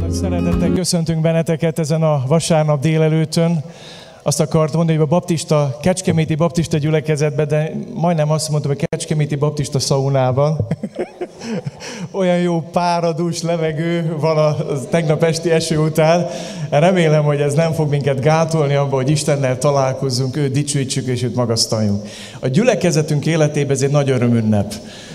[0.00, 3.64] Nagy szeretettel köszöntünk benneteket ezen a vasárnap délelőttön.
[4.22, 9.34] Azt akart mondani, hogy a baptista, kecskeméti baptista gyülekezetben, de majdnem azt mondtam, hogy kecskeméti
[9.34, 10.66] baptista szaunában.
[12.10, 14.56] Olyan jó páradús levegő van a
[14.90, 16.26] tegnap esti eső után.
[16.70, 21.34] Remélem, hogy ez nem fog minket gátolni abba, hogy Istennel találkozzunk, őt dicsőítsük és őt
[21.34, 22.08] magasztaljunk.
[22.40, 24.74] A gyülekezetünk életében ez egy nagy örömünnep.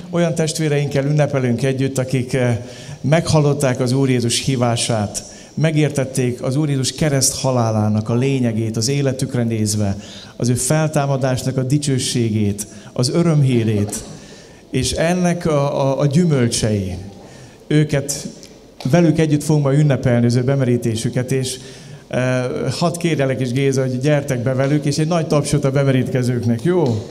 [0.09, 2.57] Olyan testvéreinkkel ünnepelünk együtt, akik eh,
[3.09, 9.43] meghallották az Úr Jézus hívását, megértették az Úr Jézus kereszt halálának a lényegét, az életükre
[9.43, 9.97] nézve,
[10.35, 14.03] az ő feltámadásnak a dicsőségét, az örömhírét,
[14.71, 16.95] és ennek a, a, a gyümölcsei.
[17.67, 18.27] Őket
[18.91, 21.59] velük együtt fogunk ma ünnepelni az ő bemerítésüket, és
[22.07, 26.63] e, hadd kérjelek is Géza, hogy gyertek be velük, és egy nagy tapsot a bemerítkezőknek,
[26.63, 27.07] jó?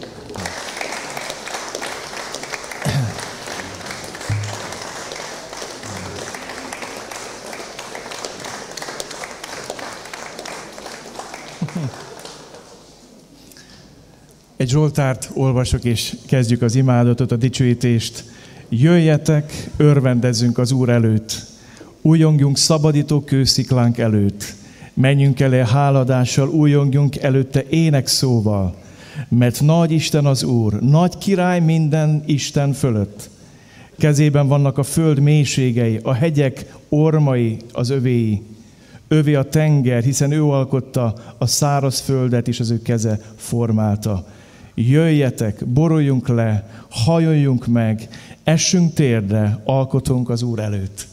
[14.75, 18.25] Zsoltárt olvasok, és kezdjük az imádatot, a dicsőítést.
[18.69, 21.47] Jöjjetek, örvendezzünk az Úr előtt.
[22.03, 24.55] Újongjunk szabadító kősziklánk előtt.
[24.95, 28.75] Menjünk elé háladással, újongjunk előtte ének szóval.
[29.29, 33.31] Mert nagy Isten az Úr, nagy király minden Isten fölött.
[33.99, 38.43] Kezében vannak a föld mélységei, a hegyek ormai az övéi.
[39.09, 44.27] Övé a tenger, hiszen ő alkotta a száraz földet, és az ő keze formálta
[44.75, 48.09] jöjjetek, boruljunk le, hajoljunk meg,
[48.45, 51.07] essünk térdre, alkotunk az Úr előtt.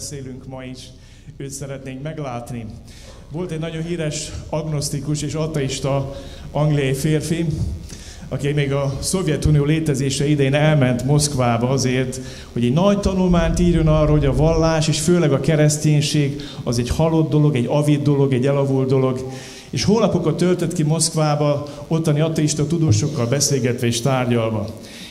[0.00, 0.78] Beszélünk ma is,
[1.36, 2.66] őt szeretnénk meglátni.
[3.32, 6.16] Volt egy nagyon híres agnosztikus és ateista
[6.50, 7.46] angliai férfi,
[8.28, 12.20] aki még a Szovjetunió létezése idején elment Moszkvába azért,
[12.52, 16.88] hogy egy nagy tanulmányt írjon arról, hogy a vallás és főleg a kereszténység az egy
[16.88, 19.30] halott dolog, egy avid dolog, egy elavult dolog.
[19.70, 24.66] És hónapokat töltött ki Moszkvába, ottani ateista tudósokkal beszélgetve és tárgyalva.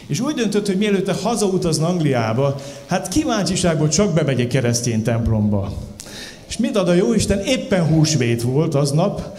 [0.10, 5.74] És úgy döntött, hogy mielőtt hazautazna Angliába, hát kíváncsiságból csak bemegy egy keresztény templomba.
[6.48, 7.40] És mit ad a Jóisten?
[7.40, 9.38] Éppen húsvét volt aznap,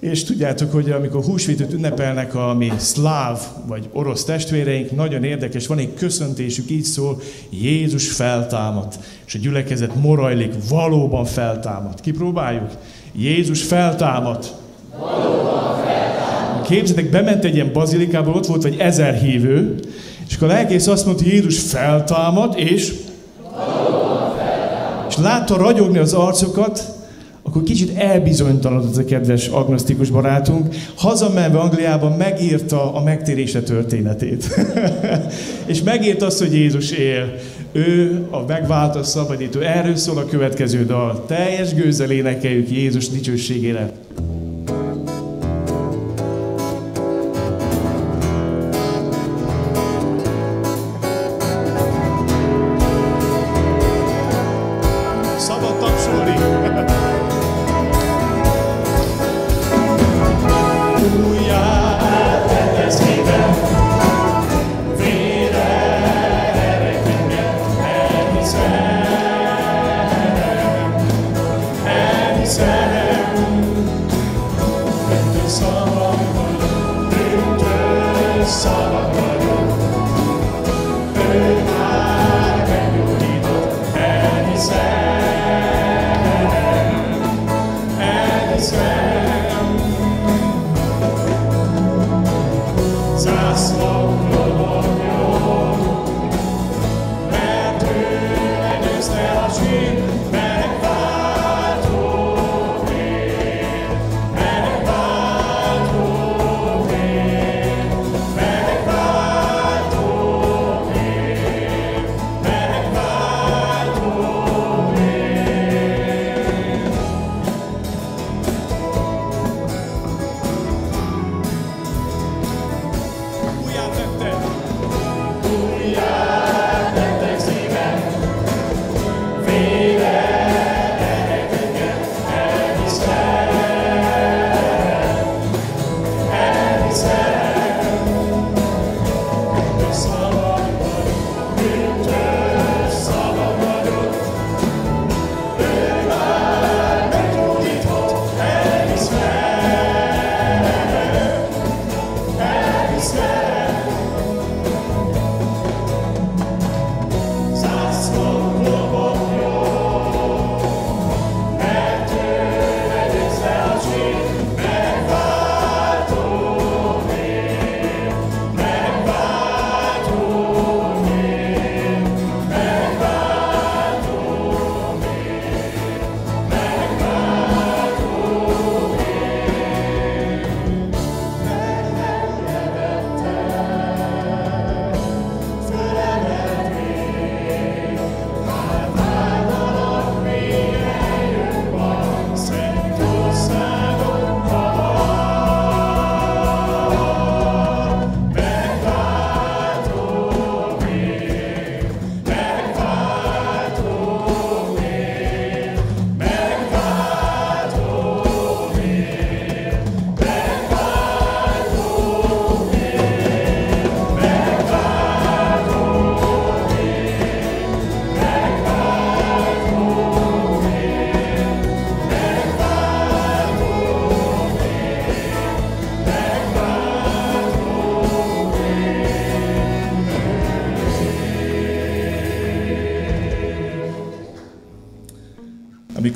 [0.00, 5.78] és tudjátok, hogy amikor húsvétot ünnepelnek a mi szláv vagy orosz testvéreink, nagyon érdekes, van
[5.78, 7.20] egy köszöntésük, így szól,
[7.50, 8.98] Jézus feltámadt.
[9.26, 12.00] És a gyülekezet morajlik, valóban feltámadt.
[12.00, 12.70] Kipróbáljuk?
[13.16, 14.52] Jézus feltámadt.
[14.98, 16.66] Valóban feltámadt.
[16.66, 19.80] Képzeljétek, bement egy ilyen bazilikába, ott volt vagy ezer hívő,
[20.42, 22.94] a lelkész azt mondta, hogy Jézus feltámad, és
[25.08, 26.94] és látta ragyogni az arcokat,
[27.42, 34.60] akkor kicsit elbizonytalanodott a kedves agnosztikus barátunk, hazamenve Angliában megírta a megtérése történetét.
[35.66, 37.34] és megírta azt, hogy Jézus él.
[37.72, 39.60] Ő a megváltó szabadító.
[39.60, 41.24] Erről szól a következő dal.
[41.26, 43.92] Teljes gőzzel énekeljük Jézus dicsőségére.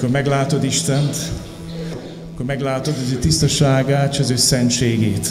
[0.06, 1.16] Amikor meglátod Istent,
[2.34, 5.30] akkor meglátod az ő tisztaságát és az ő szentségét.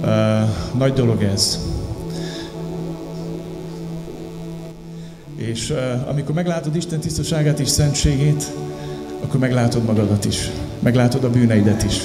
[0.00, 0.08] Uh,
[0.78, 1.60] nagy dolog ez.
[5.36, 8.52] És uh, amikor meglátod Isten tisztaságát és szentségét,
[9.22, 10.50] akkor meglátod magadat is.
[10.78, 12.00] Meglátod a bűneidet is.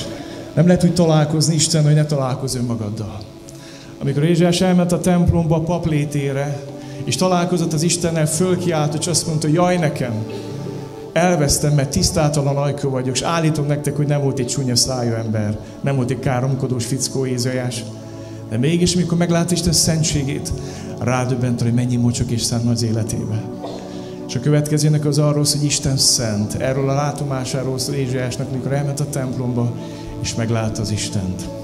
[0.53, 3.17] Nem lehet úgy találkozni Isten, hogy ne találkozz önmagaddal.
[4.01, 6.63] Amikor Ézsás elment a templomba a pap létére,
[7.03, 10.13] és találkozott az Istennel, fölkiált, és azt mondta, jaj nekem,
[11.13, 15.59] elvesztem, mert tisztátalan ajkó vagyok, és állítom nektek, hogy nem volt egy csúnya szájú ember,
[15.81, 17.83] nem volt egy káromkodós fickó Ézajás.
[18.49, 20.51] De mégis, mikor meglát Isten szentségét,
[20.99, 23.43] rádöbbent, hogy mennyi mocsok és szent az életébe.
[24.27, 26.53] És a következőnek az arról hogy Isten szent.
[26.53, 29.73] Erről a látomásáról szól Ézsajásnak, mikor elment a templomba,
[30.21, 31.60] és meglátta az Istent.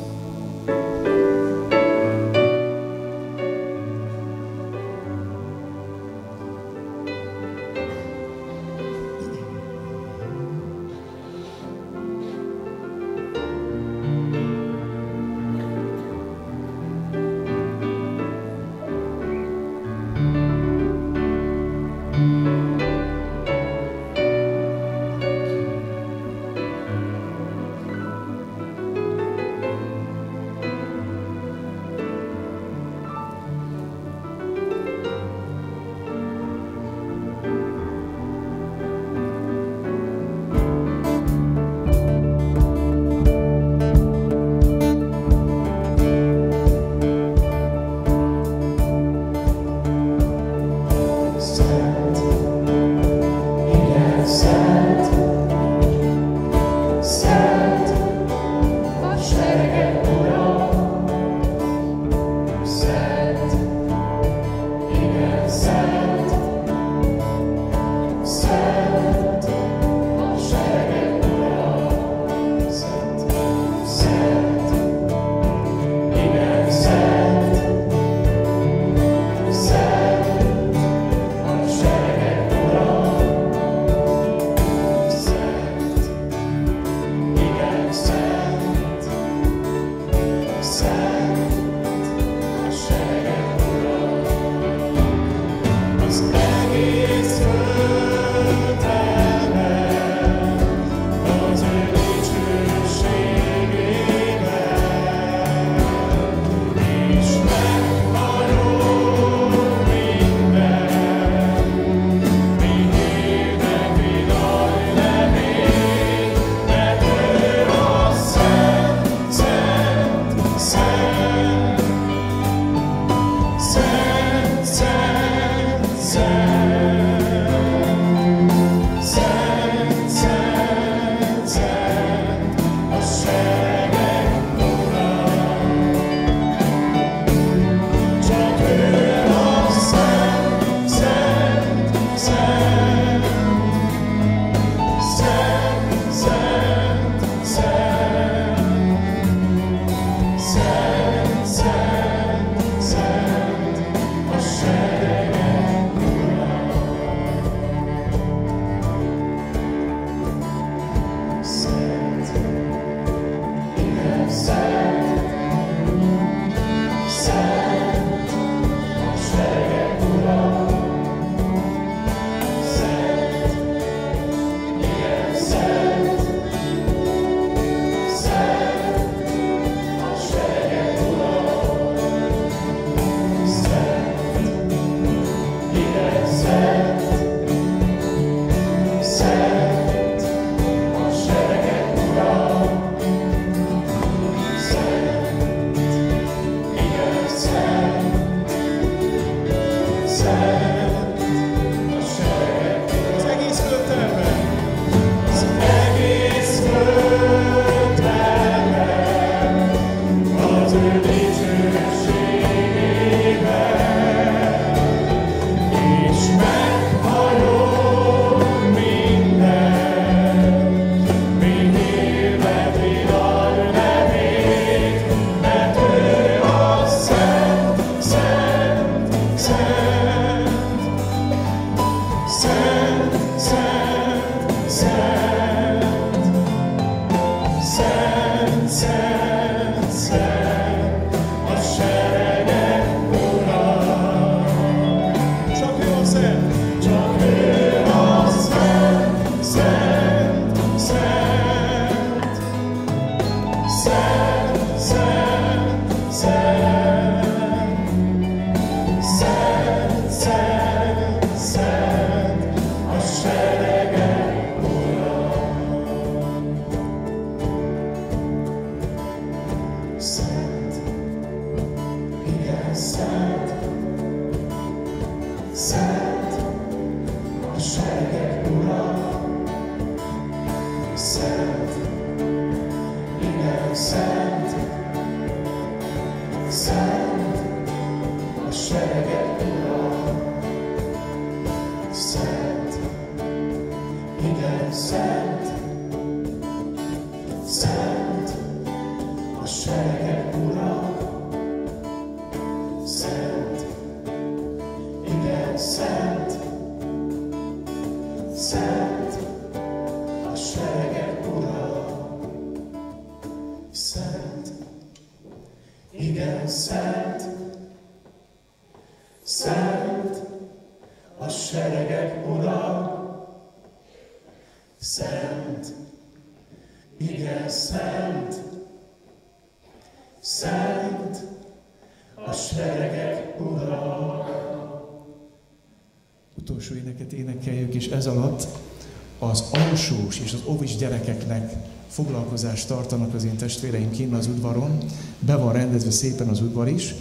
[340.75, 341.53] Gyerekeknek
[341.87, 344.77] foglalkozást tartanak az én testvéreim kinn az udvaron,
[345.19, 346.95] be van rendezve szépen az udvar is,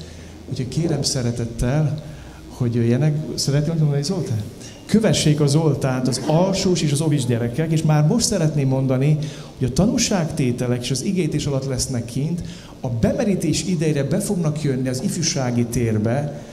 [0.49, 2.03] úgyhogy kérem szeretettel,
[2.49, 3.17] hogy jöjjenek.
[3.35, 4.43] Szeretném mondani Zoltán?
[4.87, 9.19] Kövessék az Zoltánt az alsós és az ovis gyerekek, és már most szeretném mondani,
[9.59, 12.43] hogy a tanúságtételek és az igétés alatt lesznek kint,
[12.81, 16.45] a bemerítés idejére be fognak jönni az ifjúsági térbe,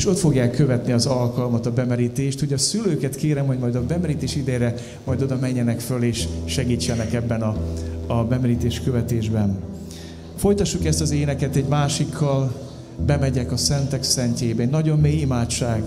[0.00, 2.42] és ott fogják követni az alkalmat, a bemerítést.
[2.42, 7.12] Ugye a szülőket kérem, hogy majd a bemerítés idejére majd oda menjenek föl, és segítsenek
[7.12, 7.56] ebben a,
[8.06, 9.58] a bemerítés követésben.
[10.36, 12.52] Folytassuk ezt az éneket egy másikkal,
[13.06, 14.62] bemegyek a szentek szentjébe.
[14.62, 15.82] Egy nagyon mély imádság.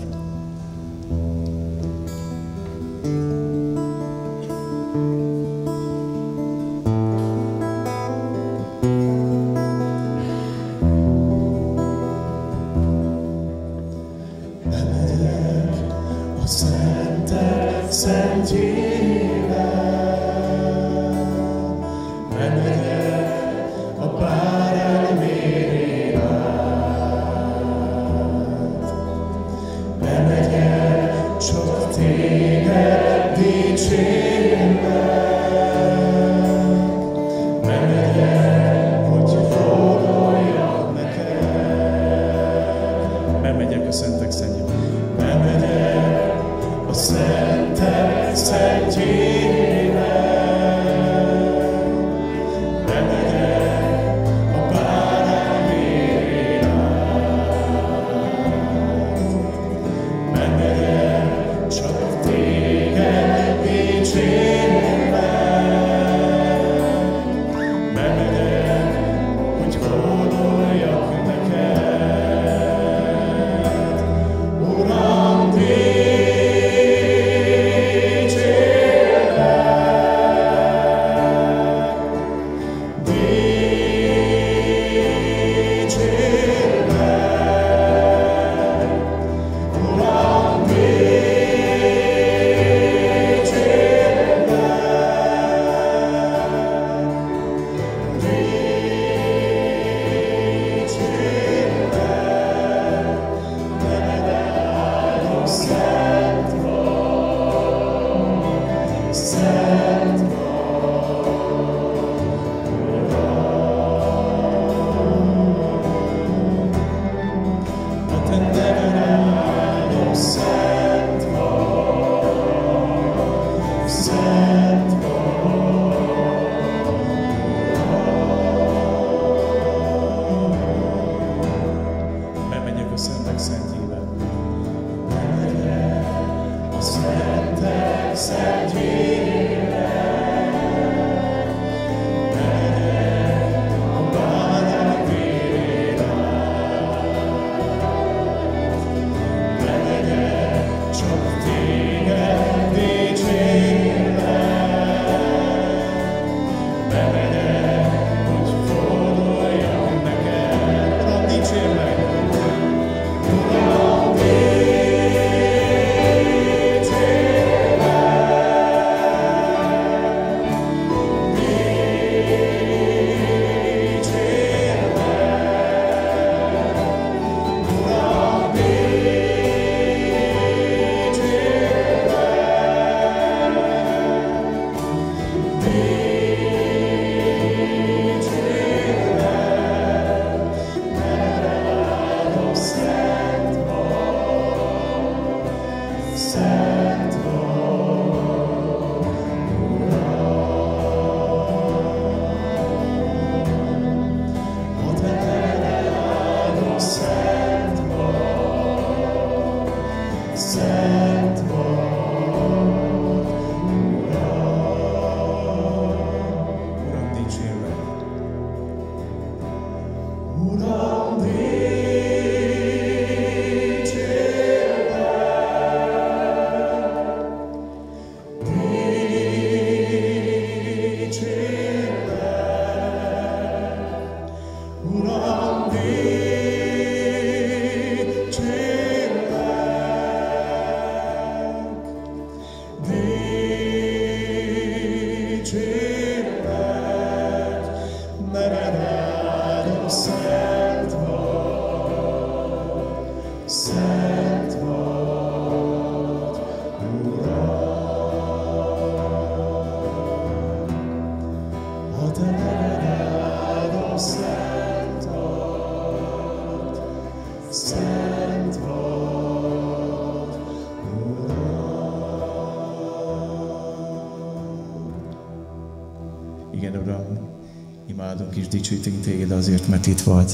[278.64, 280.32] Dicsőítünk téged azért, mert itt vagy.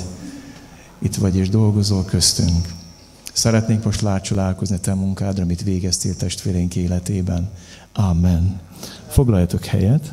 [0.99, 2.69] Itt vagy és dolgozol köztünk.
[3.33, 7.51] Szeretnénk most látcsolálkozni te munkádra, amit végeztél testvérénk életében.
[7.93, 8.61] Amen.
[9.09, 10.13] Foglaljatok helyet.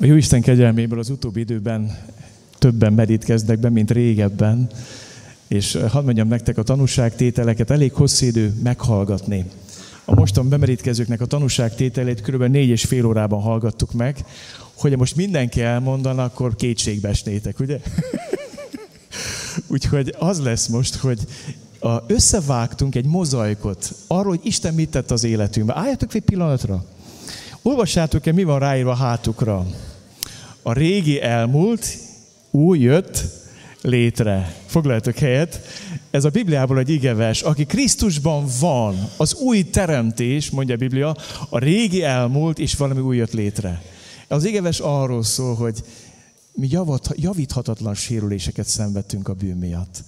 [0.00, 1.98] A Jóisten kegyelméből az utóbbi időben
[2.58, 4.68] többen merítkeznek be, mint régebben,
[5.48, 9.44] és hadd mondjam nektek a tanúságtételeket, elég hosszú idő meghallgatni
[10.24, 12.42] mostan bemerítkezőknek a tanúságtételét kb.
[12.42, 14.24] négy és fél órában hallgattuk meg,
[14.74, 17.80] hogy most mindenki elmondana, akkor kétségbe esnétek, ugye?
[19.72, 21.18] Úgyhogy az lesz most, hogy
[21.80, 25.76] a, összevágtunk egy mozaikot arról, hogy Isten mit tett az életünkben.
[25.76, 26.84] Álljatok egy pillanatra.
[27.62, 29.66] Olvassátok-e, mi van ráírva a hátukra?
[30.62, 31.86] A régi elmúlt,
[32.50, 33.24] új jött,
[33.80, 34.54] létre.
[34.66, 35.60] Foglaljatok helyet.
[36.14, 37.42] Ez a Bibliából egy igeves.
[37.42, 41.16] Aki Krisztusban van, az új teremtés, mondja a Biblia,
[41.48, 43.82] a régi elmúlt, és valami új jött létre.
[44.28, 45.82] Az igeves arról szól, hogy
[46.52, 46.68] mi
[47.14, 50.02] javíthatatlan sérüléseket szenvedtünk a bűn miatt.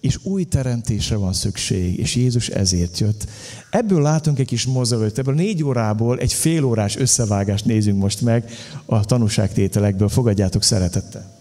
[0.00, 3.26] És új teremtésre van szükség, és Jézus ezért jött.
[3.70, 8.50] Ebből látunk egy kis mozgalmat, ebből négy órából egy fél órás összevágást nézünk most meg
[8.84, 10.08] a tanúságtételekből.
[10.08, 11.39] Fogadjátok szeretettel.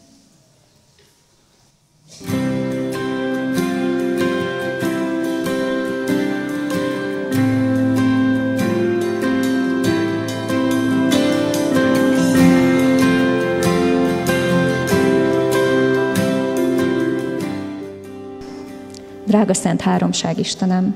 [19.30, 20.96] Drága Szent Háromság Istenem,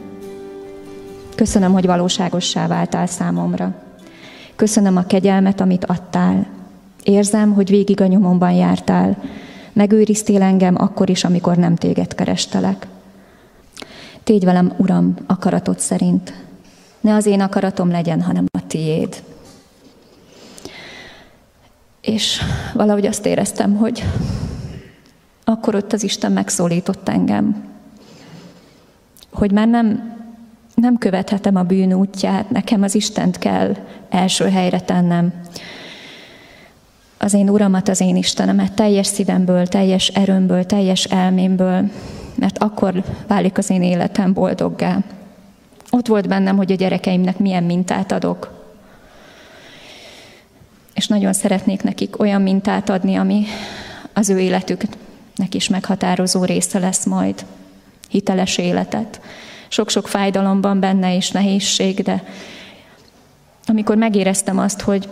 [1.36, 3.76] köszönöm, hogy valóságossá váltál számomra.
[4.56, 6.48] Köszönöm a kegyelmet, amit adtál.
[7.04, 9.18] Érzem, hogy végig a nyomomban jártál.
[9.74, 12.88] Megőriztél engem akkor is, amikor nem téged kerestelek.
[14.24, 16.34] Tégy velem, Uram, akaratod szerint.
[17.02, 19.24] Ne az én akaratom legyen, hanem a tiéd.
[22.02, 22.42] És
[22.74, 24.04] valahogy azt éreztem, hogy
[25.44, 27.72] akkor ott az Isten megszólított engem,
[29.34, 30.18] hogy már nem,
[30.76, 33.76] nem követhetem a bűn útját, nekem az Istent kell
[34.10, 35.34] első helyre tennem.
[37.18, 41.90] Az én Uramat, az én Istenemet teljes szívemből, teljes erőmből, teljes elmémből,
[42.36, 44.98] mert akkor válik az én életem boldoggá.
[45.90, 48.62] Ott volt bennem, hogy a gyerekeimnek milyen mintát adok.
[50.94, 53.46] És nagyon szeretnék nekik olyan mintát adni, ami
[54.14, 57.46] az ő életüknek is meghatározó része lesz majd
[58.14, 59.22] hiteles életet.
[59.68, 62.24] Sok-sok fájdalomban benne és nehézség, de
[63.66, 65.10] amikor megéreztem azt, hogy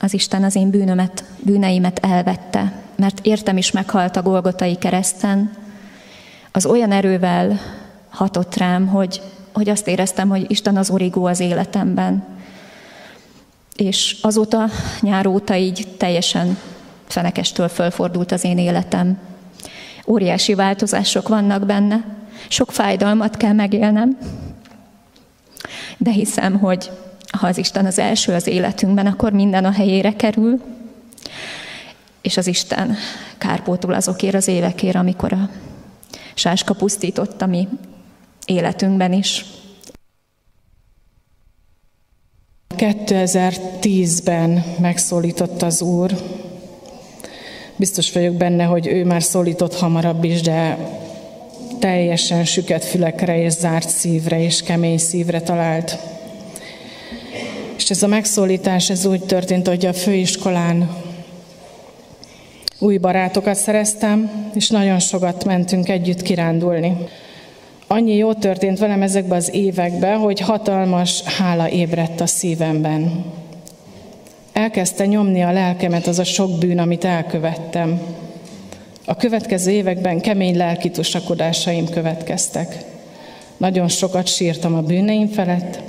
[0.00, 5.56] az Isten az én bűnömet, bűneimet elvette, mert értem is meghalt a Golgotai kereszten,
[6.52, 7.60] az olyan erővel
[8.08, 9.20] hatott rám, hogy,
[9.52, 12.24] hogy azt éreztem, hogy Isten az origó az életemben.
[13.76, 14.68] És azóta,
[15.00, 16.58] nyár óta így teljesen
[17.06, 19.18] fenekestől fölfordult az én életem.
[20.06, 22.04] Óriási változások vannak benne,
[22.48, 24.18] sok fájdalmat kell megélnem,
[25.96, 26.90] de hiszem, hogy
[27.38, 30.60] ha az Isten az első az életünkben, akkor minden a helyére kerül,
[32.20, 32.96] és az Isten
[33.38, 35.50] kárpótol azokért az évekért, amikor a
[36.34, 37.68] sáska pusztított a mi
[38.46, 39.44] életünkben is.
[42.76, 46.12] 2010-ben megszólított az Úr,
[47.76, 50.78] Biztos vagyok benne, hogy ő már szólított hamarabb is, de
[51.78, 55.98] teljesen süket fülekre és zárt szívre és kemény szívre talált.
[57.76, 60.90] És ez a megszólítás, ez úgy történt, hogy a főiskolán
[62.78, 66.96] új barátokat szereztem, és nagyon sokat mentünk együtt kirándulni.
[67.86, 73.24] Annyi jó történt velem ezekben az években, hogy hatalmas hála ébredt a szívemben.
[74.56, 78.00] Elkezdte nyomni a lelkemet az a sok bűn, amit elkövettem.
[79.04, 82.84] A következő években kemény lelki tusakodásaim következtek.
[83.56, 85.80] Nagyon sokat sírtam a bűneim felett,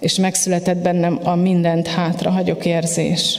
[0.00, 3.38] és megszületett bennem a mindent hátrahagyok érzés.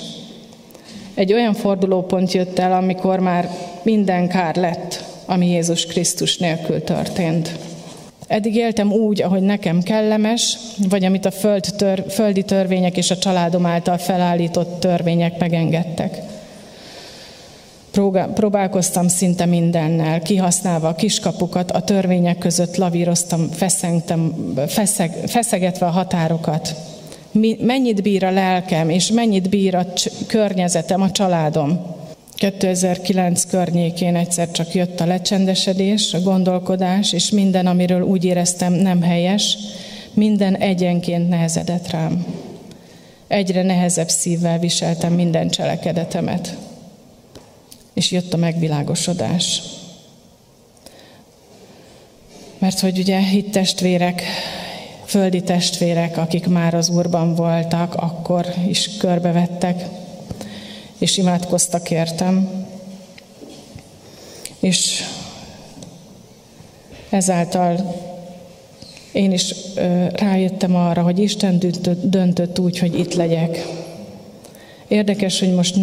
[1.13, 3.49] Egy olyan fordulópont jött el, amikor már
[3.83, 7.64] minden kár lett, ami Jézus Krisztus nélkül történt.
[8.27, 10.57] Eddig éltem úgy, ahogy nekem kellemes,
[10.89, 16.21] vagy amit a föld tör, földi törvények és a családom által felállított törvények megengedtek.
[18.33, 26.75] Próbálkoztam szinte mindennel, kihasználva a kiskapukat, a törvények között lavíroztam, feszengtem, feszeg, feszegetve a határokat.
[27.59, 29.85] Mennyit bír a lelkem, és mennyit bír a
[30.27, 31.94] környezetem, a családom.
[32.35, 39.01] 2009 környékén egyszer csak jött a lecsendesedés, a gondolkodás, és minden, amiről úgy éreztem nem
[39.01, 39.57] helyes,
[40.13, 42.25] minden egyenként nehezedett rám.
[43.27, 46.57] Egyre nehezebb szívvel viseltem minden cselekedetemet.
[47.93, 49.61] És jött a megvilágosodás.
[52.57, 54.21] Mert hogy ugye itt testvérek,
[55.05, 59.85] földi testvérek, akik már az Úrban voltak, akkor is körbevettek,
[60.97, 62.65] és imádkoztak értem.
[64.59, 65.03] És
[67.09, 67.95] ezáltal
[69.11, 69.55] én is
[70.13, 71.61] rájöttem arra, hogy Isten
[72.01, 73.65] döntött úgy, hogy itt legyek.
[74.87, 75.75] Érdekes, hogy most,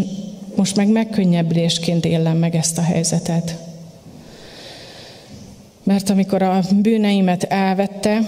[0.56, 3.58] most meg megkönnyebbülésként élem meg ezt a helyzetet.
[5.82, 8.18] Mert amikor a bűneimet elvette,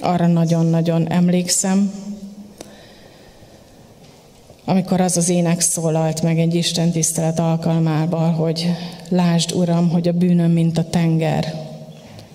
[0.00, 1.92] arra nagyon-nagyon emlékszem,
[4.68, 8.70] amikor az az ének szólalt meg egy Isten tisztelet alkalmával, hogy
[9.08, 11.54] lásd, Uram, hogy a bűnöm, mint a tenger.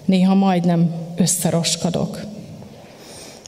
[0.05, 2.21] Néha majdnem összeroskadok.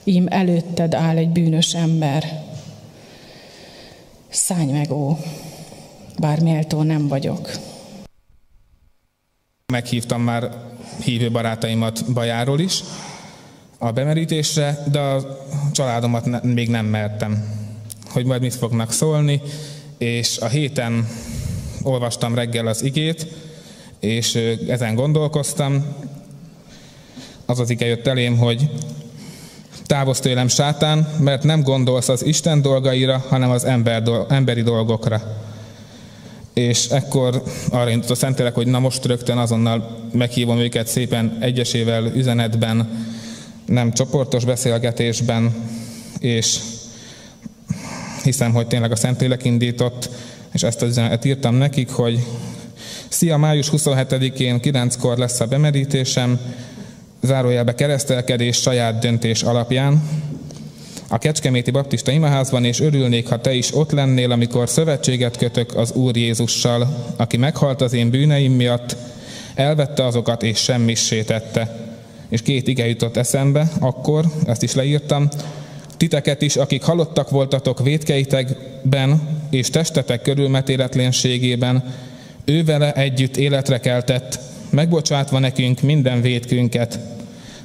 [0.04, 2.44] Ím előtted áll egy bűnös ember.
[4.30, 5.18] Szállj meg, ó,
[6.20, 7.52] bár méltó nem vagyok.
[9.72, 10.50] Meghívtam már
[11.04, 12.84] hívő barátaimat Bajáról is
[13.78, 15.40] a bemerítésre, de a
[15.72, 17.64] családomat még nem mertem
[18.10, 19.42] hogy majd mit fognak szólni,
[19.98, 21.08] és a héten
[21.82, 23.28] olvastam reggel az igét,
[24.00, 25.86] és ezen gondolkoztam.
[27.46, 28.70] Az az ige jött elém, hogy
[29.86, 35.44] távozz tőlem sátán, mert nem gondolsz az Isten dolgaira, hanem az ember, emberi dolgokra.
[36.54, 42.06] És ekkor arra indult a Szentelek, hogy na most rögtön azonnal meghívom őket szépen egyesével
[42.06, 43.06] üzenetben,
[43.66, 45.54] nem csoportos beszélgetésben,
[46.20, 46.60] és
[48.26, 50.10] hiszem, hogy tényleg a Szentlélek indított,
[50.54, 52.20] és ezt az üzenetet írtam nekik, hogy
[53.08, 56.40] Szia, május 27-én 9-kor lesz a bemerítésem,
[57.22, 60.04] zárójelbe keresztelkedés saját döntés alapján,
[61.08, 65.92] a Kecskeméti Baptista Imaházban, és örülnék, ha te is ott lennél, amikor szövetséget kötök az
[65.92, 68.96] Úr Jézussal, aki meghalt az én bűneim miatt,
[69.56, 71.94] elvette azokat és semmissé tette.
[72.30, 75.30] És két ige jutott eszembe, akkor, ezt is leírtam,
[75.98, 81.84] titeket is, akik halottak voltatok védkeitekben és testetek körülmetéletlenségében,
[82.46, 87.00] ő vele együtt életre keltett, megbocsátva nekünk minden védkünket.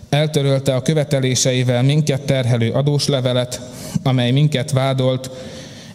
[0.09, 3.61] Eltörölte a követeléseivel minket terhelő adóslevelet,
[4.03, 5.31] amely minket vádolt,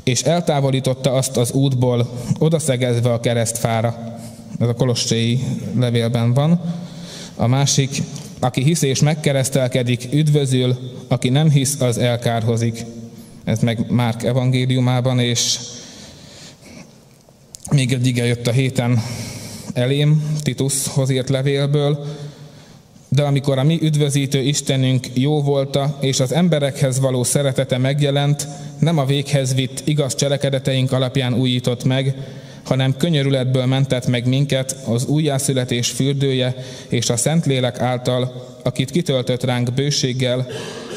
[0.03, 4.17] és eltávolította azt az útból, odaszegezve a keresztfára.
[4.59, 5.43] Ez a kolosséi
[5.79, 6.61] levélben van.
[7.35, 8.01] A másik,
[8.39, 12.85] aki hisz és megkeresztelkedik, üdvözül, aki nem hisz, az elkárhozik.
[13.43, 15.59] Ez meg Márk evangéliumában, és
[17.71, 19.01] még egy ige jött a héten
[19.73, 22.05] elém, Titushoz írt levélből,
[23.09, 28.47] de amikor a mi üdvözítő Istenünk jó volta, és az emberekhez való szeretete megjelent,
[28.79, 32.15] nem a véghez vitt igaz cselekedeteink alapján újított meg,
[32.65, 36.55] hanem könyörületből mentett meg minket az újjászületés fürdője
[36.87, 40.47] és a Szentlélek által, akit kitöltött ránk bőséggel,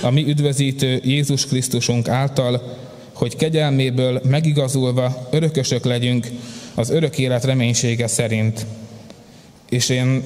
[0.02, 2.76] a mi üdvözítő Jézus Krisztusunk által,
[3.12, 6.26] hogy kegyelméből megigazulva örökösök legyünk
[6.74, 8.66] az örök élet reménysége szerint.
[9.68, 10.24] És én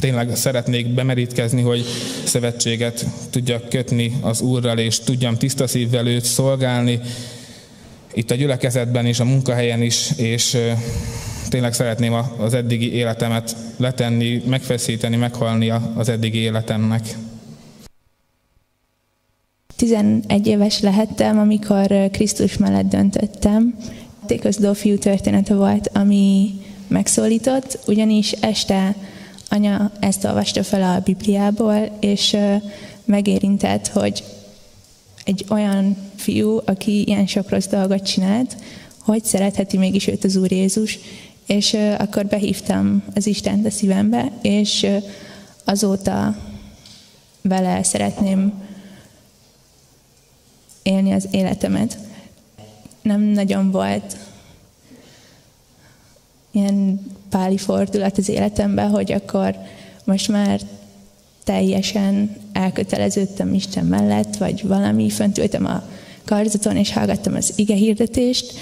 [0.00, 1.84] tényleg szeretnék bemerítkezni, hogy
[2.24, 7.00] szövetséget tudjak kötni az Úrral, és tudjam tiszta szívvel őt szolgálni,
[8.14, 10.56] itt a gyülekezetben is, a munkahelyen is, és
[11.48, 17.02] tényleg szeretném az eddigi életemet letenni, megfeszíteni, meghalni az eddigi életemnek.
[19.76, 23.76] 11 éves lehettem, amikor Krisztus mellett döntöttem.
[24.26, 26.50] Tékozdó fiú története volt, ami
[26.88, 28.94] megszólított, ugyanis este
[29.48, 32.36] anya ezt olvasta fel a Bibliából, és
[33.04, 34.24] megérintett, hogy
[35.30, 38.56] egy olyan fiú, aki ilyen sok rossz dolgot csinált,
[38.98, 40.98] hogy szeretheti mégis őt az Úr Jézus,
[41.46, 44.86] és akkor behívtam az Istent a szívembe, és
[45.64, 46.36] azóta
[47.42, 48.52] vele szeretném
[50.82, 51.98] élni az életemet.
[53.02, 54.16] Nem nagyon volt
[56.50, 59.56] ilyen páli fordulat az életemben, hogy akkor
[60.04, 60.60] most már
[61.50, 65.82] teljesen elköteleződtem Isten mellett, vagy valami, fönt ültem a
[66.24, 68.52] karzaton, és hallgattam az ige hirdetést,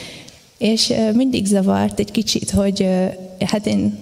[0.58, 2.88] és mindig zavart egy kicsit, hogy
[3.46, 3.98] hát én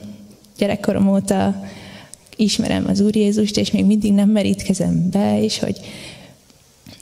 [0.59, 1.65] gyerekkorom óta
[2.37, 5.81] ismerem az Úr Jézust, és még mindig nem merítkezem be, és hogy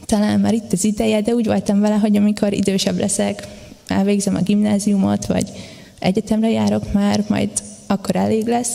[0.06, 3.48] talán már itt az ideje, de úgy voltam vele, hogy amikor idősebb leszek,
[3.86, 5.50] elvégzem a gimnáziumot, vagy
[5.98, 7.50] egyetemre járok már, majd
[7.86, 8.74] akkor elég lesz.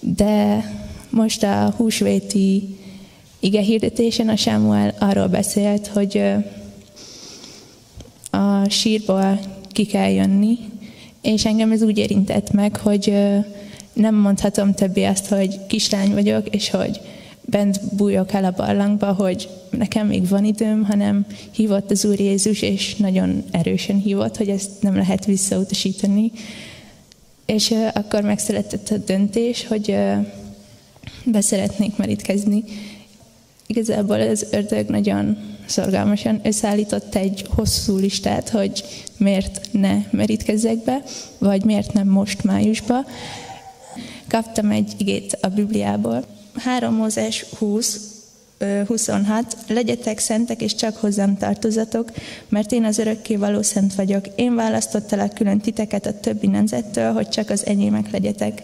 [0.00, 0.64] De
[1.14, 2.76] most a húsvéti
[3.40, 6.22] ige hirdetésen a Sámuel arról beszélt, hogy
[8.30, 10.58] a sírból ki kell jönni,
[11.22, 13.16] és engem ez úgy érintett meg, hogy
[13.92, 17.00] nem mondhatom többé azt, hogy kislány vagyok, és hogy
[17.40, 22.62] bent bújok el a barlangba, hogy nekem még van időm, hanem hívott az Úr Jézus,
[22.62, 26.32] és nagyon erősen hívott, hogy ezt nem lehet visszautasítani.
[27.46, 29.96] És akkor megszületett a döntés, hogy
[31.24, 32.64] beszeretnék merítkezni.
[33.66, 38.84] Igazából az ördög nagyon szorgalmasan összeállított egy hosszú listát, hogy
[39.16, 41.02] miért ne merítkezzek be,
[41.38, 43.04] vagy miért nem most májusba.
[44.28, 46.24] Kaptam egy igét a Bibliából.
[46.54, 48.00] 3 Mózes 20,
[48.86, 49.56] 26.
[49.68, 52.10] Legyetek szentek, és csak hozzám tartozatok,
[52.48, 54.24] mert én az örökké való szent vagyok.
[54.34, 58.62] Én választottalak külön titeket a többi nemzettől, hogy csak az enyémek legyetek.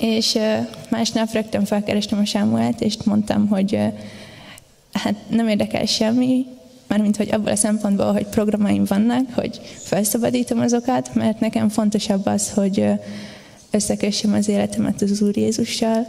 [0.00, 0.38] És
[0.90, 3.78] másnap rögtön felkerestem a Sámuelt, és mondtam, hogy
[4.92, 6.46] hát nem érdekel semmi,
[6.86, 12.50] mármint hogy abból a szempontból, hogy programaim vannak, hogy felszabadítom azokat, mert nekem fontosabb az,
[12.50, 12.84] hogy
[13.70, 16.06] összekössem az életemet az Úr Jézussal,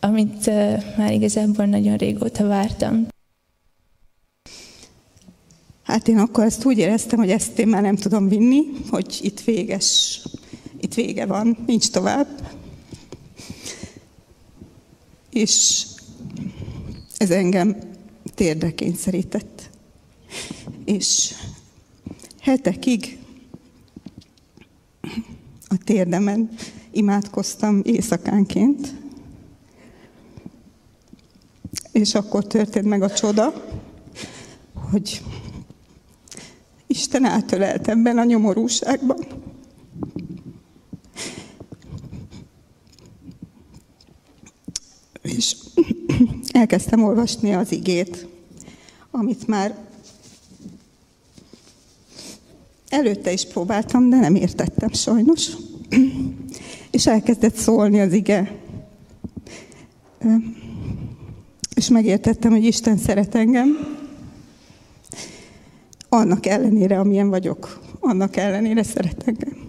[0.00, 0.46] amit
[0.96, 3.06] már igazából nagyon régóta vártam.
[5.82, 8.60] Hát én akkor ezt úgy éreztem, hogy ezt én már nem tudom vinni,
[8.90, 10.20] hogy itt véges,
[10.86, 12.56] itt vége van, nincs tovább.
[15.30, 15.86] És
[17.16, 17.76] ez engem
[18.34, 19.70] térdre kényszerített.
[20.84, 21.34] És
[22.40, 23.18] hetekig
[25.68, 26.50] a térdemen
[26.90, 28.94] imádkoztam éjszakánként,
[31.92, 33.64] és akkor történt meg a csoda,
[34.90, 35.22] hogy
[36.86, 39.44] Isten átölelt ebben a nyomorúságban.
[45.22, 45.56] És
[46.56, 48.26] elkezdtem olvasni az igét,
[49.10, 49.76] amit már
[52.88, 55.50] előtte is próbáltam, de nem értettem sajnos.
[56.90, 58.58] És elkezdett szólni az ige.
[61.74, 63.96] És megértettem, hogy Isten szeret engem.
[66.08, 69.64] Annak ellenére, amilyen vagyok, annak ellenére szeret engem.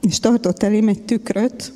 [0.00, 1.72] És tartott elém egy tükröt,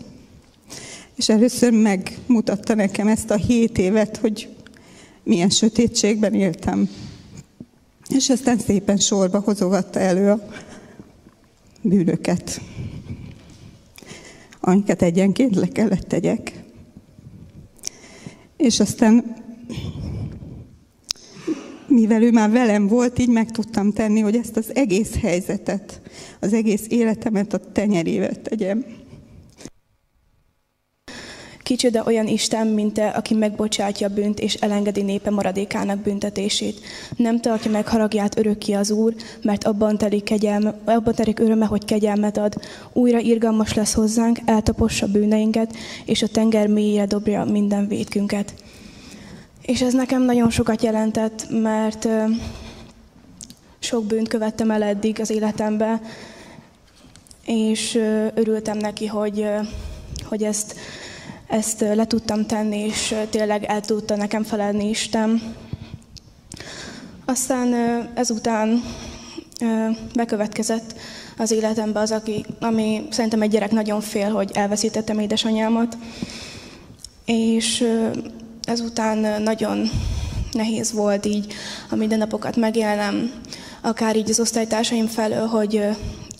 [1.17, 4.49] és először megmutatta nekem ezt a hét évet, hogy
[5.23, 6.89] milyen sötétségben éltem.
[8.09, 10.49] És aztán szépen sorba hozogatta elő a
[11.83, 12.61] bűnöket,
[14.61, 16.63] amiket egyenként le kellett tegyek.
[18.57, 19.37] És aztán,
[21.87, 26.01] mivel ő már velem volt, így meg tudtam tenni, hogy ezt az egész helyzetet,
[26.41, 28.85] az egész életemet a tenyerével tegyem.
[31.63, 36.81] Kicsoda olyan Isten, mint te, aki megbocsátja bűnt és elengedi népe maradékának büntetését.
[37.17, 41.85] Nem tartja meg haragját örökké az Úr, mert abban telik, kegyelme, abban telik öröme, hogy
[41.85, 42.55] kegyelmet ad.
[42.93, 48.55] Újra irgalmas lesz hozzánk, eltapossa bűneinket, és a tenger mélyére dobja minden védkünket.
[49.63, 52.09] És ez nekem nagyon sokat jelentett, mert
[53.79, 56.01] sok bűnt követtem el eddig az életembe,
[57.47, 57.99] és
[58.35, 59.47] örültem neki, hogy,
[60.25, 60.75] hogy ezt
[61.53, 65.55] ezt le tudtam tenni, és tényleg el tudta nekem felelni Isten.
[67.25, 67.75] Aztán
[68.15, 68.83] ezután
[70.15, 70.95] bekövetkezett
[71.39, 75.97] az életembe az, aki, ami szerintem egy gyerek nagyon fél, hogy elveszítettem édesanyámat.
[77.25, 77.85] És
[78.65, 79.91] ezután nagyon
[80.53, 81.53] nehéz volt így
[81.91, 83.33] a mindennapokat megélnem,
[83.81, 85.85] akár így az osztálytársaim felől, hogy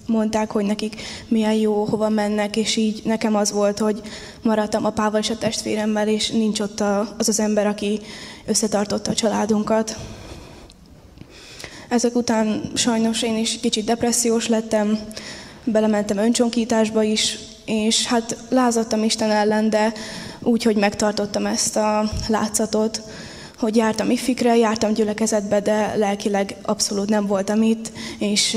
[0.07, 4.01] mondták, hogy nekik milyen jó, hova mennek, és így nekem az volt, hogy
[4.43, 6.81] maradtam apával és a testvéremmel, és nincs ott
[7.19, 8.01] az az ember, aki
[8.47, 9.97] összetartotta a családunkat.
[11.89, 14.99] Ezek után sajnos én is kicsit depressziós lettem,
[15.65, 19.93] belementem öncsonkításba is, és hát lázadtam Isten ellen, de
[20.41, 23.03] úgy, hogy megtartottam ezt a látszatot,
[23.63, 28.57] hogy jártam ifikre, jártam gyülekezetbe, de lelkileg abszolút nem voltam itt, és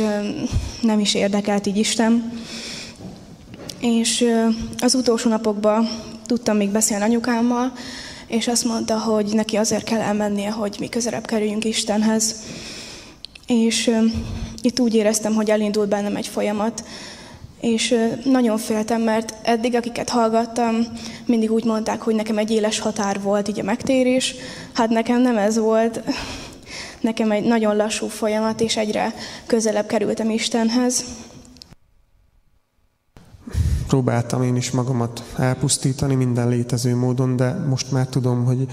[0.81, 2.31] nem is érdekelt így Isten.
[3.79, 4.25] És
[4.79, 5.89] az utolsó napokban
[6.25, 7.71] tudtam még beszélni anyukámmal,
[8.27, 12.35] és azt mondta, hogy neki azért kell elmennie, hogy mi közelebb kerüljünk Istenhez.
[13.47, 13.91] És
[14.61, 16.83] itt úgy éreztem, hogy elindult bennem egy folyamat,
[17.59, 20.75] és nagyon féltem, mert eddig, akiket hallgattam,
[21.25, 24.35] mindig úgy mondták, hogy nekem egy éles határ volt így a megtérés.
[24.73, 26.01] Hát nekem nem ez volt.
[27.01, 29.13] Nekem egy nagyon lassú folyamat, és egyre
[29.45, 31.05] közelebb kerültem Istenhez.
[33.87, 38.65] Próbáltam én is magamat elpusztítani minden létező módon, de most már tudom, hogy,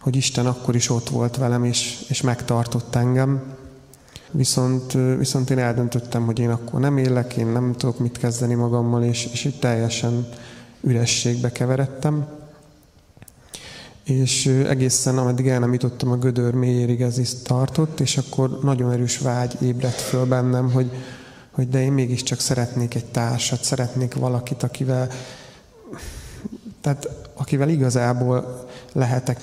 [0.00, 3.58] hogy Isten akkor is ott volt velem, és, és megtartott engem.
[4.30, 9.02] Viszont, viszont én eldöntöttem, hogy én akkor nem élek, én nem tudok mit kezdeni magammal,
[9.02, 10.28] és, és így teljesen
[10.80, 12.26] ürességbe keveredtem.
[14.04, 18.92] És egészen, ameddig el nem jutottam a gödör mélyérig, ez is tartott, és akkor nagyon
[18.92, 20.90] erős vágy ébredt föl bennem, hogy,
[21.50, 25.08] hogy de én mégiscsak szeretnék egy társat, szeretnék valakit, akivel,
[26.80, 29.40] tehát akivel igazából lehetek.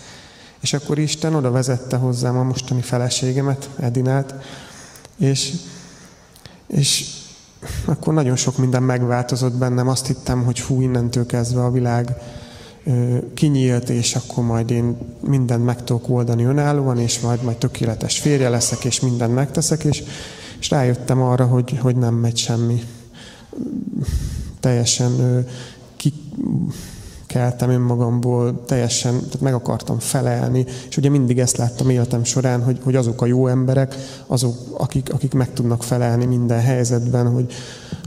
[0.60, 4.34] És akkor Isten oda vezette hozzám a mostani feleségemet, Edinát,
[5.18, 5.54] és,
[6.68, 7.06] és
[7.86, 9.88] akkor nagyon sok minden megváltozott bennem.
[9.88, 12.16] Azt hittem, hogy hú, innentől kezdve a világ
[13.34, 18.50] kinyílt, és akkor majd én mindent meg tudok oldani önállóan, és majd, majd tökéletes férje
[18.50, 20.04] leszek, és mindent megteszek, és,
[20.60, 22.84] és rájöttem arra, hogy, hogy nem megy semmi.
[24.60, 25.46] Teljesen
[25.96, 26.14] ki,
[27.28, 32.80] keltem önmagamból, teljesen tehát meg akartam felelni, és ugye mindig ezt láttam életem során, hogy,
[32.84, 33.96] hogy azok a jó emberek,
[34.28, 37.54] azok, akik, akik meg tudnak felelni minden helyzetben, hogy,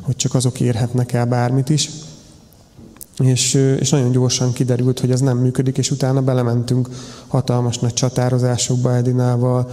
[0.03, 1.91] hogy csak azok érhetnek el bármit is.
[3.19, 6.89] És, és nagyon gyorsan kiderült, hogy ez nem működik, és utána belementünk
[7.27, 9.71] hatalmas nagy csatározásokba Edinával,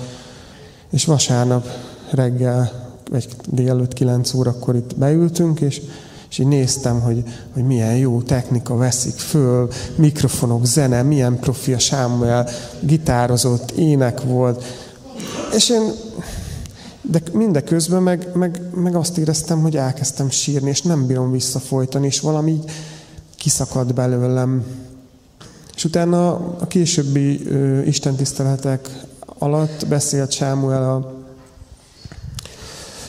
[0.89, 1.67] és vasárnap
[2.11, 5.81] reggel, vagy délelőtt 9 órakor itt beültünk, és,
[6.29, 7.23] és így néztem, hogy,
[7.53, 12.49] hogy milyen jó technika veszik föl, mikrofonok, zene, milyen profi a Sámuel,
[12.79, 14.63] gitározott, ének volt.
[15.55, 15.91] És én,
[17.01, 22.19] de mindeközben meg, meg, meg azt éreztem, hogy elkezdtem sírni, és nem bírom visszafolytani, és
[22.19, 22.71] valami így
[23.35, 24.63] kiszakadt belőlem.
[25.75, 28.89] És utána a későbbi ö, istentiszteletek
[29.25, 31.16] alatt beszélt Sámuel a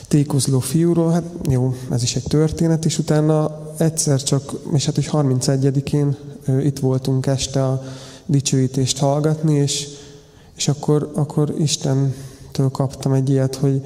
[0.09, 5.09] tékozló fiúról, hát jó, ez is egy történet, és utána egyszer csak, és hát hogy
[5.11, 6.15] 31-én
[6.63, 7.83] itt voltunk este a
[8.25, 9.87] dicsőítést hallgatni, és,
[10.55, 13.81] és akkor, akkor Istentől kaptam egy ilyet, hogy,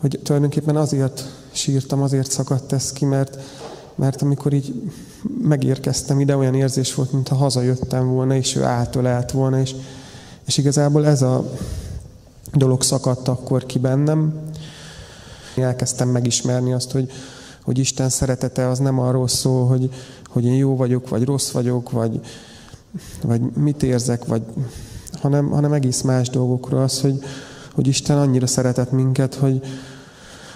[0.00, 3.38] hogy tulajdonképpen azért sírtam, azért szakadt ez ki, mert,
[3.94, 4.90] mert amikor így
[5.42, 9.74] megérkeztem ide, olyan érzés volt, mintha hazajöttem volna, és ő átölelt volna, és,
[10.46, 11.50] és igazából ez a
[12.52, 14.44] dolog szakadt akkor ki bennem,
[15.62, 17.10] Elkezdtem megismerni azt, hogy,
[17.62, 19.90] hogy Isten szeretete az nem arról szól, hogy,
[20.28, 22.20] hogy én jó vagyok, vagy rossz vagyok, vagy,
[23.22, 24.42] vagy mit érzek, vagy,
[25.20, 27.18] hanem, hanem egész más dolgokról az, hogy,
[27.72, 29.60] hogy Isten annyira szeretett minket, hogy,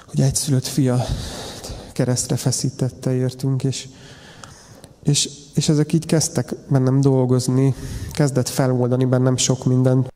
[0.07, 1.05] hogy egyszülött fia
[1.93, 3.89] keresztre feszítette értünk, és,
[5.03, 7.75] és, és ezek így kezdtek bennem dolgozni,
[8.13, 10.10] kezdett feloldani bennem sok mindent.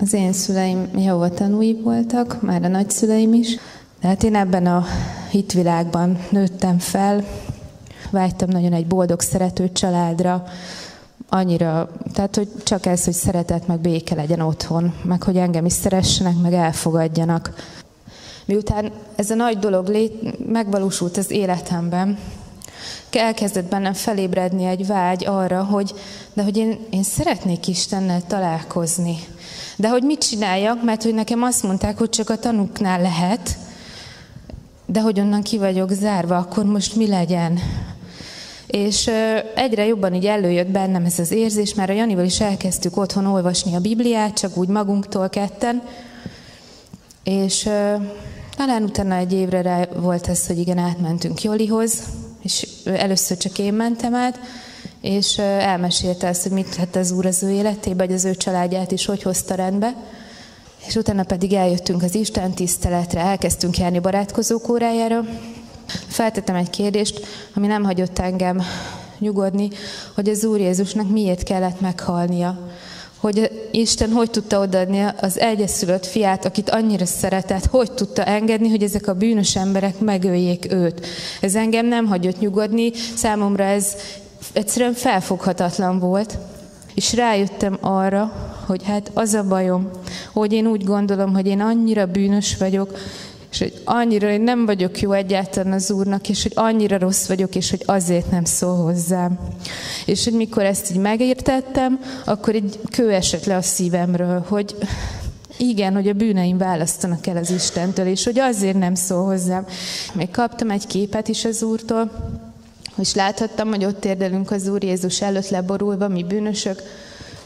[0.00, 3.58] Az én szüleim Jehova tanúi voltak, már a nagyszüleim is.
[4.00, 4.84] Tehát én ebben a
[5.30, 7.24] hitvilágban nőttem fel,
[8.10, 10.44] vágytam nagyon egy boldog, szerető családra,
[11.28, 15.72] annyira, tehát hogy csak ez, hogy szeretet, meg béke legyen otthon, meg hogy engem is
[15.72, 17.54] szeressenek, meg elfogadjanak.
[18.44, 22.18] Miután ez a nagy dolog lét, megvalósult az életemben,
[23.16, 25.94] elkezdett bennem felébredni egy vágy arra, hogy
[26.32, 29.16] de hogy én, én szeretnék Istennel találkozni.
[29.76, 33.56] De hogy mit csináljak, mert hogy nekem azt mondták, hogy csak a tanuknál lehet,
[34.86, 37.58] de hogy onnan ki vagyok zárva, akkor most mi legyen?
[38.66, 39.10] És
[39.54, 43.74] egyre jobban így előjött bennem ez az érzés, már a Janival is elkezdtük otthon olvasni
[43.74, 45.82] a Bibliát, csak úgy magunktól ketten,
[47.26, 47.62] És
[48.56, 52.02] talán utána egy évre rá volt ez, hogy igen, átmentünk Jolihoz,
[52.42, 54.40] és először csak én mentem át,
[55.06, 58.92] és elmesélte ezt, hogy mit tett az Úr az ő életébe, hogy az ő családját
[58.92, 59.94] is hogy hozta rendbe.
[60.86, 65.24] És utána pedig eljöttünk az Isten tiszteletre, elkezdtünk járni barátkozók órájára.
[66.08, 68.62] Feltettem egy kérdést, ami nem hagyott engem
[69.18, 69.68] nyugodni,
[70.14, 72.58] hogy az Úr Jézusnak miért kellett meghalnia.
[73.16, 78.82] Hogy Isten hogy tudta odaadni az egyeszülött fiát, akit annyira szeretett, hogy tudta engedni, hogy
[78.82, 81.06] ezek a bűnös emberek megöljék őt.
[81.40, 83.96] Ez engem nem hagyott nyugodni, számomra ez
[84.56, 86.38] egyszerűen felfoghatatlan volt.
[86.94, 88.32] És rájöttem arra,
[88.66, 89.90] hogy hát az a bajom,
[90.32, 92.98] hogy én úgy gondolom, hogy én annyira bűnös vagyok,
[93.50, 97.54] és hogy annyira, hogy nem vagyok jó egyáltalán az Úrnak, és hogy annyira rossz vagyok,
[97.54, 99.38] és hogy azért nem szól hozzám.
[100.06, 104.76] És hogy mikor ezt így megértettem, akkor egy kő esett le a szívemről, hogy
[105.56, 109.66] igen, hogy a bűneim választanak el az Istentől, és hogy azért nem szól hozzám.
[110.14, 112.10] Még kaptam egy képet is az Úrtól,
[112.98, 116.82] és láthattam, hogy ott érdelünk az Úr Jézus előtt leborulva, mi bűnösök,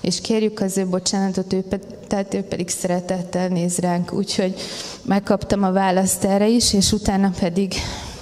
[0.01, 1.65] és kérjük az ő bocsánatot, ő,
[2.07, 4.13] tehát ő pedig szeretettel néz ránk.
[4.13, 4.55] Úgyhogy
[5.03, 7.75] megkaptam a választ erre is, és utána pedig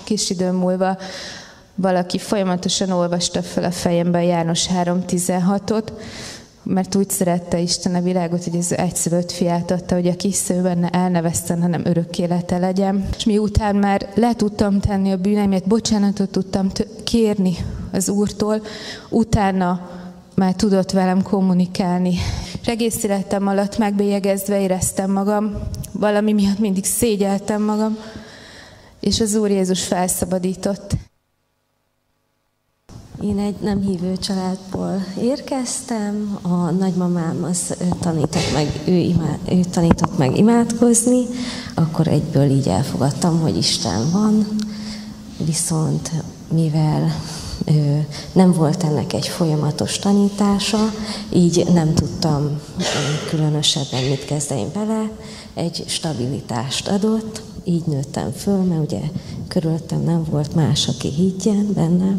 [0.05, 0.99] kis idő múlva
[1.75, 5.89] valaki folyamatosan olvasta fel a fejembe a János 3.16-ot,
[6.71, 10.95] mert úgy szerette Isten a világot, hogy az egyszülött fiát adta, hogy a kis szőben
[10.95, 13.09] elnevezten, hanem örök élete legyen.
[13.17, 16.71] És miután már le tudtam tenni a bűneimet, bocsánatot tudtam
[17.05, 17.57] kérni
[17.93, 18.63] az Úrtól,
[19.11, 19.91] utána
[20.35, 22.15] már tudott velem kommunikálni.
[22.61, 25.59] És egész életem alatt megbélyegezve éreztem magam,
[25.93, 27.97] valami miatt mindig szégyeltem magam,
[29.01, 30.97] és az Úr Jézus felszabadított.
[33.23, 40.19] Én egy nem hívő családból érkeztem, a nagymamám az tanított meg, ő, imád, ő tanított
[40.19, 41.27] meg imádkozni,
[41.75, 44.47] akkor egyből így elfogadtam, hogy Isten van,
[45.45, 46.11] viszont
[46.53, 47.15] mivel
[48.33, 50.93] nem volt ennek egy folyamatos tanítása,
[51.33, 52.61] így nem tudtam
[53.29, 55.11] különösebben mit kezdeni vele,
[55.55, 59.01] egy stabilitást adott, így nőttem föl, mert ugye
[59.49, 62.17] körülöttem nem volt más, aki higgyen benne,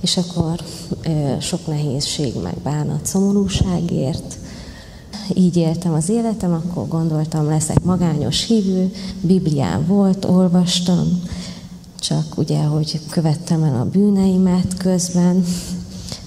[0.00, 0.60] és akkor
[1.40, 4.38] sok nehézség, meg bánat, szomorúságért,
[5.34, 11.22] így éltem az életem, akkor gondoltam, leszek magányos hívő, Biblián volt, olvastam,
[12.00, 15.44] csak ugye, hogy követtem el a bűneimet közben,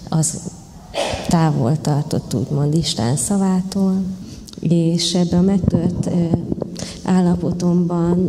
[0.09, 0.39] az
[1.27, 4.01] távol tartott úgymond Isten szavától,
[4.59, 6.09] és ebben a megtört
[7.03, 8.27] állapotomban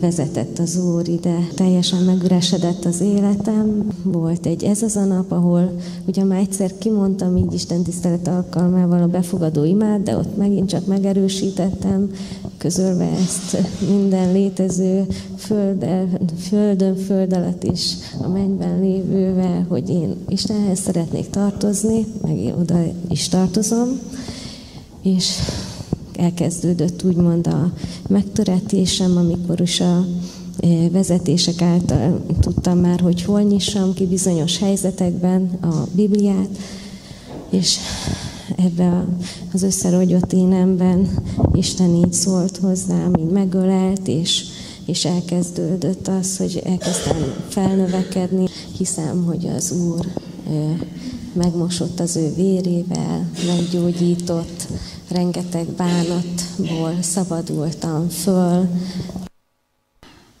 [0.00, 1.48] vezetett az Úr ide.
[1.54, 3.88] Teljesen megüresedett az életem.
[4.02, 5.76] Volt egy ez az a nap, ahol
[6.06, 10.86] ugye már egyszer kimondtam így Isten tisztelet alkalmával a befogadó imád, de ott megint csak
[10.86, 12.10] megerősítettem,
[12.58, 13.56] közölve ezt
[13.88, 15.06] minden létező
[15.36, 22.54] földön, földön, föld alatt is a mennyben lévővel, hogy én Istenhez szeretnék tartozni, meg én
[22.60, 22.78] oda
[23.08, 23.88] is tartozom.
[25.02, 25.34] És
[26.16, 27.72] elkezdődött úgymond a
[28.08, 30.06] megtöretésem, amikor is a
[30.60, 36.58] e, vezetések által tudtam már, hogy hol nyissam ki bizonyos helyzetekben a Bibliát,
[37.50, 37.76] és
[38.56, 39.06] ebbe
[39.52, 41.08] az összerogyott énemben
[41.52, 44.44] Isten így szólt hozzám, így megölelt, és,
[44.86, 47.16] és elkezdődött az, hogy elkezdtem
[47.48, 48.46] felnövekedni.
[48.76, 50.06] Hiszem, hogy az Úr
[50.48, 50.86] e,
[51.32, 54.66] megmosott az ő vérével, meggyógyított,
[55.12, 58.68] rengeteg bánatból szabadultam föl.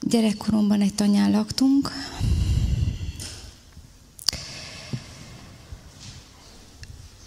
[0.00, 1.90] Gyerekkoromban egy tanyán laktunk.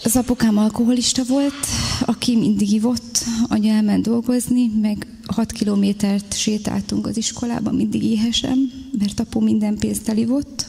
[0.03, 1.65] Az apukám alkoholista volt,
[2.05, 9.19] aki mindig ivott, anya elment dolgozni, meg 6 kilométert sétáltunk az iskolába, mindig éhesem, mert
[9.19, 10.65] apu minden pénzt elivott.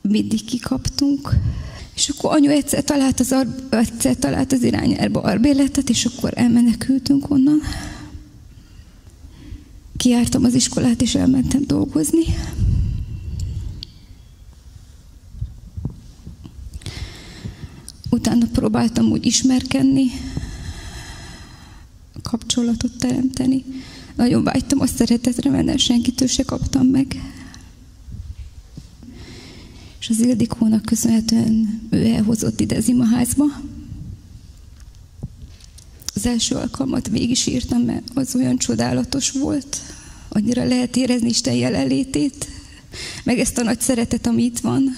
[0.00, 1.34] Mindig kikaptunk,
[1.98, 7.30] és akkor anyu egyszer talált az, ar- egyszer talált az irányárba arbéletet, és akkor elmenekültünk
[7.30, 7.60] onnan.
[9.96, 12.24] Kiártam az iskolát, és elmentem dolgozni.
[18.10, 20.10] Utána próbáltam úgy ismerkedni,
[22.22, 23.64] kapcsolatot teremteni.
[24.16, 27.16] Nagyon vágytam a szeretetre, mert senkitől se kaptam meg
[30.00, 33.44] és az Ildikónak köszönhetően ő elhozott ide az imaházba.
[36.14, 39.76] Az első alkalmat végig is írtam, mert az olyan csodálatos volt.
[40.28, 42.48] Annyira lehet érezni Isten jelenlétét,
[43.24, 44.96] meg ezt a nagy szeretet, ami itt van.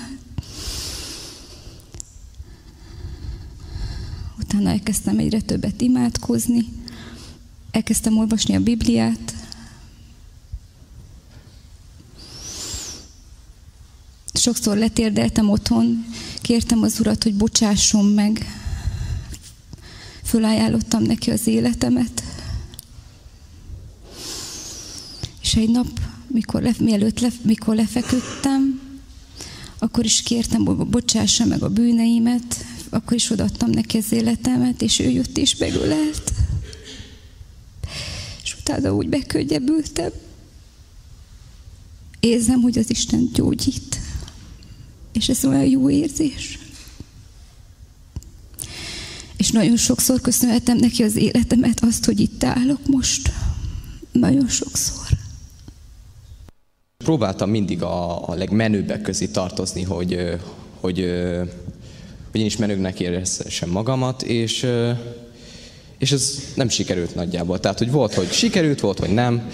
[4.38, 6.68] Utána elkezdtem egyre többet imádkozni,
[7.70, 9.34] elkezdtem olvasni a Bibliát,
[14.33, 16.05] sokszor letérdeltem otthon,
[16.41, 18.47] kértem az urat, hogy bocsásson meg.
[20.24, 22.22] Fölajánlottam neki az életemet.
[25.43, 28.81] És egy nap, mikor, le, mielőtt le, mikor lefeküdtem,
[29.78, 34.99] akkor is kértem, hogy bocsássa meg a bűneimet, akkor is odaadtam neki az életemet, és
[34.99, 36.33] ő jött és megölelt.
[38.43, 40.11] És utána úgy bekönnyebbültem.
[42.20, 43.99] Érzem, hogy az Isten gyógyít.
[45.20, 46.58] És ez olyan jó érzés.
[49.36, 53.32] És nagyon sokszor köszönhetem neki az életemet, azt, hogy itt állok most.
[54.12, 55.06] Nagyon sokszor.
[57.04, 60.38] Próbáltam mindig a, a legmenőbbek közé tartozni, hogy,
[60.80, 60.98] hogy,
[62.30, 64.66] hogy én is menőknek érezhessem magamat, és,
[65.98, 67.60] és ez nem sikerült nagyjából.
[67.60, 69.50] Tehát, hogy volt, hogy sikerült, volt, hogy nem,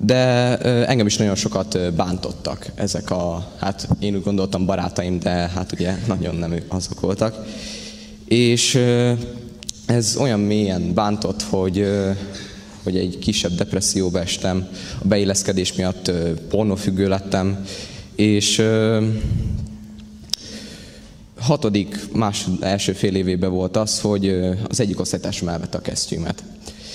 [0.00, 5.72] de engem is nagyon sokat bántottak ezek a, hát én úgy gondoltam barátaim, de hát
[5.72, 7.46] ugye nagyon nem azok voltak.
[8.24, 8.78] És
[9.86, 11.86] ez olyan mélyen bántott, hogy,
[12.82, 14.68] hogy egy kisebb depresszióba estem,
[15.02, 16.10] a beilleszkedés miatt
[16.48, 17.64] pornófüggő lettem,
[18.14, 18.62] és
[21.38, 24.28] hatodik, másod, első fél évében volt az, hogy
[24.68, 26.42] az egyik osztálytársam elvette a kesztyűmet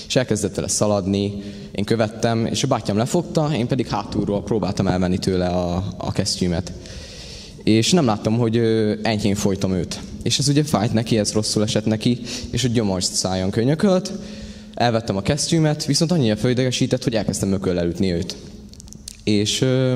[0.08, 1.44] és elkezdett vele szaladni,
[1.78, 6.72] én követtem, és a bátyám lefogta, én pedig hátulról próbáltam elvenni tőle a, a kesztyűmet.
[7.64, 8.58] És nem láttam, hogy
[9.04, 10.00] enyhén folytam őt.
[10.24, 12.20] És ez ugye fájt neki, ez rosszul esett neki,
[12.50, 14.12] és a gyomor szájon könyökölt,
[14.74, 18.36] elvettem a kesztyűmet, viszont annyira fölidegesített, hogy elkezdtem mököllel ütni őt.
[19.24, 19.96] És ö,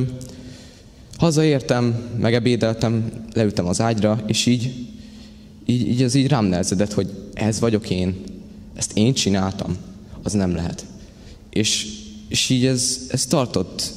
[1.18, 4.74] hazaértem, megebédeltem, leültem az ágyra, és így,
[5.66, 8.24] így, így ez így rám nehezedett, hogy ez vagyok én,
[8.76, 9.78] ezt én csináltam
[10.24, 10.86] az nem lehet.
[11.52, 11.88] És,
[12.28, 13.92] és így ez, ez tartott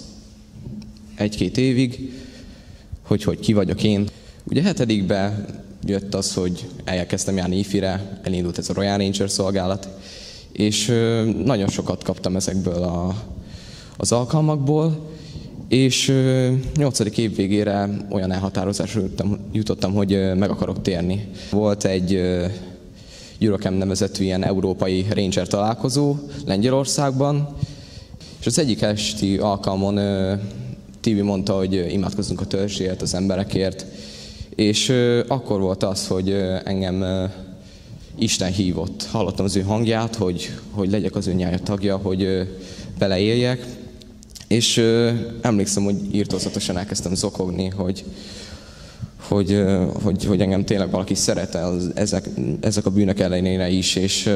[1.14, 2.12] egy-két évig,
[3.02, 4.08] hogy, hogy ki vagyok én.
[4.44, 5.44] Ugye hetedikbe
[5.86, 9.88] jött az, hogy elkezdtem járni IFI-re, elindult ez a Royal Ranger szolgálat,
[10.52, 10.86] és
[11.44, 13.24] nagyon sokat kaptam ezekből a,
[13.96, 15.12] az alkalmakból,
[15.68, 16.12] és
[16.76, 19.00] nyolcadik év végére olyan elhatározásra
[19.52, 21.28] jutottam, hogy meg akarok térni.
[21.50, 22.20] Volt egy
[23.40, 26.16] Eurocamp nevezetű ilyen európai ranger találkozó
[26.46, 27.56] Lengyelországban,
[28.40, 30.00] és az egyik esti alkalmon
[31.00, 33.86] Tibi mondta, hogy imádkozzunk a törzsért, az emberekért,
[34.54, 34.92] és
[35.28, 36.30] akkor volt az, hogy
[36.64, 37.04] engem
[38.18, 39.06] Isten hívott.
[39.10, 42.48] Hallottam az ő hangját, hogy, hogy legyek az ő nyája tagja, hogy
[42.98, 43.66] beleéljek,
[44.48, 44.76] és
[45.40, 48.04] emlékszem, hogy írtózatosan elkezdtem zokogni, hogy,
[49.28, 49.64] hogy,
[50.02, 52.28] hogy, hogy engem tényleg valaki szeret az, ezek,
[52.60, 54.30] ezek a bűnök ellenére is, és,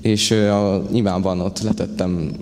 [0.00, 2.32] és a, nyilvánban ott letettem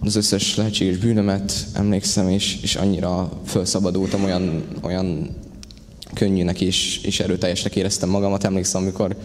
[0.00, 5.28] az összes lehetséges bűnömet, emlékszem, és, és annyira felszabadultam, olyan, olyan
[6.14, 8.44] könnyűnek és, és erőteljesnek éreztem magamat.
[8.44, 9.16] Emlékszem, amikor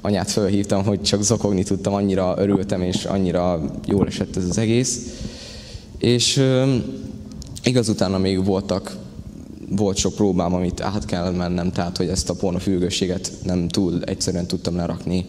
[0.00, 5.00] anyát felhívtam, hogy csak zokogni tudtam, annyira örültem, és annyira jól esett ez az egész.
[5.98, 6.42] És
[7.62, 8.96] igaz utána még voltak
[9.68, 14.46] volt sok próbám, amit át kell mennem, tehát hogy ezt a pornofülgőséget nem túl egyszerűen
[14.46, 15.26] tudtam lerakni.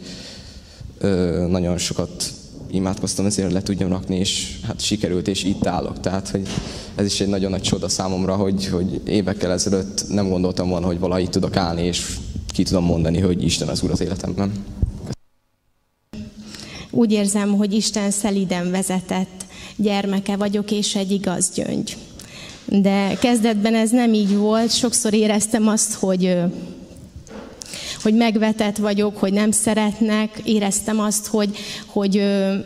[0.97, 2.31] Ö, nagyon sokat
[2.71, 5.99] imádkoztam ezért le tudjam rakni, és hát sikerült, és itt állok.
[5.99, 6.47] Tehát, hogy
[6.95, 10.99] ez is egy nagyon nagy csoda számomra, hogy, hogy évekkel ezelőtt nem gondoltam volna, hogy
[10.99, 12.17] valahogy tudok állni, és
[12.47, 14.51] ki tudom mondani, hogy Isten az Úr az életemben.
[16.91, 21.97] Úgy érzem, hogy Isten szeliden vezetett gyermeke vagyok, és egy igaz gyöngy.
[22.67, 26.37] De kezdetben ez nem így volt, sokszor éreztem azt, hogy
[28.01, 32.23] hogy megvetett vagyok, hogy nem szeretnek, éreztem azt, hogy, hogy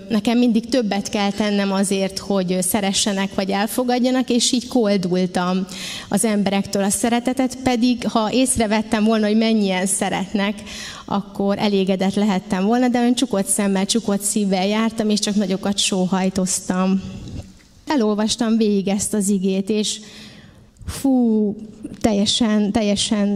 [0.09, 5.65] nekem mindig többet kell tennem azért, hogy szeressenek vagy elfogadjanak, és így koldultam
[6.09, 10.63] az emberektől a szeretetet, pedig ha észrevettem volna, hogy mennyien szeretnek,
[11.05, 17.01] akkor elégedett lehettem volna, de ön csukott szemmel, csukott szívvel jártam, és csak nagyokat sóhajtoztam
[17.91, 19.99] elolvastam végig ezt az igét, és
[20.85, 21.55] fú,
[21.99, 23.27] teljesen, teljesen,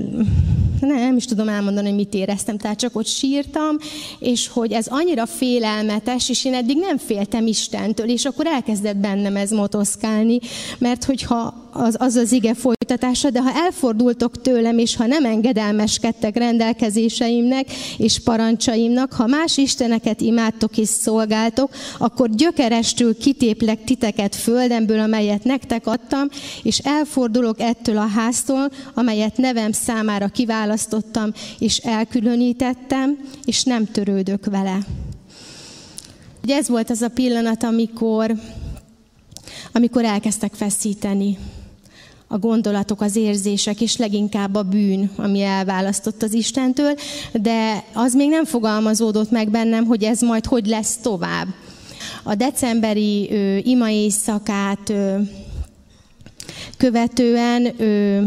[0.80, 3.78] nem, nem is tudom elmondani, hogy mit éreztem, tehát csak ott sírtam,
[4.20, 9.36] és hogy ez annyira félelmetes, és én eddig nem féltem Istentől, és akkor elkezdett bennem
[9.36, 10.40] ez motoszkálni,
[10.78, 16.38] mert hogyha az, az az ige folytatása, de ha elfordultok tőlem, és ha nem engedelmeskedtek
[16.38, 17.66] rendelkezéseimnek
[17.98, 25.88] és parancsaimnak, ha más isteneket imádtok és szolgáltok, akkor gyökerestül kitéplek titeket földemből, amelyet nektek
[25.88, 26.28] adtam,
[26.64, 34.78] és elfordulok ettől a háztól, amelyet nevem számára kiválasztottam, és elkülönítettem, és nem törődök vele.
[36.44, 38.36] Ugye ez volt az a pillanat, amikor,
[39.72, 41.38] amikor elkezdtek feszíteni
[42.28, 46.96] a gondolatok, az érzések, és leginkább a bűn, ami elválasztott az Istentől,
[47.34, 51.48] de az még nem fogalmazódott meg bennem, hogy ez majd hogy lesz tovább.
[52.24, 55.18] A decemberi ö, ima éjszakát ö,
[56.78, 58.22] követően ö,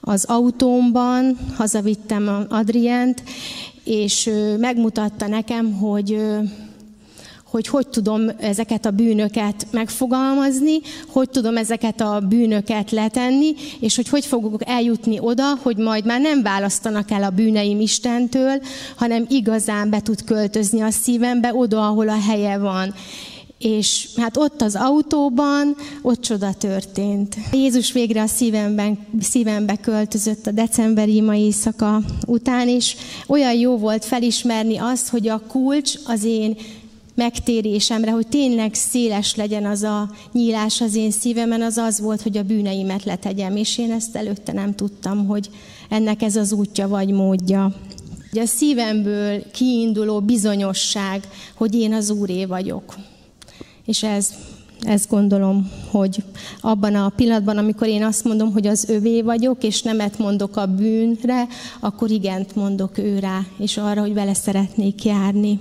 [0.00, 3.22] az autómban hazavittem Adrient,
[3.84, 6.38] és ö, megmutatta nekem, hogy ö,
[7.56, 14.08] hogy hogy tudom ezeket a bűnöket megfogalmazni, hogy tudom ezeket a bűnöket letenni, és hogy
[14.08, 18.62] hogy fogok eljutni oda, hogy majd már nem választanak el a bűneim Istentől,
[18.96, 22.94] hanem igazán be tud költözni a szívembe, oda, ahol a helye van.
[23.58, 27.36] És hát ott az autóban, ott csoda történt.
[27.52, 32.96] Jézus végre a szívemben, szívembe költözött a decemberi ma éjszaka után is.
[33.26, 36.56] Olyan jó volt felismerni azt, hogy a kulcs az én
[37.16, 42.36] megtérésemre, hogy tényleg széles legyen az a nyílás az én szívemen, az az volt, hogy
[42.36, 45.50] a bűneimet letegyem, és én ezt előtte nem tudtam, hogy
[45.88, 47.74] ennek ez az útja vagy módja.
[48.32, 52.94] Ugye a szívemből kiinduló bizonyosság, hogy én az Úré vagyok.
[53.86, 54.34] És ez,
[54.80, 56.24] ezt gondolom, hogy
[56.60, 60.66] abban a pillanatban, amikor én azt mondom, hogy az övé vagyok, és nemet mondok a
[60.66, 61.46] bűnre,
[61.80, 65.60] akkor igent mondok ő rá, és arra, hogy vele szeretnék járni.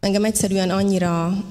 [0.00, 1.44] Engem egyszerűen annyira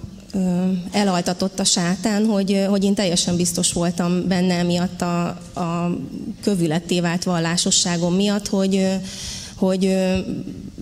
[0.91, 5.97] elaltatott a sátán, hogy, hogy én teljesen biztos voltam benne emiatt a, a
[6.41, 8.87] kövületté vált vallásosságom miatt, hogy,
[9.55, 9.95] hogy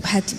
[0.01, 0.35] hát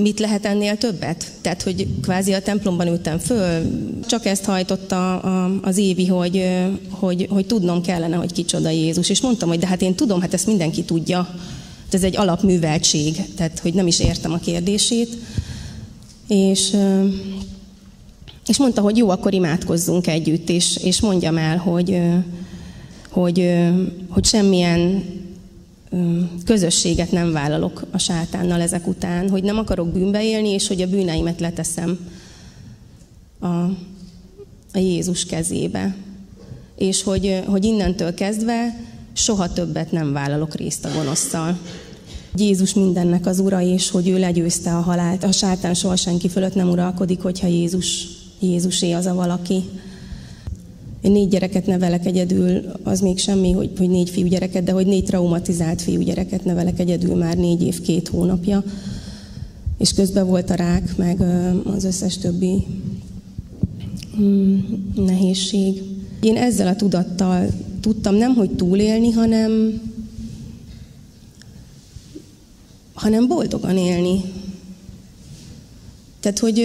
[0.00, 1.32] mit lehet ennél többet?
[1.40, 3.62] Tehát, hogy kvázi a templomban ültem föl,
[4.06, 5.18] csak ezt hajtotta
[5.62, 6.44] az Évi, hogy,
[6.90, 9.08] hogy, hogy tudnom kellene, hogy kicsoda Jézus.
[9.08, 11.34] És mondtam, hogy de hát én tudom, hát ezt mindenki tudja.
[11.90, 15.16] Ez egy alapműveltség, tehát hogy nem is értem a kérdését.
[16.28, 16.76] És,
[18.46, 22.00] és mondta, hogy jó, akkor imádkozzunk együtt, és, és mondjam el, hogy,
[23.10, 23.50] hogy,
[24.08, 25.04] hogy semmilyen
[26.44, 30.88] közösséget nem vállalok a sátánnal ezek után, hogy nem akarok bűnbe élni, és hogy a
[30.88, 31.98] bűneimet leteszem
[33.40, 33.46] a,
[34.72, 35.96] a Jézus kezébe.
[36.76, 38.80] És hogy, hogy innentől kezdve
[39.12, 41.58] soha többet nem vállalok részt a gonoszszal.
[42.40, 45.24] Jézus mindennek az ura, és hogy ő legyőzte a halált.
[45.24, 48.06] A sátán soha senki fölött nem uralkodik, hogyha Jézus,
[48.40, 49.62] Jézusé az a valaki.
[51.00, 55.04] Én négy gyereket nevelek egyedül, az még semmi, hogy, hogy négy fiúgyereket, de hogy négy
[55.04, 58.64] traumatizált fiúgyereket nevelek egyedül már négy év, két hónapja.
[59.78, 61.20] És közben volt a rák, meg
[61.76, 62.66] az összes többi
[64.20, 64.58] mm,
[64.94, 65.82] nehézség.
[66.20, 67.46] Én ezzel a tudattal
[67.80, 69.80] tudtam nem, hogy túlélni, hanem,
[72.96, 74.20] hanem boldogan élni.
[76.20, 76.58] Tehát, hogy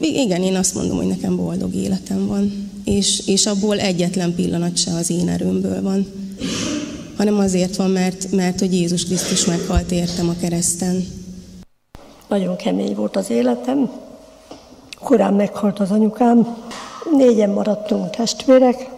[0.00, 4.94] igen, én azt mondom, hogy nekem boldog életem van, és, és abból egyetlen pillanat se
[4.94, 6.06] az én erőmből van,
[7.16, 11.04] hanem azért van, mert, mert hogy Jézus Krisztus meghalt értem a kereszten.
[12.28, 13.90] Nagyon kemény volt az életem,
[15.00, 16.56] korán meghalt az anyukám,
[17.16, 18.88] négyen maradtunk testvérek,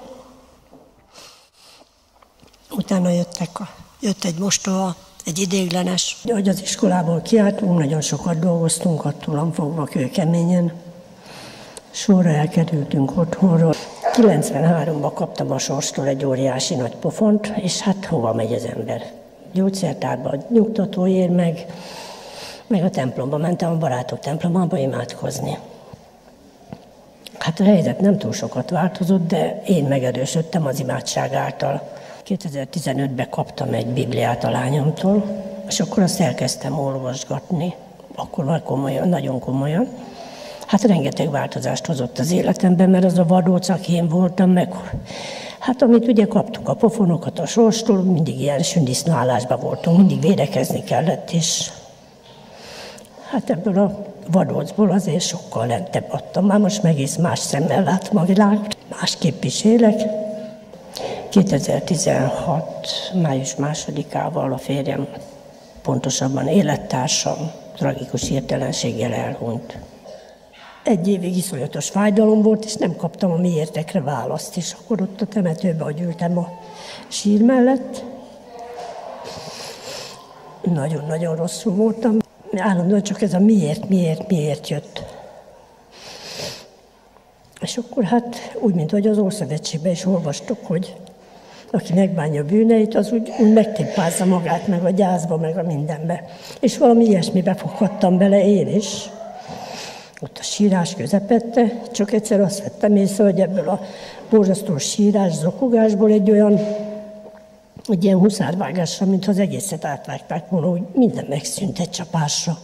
[2.71, 4.95] utána jöttek a jött egy mostoha,
[5.25, 6.17] egy idéglenes.
[6.25, 10.73] Hogy az iskolából kiálltunk, nagyon sokat dolgoztunk, attól fogva kőkeményen.
[11.91, 13.75] Sorra elkerültünk otthonról.
[14.13, 19.13] 93-ban kaptam a sorstól egy óriási nagy pofont, és hát hova megy az ember?
[19.53, 21.67] Gyógyszertárba nyugtatóért, meg,
[22.67, 25.59] meg a templomba mentem, a barátok templomába imádkozni.
[27.39, 31.92] Hát a helyzet nem túl sokat változott, de én megerősödtem az imádság által.
[32.27, 35.25] 2015-ben kaptam egy Bibliát a lányomtól,
[35.69, 37.75] és akkor azt elkezdtem olvasgatni,
[38.15, 39.89] akkor már komolyan, nagyon komolyan.
[40.67, 44.75] Hát rengeteg változást hozott az életemben, mert az a vadócak én voltam, meg
[45.59, 51.31] hát amit ugye kaptuk a pofonokat a sorstól, mindig ilyen sündisználásban voltunk, mindig védekezni kellett,
[51.31, 51.71] és
[53.31, 56.47] hát ebből a vadócból azért sokkal lentebb adtam.
[56.47, 60.22] Már most megész más szemmel látom a világot, másképp is élek.
[61.33, 62.89] 2016.
[63.23, 65.07] május másodikával a férjem,
[65.83, 69.79] pontosabban élettársam tragikus hirtelenséggel elhunyt.
[70.85, 74.57] egy évig iszonyatos fájdalom volt, és nem kaptam a miértekre választ.
[74.57, 76.49] És akkor ott a temetőbe, hogy ültem a
[77.09, 78.05] sír mellett,
[80.63, 82.17] nagyon-nagyon rosszul voltam.
[82.57, 85.03] Állandóan csak ez a miért, miért, miért jött.
[87.61, 90.97] És akkor hát úgy, mint hogy az Ószövetségben is olvastuk, hogy
[91.73, 96.25] aki megbánja bűneit, az úgy, úgy megtippázza magát, meg a gyászba, meg a mindenbe.
[96.61, 99.11] És valami ilyesmibe foghattam bele én is.
[100.21, 103.81] Ott a sírás közepette, csak egyszer azt vettem észre, hogy ebből a
[104.31, 106.61] borzasztó sírás, zokogásból egy olyan,
[107.89, 112.59] egy ilyen huszárvágásra, mintha az egészet átvágták volna, hogy minden megszűnt egy csapásra.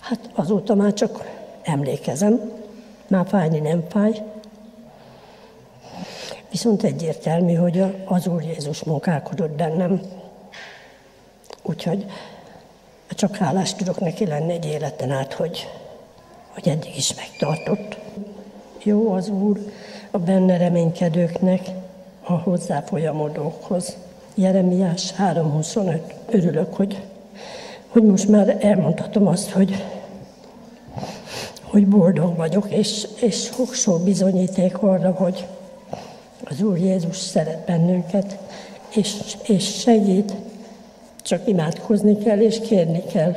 [0.00, 1.24] Hát azóta már csak
[1.62, 2.40] emlékezem,
[3.06, 4.22] már fájni nem fáj,
[6.50, 10.00] Viszont egyértelmű, hogy az Úr Jézus munkálkodott bennem.
[11.62, 12.06] Úgyhogy
[13.08, 15.68] csak hálást tudok neki lenni egy életen át, hogy,
[16.48, 17.98] hogy eddig is megtartott.
[18.82, 19.58] Jó az Úr
[20.10, 21.60] a benne reménykedőknek,
[22.22, 23.96] a hozzá folyamodókhoz.
[24.34, 26.00] Jeremiás 3.25.
[26.26, 27.02] Örülök, hogy,
[27.88, 29.84] hogy most már elmondhatom azt, hogy,
[31.62, 35.46] hogy boldog vagyok, és, és sok bizonyíték arra, hogy,
[36.44, 38.38] az Úr Jézus szeret bennünket,
[38.94, 40.34] és, és segít,
[41.22, 43.34] csak imádkozni kell és kérni kell.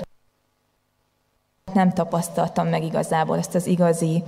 [1.74, 4.24] Nem tapasztaltam meg igazából ezt az igazi,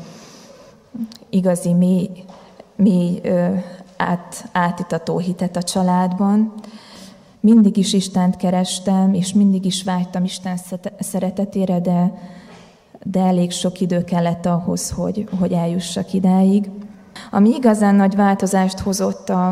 [1.30, 2.10] igazi mély,
[2.76, 3.22] mély
[3.98, 6.54] át, átitató hitet a családban.
[7.40, 10.60] Mindig is Istent kerestem, és mindig is vágytam Isten
[11.00, 12.14] szeretetére, de,
[13.04, 16.70] de elég sok idő kellett ahhoz, hogy, hogy eljussak idáig.
[17.32, 19.48] Ami igazán nagy változást hozott a,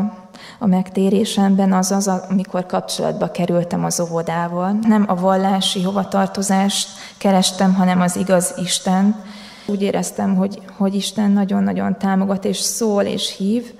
[0.58, 4.78] a megtérésemben, az az, amikor kapcsolatba kerültem az óvodával.
[4.82, 6.88] Nem a vallási hovatartozást
[7.18, 9.22] kerestem, hanem az igaz Isten.
[9.66, 13.72] Úgy éreztem, hogy, hogy Isten nagyon-nagyon támogat és szól és hív,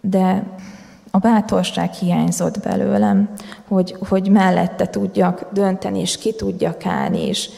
[0.00, 0.42] de
[1.14, 3.30] a bátorság hiányzott belőlem,
[3.68, 7.48] hogy, hogy mellette tudjak dönteni, és ki tudjak állni, és,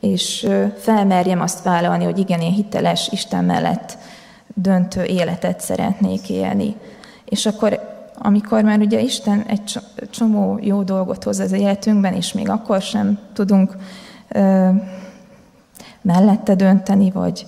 [0.00, 0.48] és
[0.78, 3.98] felmerjem azt vállalni, hogy igen, én hiteles Isten mellett
[4.60, 6.76] döntő életet szeretnék élni.
[7.24, 7.80] És akkor,
[8.14, 9.80] amikor már ugye Isten egy
[10.10, 13.76] csomó jó dolgot hoz az életünkben, és még akkor sem tudunk
[14.28, 14.68] ö,
[16.02, 17.46] mellette dönteni, vagy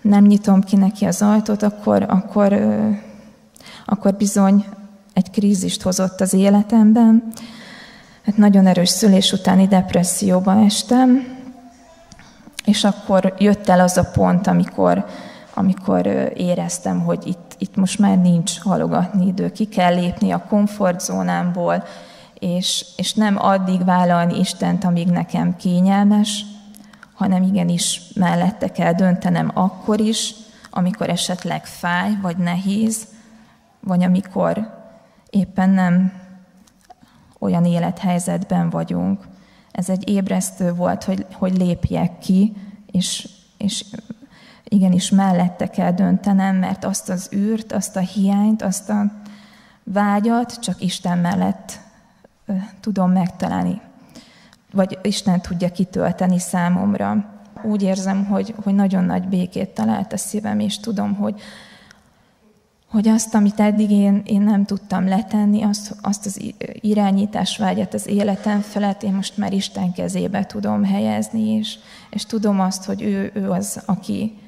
[0.00, 2.88] nem nyitom ki neki az ajtót, akkor, akkor, ö,
[3.86, 4.64] akkor bizony
[5.12, 7.32] egy krízist hozott az életemben.
[8.24, 11.34] Hát nagyon erős szülés utáni depresszióba estem,
[12.64, 15.06] és akkor jött el az a pont, amikor,
[15.54, 21.84] amikor éreztem, hogy itt, itt most már nincs halogatni idő, ki kell lépni a komfortzónámból,
[22.38, 26.44] és, és nem addig vállalni Istent, amíg nekem kényelmes,
[27.14, 30.34] hanem igenis mellette kell döntenem akkor is,
[30.70, 33.06] amikor esetleg fáj, vagy nehéz,
[33.80, 34.82] vagy amikor
[35.30, 36.12] éppen nem
[37.38, 39.26] olyan élethelyzetben vagyunk.
[39.70, 42.52] Ez egy ébresztő volt, hogy, hogy lépjek ki,
[42.90, 43.28] és,
[43.58, 43.84] és
[44.68, 49.12] igenis mellette kell döntenem, mert azt az űrt, azt a hiányt, azt a
[49.82, 51.80] vágyat csak Isten mellett
[52.80, 53.80] tudom megtalálni,
[54.72, 57.32] vagy Isten tudja kitölteni számomra.
[57.62, 61.40] Úgy érzem, hogy, hogy nagyon nagy békét talált a szívem, és tudom, hogy,
[62.90, 68.06] hogy azt, amit eddig én, én nem tudtam letenni, azt, azt az irányítás vágyat az
[68.06, 71.78] életem felett, én most már Isten kezébe tudom helyezni, és,
[72.10, 74.38] és tudom azt, hogy ő, ő az, aki,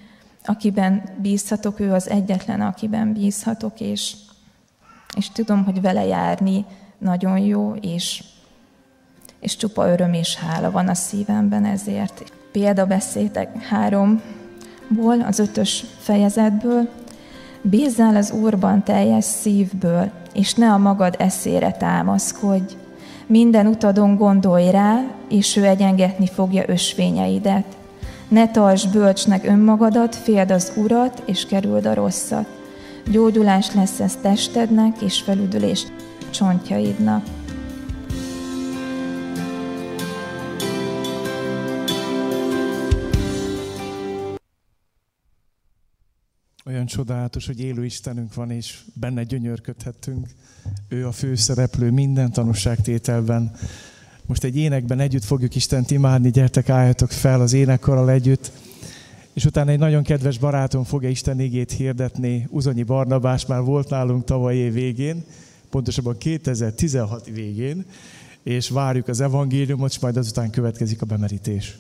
[0.46, 4.14] akiben bízhatok, ő az egyetlen, akiben bízhatok, és,
[5.16, 6.64] és tudom, hogy vele járni
[6.98, 8.24] nagyon jó, és,
[9.40, 12.32] és csupa öröm és hála van a szívemben ezért.
[12.52, 16.88] Példabeszédek háromból, az ötös fejezetből,
[17.70, 22.74] Bízzál az Úrban teljes szívből, és ne a magad eszére támaszkodj.
[23.26, 27.75] Minden utadon gondolj rá, és ő egyengetni fogja ösvényeidet.
[28.28, 32.46] Ne tartsd bölcsnek önmagadat, féld az urat, és kerüld a rosszat.
[33.10, 35.86] Gyógyulás lesz ez testednek, és felüdülés
[36.30, 37.24] csontjaidnak.
[46.64, 50.26] Olyan csodálatos, hogy élő Istenünk van, és benne gyönyörködhettünk.
[50.88, 53.52] Ő a főszereplő minden tanúságtételben.
[54.26, 58.52] Most egy énekben együtt fogjuk Istent imádni, gyertek, álljatok fel az énekkarral együtt.
[59.32, 62.46] És utána egy nagyon kedves barátom fogja Isten égét hirdetni.
[62.50, 65.24] Uzonyi Barnabás már volt nálunk tavaly év végén,
[65.70, 67.84] pontosabban 2016 végén,
[68.42, 71.78] és várjuk az evangéliumot, és majd azután következik a bemerítés.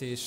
[0.00, 0.20] Mindenkit, és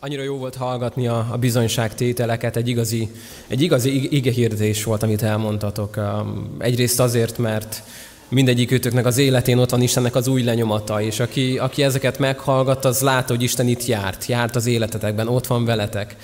[0.00, 3.10] annyira jó volt hallgatni a, a bizonyságtételeket, egy igazi,
[3.46, 6.00] egy igazi igehirdetés volt, amit elmondtatok.
[6.58, 7.82] Egyrészt azért, mert
[8.28, 12.84] mindegyik őtöknek az életén ott van Istennek az új lenyomata, és aki, aki ezeket meghallgat,
[12.84, 16.16] az látta, hogy Isten itt járt, járt az életetekben, ott van veletek.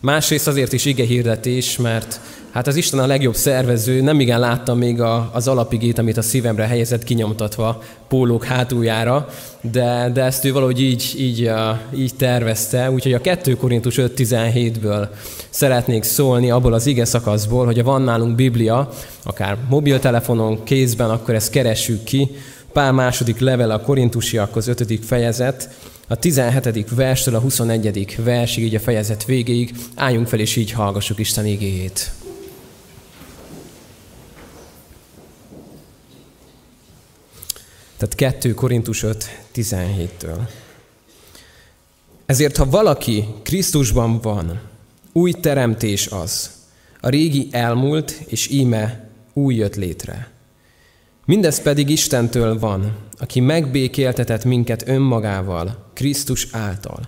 [0.00, 2.20] Másrészt azért is ige hirdetés, mert
[2.56, 6.22] hát az Isten a legjobb szervező, nem igen láttam még a, az alapigét, amit a
[6.22, 9.28] szívemre helyezett kinyomtatva pólók hátuljára,
[9.60, 11.50] de, de ezt ő valahogy így, így,
[11.96, 15.08] így tervezte, úgyhogy a 2 Korintus 5.17-ből
[15.50, 18.88] szeretnék szólni abból az ige szakaszból, hogy ha van nálunk Biblia,
[19.22, 22.30] akár mobiltelefonon, kézben, akkor ezt keressük ki,
[22.72, 24.98] pár második level a korintusiakhoz, 5.
[25.04, 25.68] fejezet,
[26.08, 26.94] a 17.
[26.94, 28.16] verstől a 21.
[28.24, 32.10] versig, így a fejezet végéig álljunk fel és így hallgassuk Isten igéjét.
[37.96, 39.24] Tehát 2 Korintus 5,
[39.54, 40.48] 17-től.
[42.26, 44.60] Ezért, ha valaki Krisztusban van,
[45.12, 46.50] új teremtés az.
[47.00, 50.30] A régi elmúlt, és íme új jött létre.
[51.24, 57.00] Mindez pedig Istentől van, aki megbékéltetett minket önmagával, Krisztus által,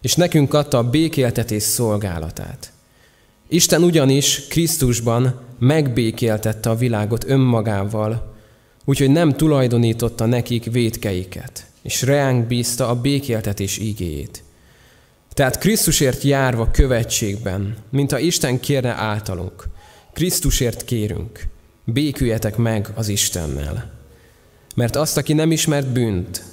[0.00, 2.72] és nekünk adta a békéltetés szolgálatát.
[3.48, 8.31] Isten ugyanis Krisztusban megbékéltette a világot önmagával,
[8.84, 14.42] úgyhogy nem tulajdonította nekik védkeiket, és reánk bízta a békéltetés igéjét.
[15.32, 19.68] Tehát Krisztusért járva követségben, mint ha Isten kérne általunk,
[20.12, 21.46] Krisztusért kérünk,
[21.84, 23.90] béküljetek meg az Istennel.
[24.74, 26.44] Mert azt, aki nem ismert bűnt,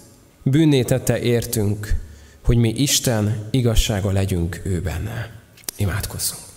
[0.43, 1.95] bűnné tette értünk,
[2.43, 5.32] hogy mi Isten igazsága legyünk ő benne.
[5.77, 6.49] Imádkozzunk.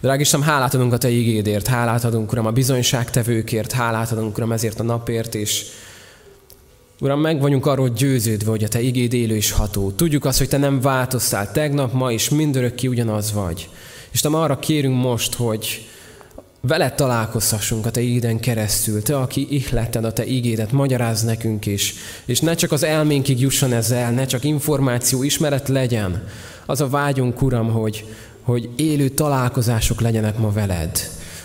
[0.00, 4.52] Drág Isten, hálát adunk a Te igédért, hálát adunk, Uram, a bizonyságtevőkért, hálát adunk, Uram,
[4.52, 5.64] ezért a napért, és
[7.00, 9.90] Uram, meg vagyunk arról győződve, hogy a Te igéd élő és ható.
[9.90, 13.68] Tudjuk azt, hogy Te nem változtál tegnap, ma és mindörökké ugyanaz vagy.
[14.10, 15.86] És Te arra kérünk most, hogy
[16.60, 19.02] veled találkozhassunk a Te ígéden keresztül.
[19.02, 21.94] Te, aki ihletted a Te ígédet, magyaráz nekünk is.
[22.24, 26.28] És ne csak az elménkig jusson ez el, ne csak információ, ismeret legyen.
[26.66, 28.04] Az a vágyunk, Uram, hogy,
[28.46, 30.90] hogy élő találkozások legyenek ma veled.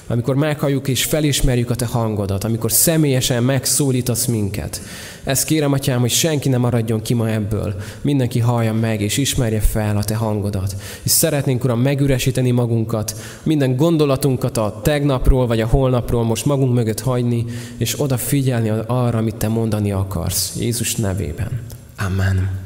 [0.07, 4.81] Amikor meghalljuk és felismerjük a Te hangodat, amikor személyesen megszólítasz minket.
[5.23, 7.75] Ezt kérem, Atyám, hogy senki ne maradjon ki ma ebből.
[8.01, 10.75] Mindenki hallja meg és ismerje fel a Te hangodat.
[11.03, 16.99] És szeretnénk, Uram, megüresíteni magunkat, minden gondolatunkat a tegnapról vagy a holnapról most magunk mögött
[16.99, 17.45] hagyni,
[17.77, 20.55] és odafigyelni arra, amit Te mondani akarsz.
[20.59, 21.61] Jézus nevében.
[21.97, 22.59] Amen.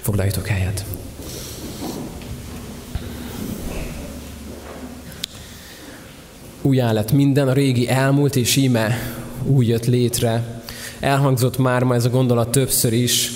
[0.00, 0.84] Foglaljatok helyet.
[6.66, 8.98] Újjá lett minden, a régi elmúlt, és íme
[9.44, 10.62] úgy jött létre.
[11.00, 13.30] Elhangzott már ma ez a gondolat többször is.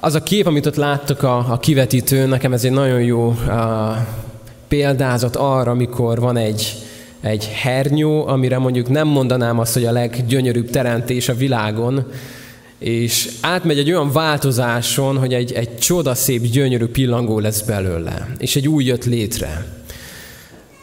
[0.00, 4.06] Az a kép, amit ott láttak a, a kivetítőn, nekem ez egy nagyon jó a,
[4.68, 6.74] példázat arra, amikor van egy,
[7.20, 12.06] egy hernyó, amire mondjuk nem mondanám azt, hogy a leggyönyörűbb teremtés a világon,
[12.78, 18.68] és átmegy egy olyan változáson, hogy egy, egy csodaszép, gyönyörű pillangó lesz belőle, és egy
[18.68, 19.66] új jött létre.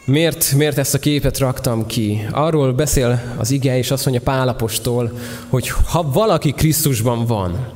[0.04, 2.26] Miért, miért ezt a képet raktam ki?
[2.30, 5.12] Arról beszél az ige, és azt mondja Pálapostól,
[5.48, 7.68] hogy ha valaki Krisztusban van,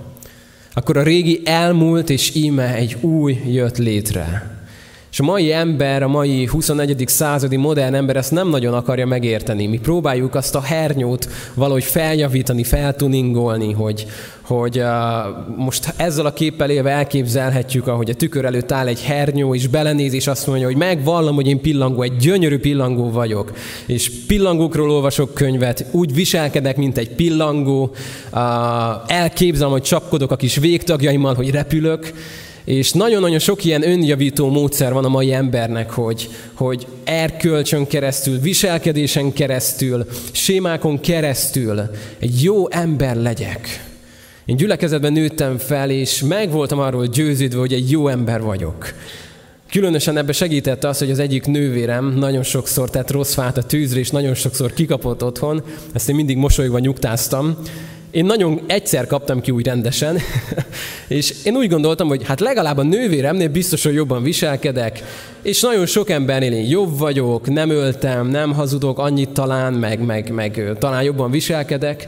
[0.74, 4.56] akkor a régi elmúlt, és íme egy új jött létre.
[5.10, 7.04] És a mai ember, a mai 21.
[7.06, 9.66] századi modern ember ezt nem nagyon akarja megérteni.
[9.66, 14.06] Mi próbáljuk azt a hernyót valahogy feljavítani, feltuningolni, hogy,
[14.46, 14.86] hogy uh,
[15.56, 20.12] most ezzel a képpel élve elképzelhetjük, ahogy a tükör előtt áll egy hernyó, és belenéz,
[20.12, 23.52] és azt mondja, hogy megvallom, hogy én pillangó, egy gyönyörű pillangó vagyok.
[23.86, 27.94] És pillangókról olvasok könyvet, úgy viselkedek, mint egy pillangó,
[28.32, 28.40] uh,
[29.06, 32.12] elképzelem, hogy csapkodok a kis végtagjaimmal, hogy repülök,
[32.64, 39.32] és nagyon-nagyon sok ilyen önjavító módszer van a mai embernek, hogy, hogy erkölcsön keresztül, viselkedésen
[39.32, 41.82] keresztül, sémákon keresztül
[42.18, 43.86] egy jó ember legyek.
[44.46, 48.92] Én gyülekezetben nőttem fel, és meg voltam arról győződve, hogy egy jó ember vagyok.
[49.70, 53.98] Különösen ebbe segítette az, hogy az egyik nővérem nagyon sokszor tett rossz fát a tűzre,
[53.98, 55.62] és nagyon sokszor kikapott otthon.
[55.92, 57.56] Ezt én mindig mosolyogva nyugtáztam.
[58.10, 60.18] Én nagyon egyszer kaptam ki úgy rendesen,
[61.08, 65.02] és én úgy gondoltam, hogy hát legalább a nővéremnél biztos, hogy jobban viselkedek,
[65.42, 70.30] és nagyon sok embernél én jobb vagyok, nem öltem, nem hazudok annyit talán, meg, meg,
[70.30, 72.06] meg talán jobban viselkedek.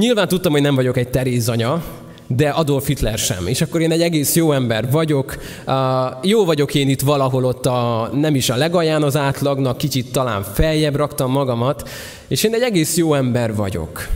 [0.00, 1.84] Nyilván tudtam, hogy nem vagyok egy Terézanya,
[2.26, 3.46] de Adolf Hitler sem.
[3.46, 5.36] És akkor én egy egész jó ember vagyok,
[5.66, 5.74] uh,
[6.22, 10.42] jó vagyok én itt valahol ott a, nem is a legalján az átlagnak, kicsit talán
[10.42, 11.88] feljebb raktam magamat,
[12.28, 14.08] és én egy egész jó ember vagyok.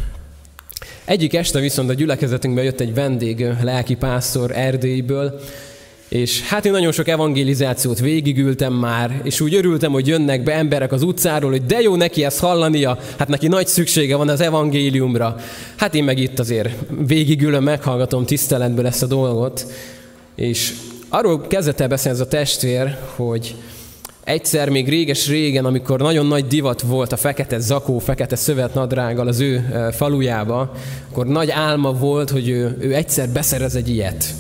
[1.05, 5.40] Egyik este viszont a gyülekezetünkbe jött egy vendég, lelki pásztor Erdélyből,
[6.11, 10.93] és hát én nagyon sok evangelizációt végigültem már, és úgy örültem, hogy jönnek be emberek
[10.93, 15.37] az utcáról, hogy de jó neki ezt hallania, hát neki nagy szüksége van az evangéliumra.
[15.77, 16.70] Hát én meg itt azért
[17.07, 19.66] végigülöm, meghallgatom tiszteletből ezt a dolgot,
[20.35, 20.73] és
[21.09, 23.55] arról kezdett el beszélni ez a testvér, hogy
[24.24, 29.65] egyszer még réges-régen, amikor nagyon nagy divat volt a fekete zakó, fekete szövetnadrággal az ő
[29.97, 30.73] falujába,
[31.11, 34.35] akkor nagy álma volt, hogy ő, ő egyszer beszerez egy ilyet.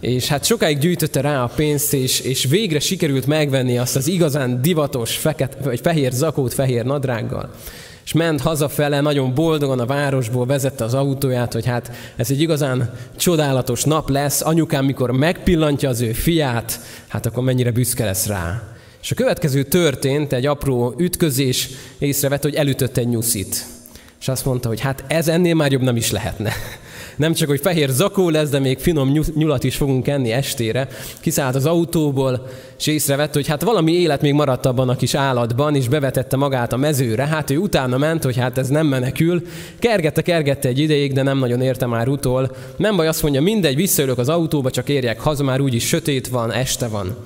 [0.00, 4.62] És hát sokáig gyűjtötte rá a pénzt, és, és végre sikerült megvenni azt az igazán
[4.62, 7.50] divatos fekete, vagy fehér zakót fehér nadrággal.
[8.04, 12.90] És ment hazafele, nagyon boldogan a városból vezette az autóját, hogy hát ez egy igazán
[13.16, 18.62] csodálatos nap lesz, anyukám mikor megpillantja az ő fiát, hát akkor mennyire büszke lesz rá.
[19.02, 21.68] És a következő történt, egy apró ütközés,
[21.98, 23.66] észrevett, hogy elütött egy nyuszit.
[24.20, 26.52] És azt mondta, hogy hát ez ennél már jobb nem is lehetne.
[27.18, 30.88] Nem csak, hogy fehér zakó lesz, de még finom nyulat is fogunk enni estére.
[31.20, 32.46] Kiszállt az autóból,
[32.78, 36.72] és észrevette, hogy hát valami élet még maradt abban a kis állatban, és bevetette magát
[36.72, 37.26] a mezőre.
[37.26, 39.42] Hát ő utána ment, hogy hát ez nem menekül.
[39.78, 42.56] Kergette, kergette egy ideig, de nem nagyon érte már utol.
[42.76, 46.52] Nem baj, azt mondja, mindegy, visszaülök az autóba, csak érjek haza, már úgyis sötét van,
[46.52, 47.16] este van.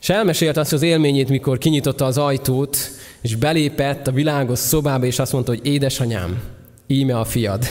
[0.00, 2.76] És elmesélte azt az élményét, mikor kinyitotta az ajtót,
[3.20, 6.40] és belépett a világos szobába, és azt mondta, hogy édesanyám,
[6.86, 7.64] íme a fiad.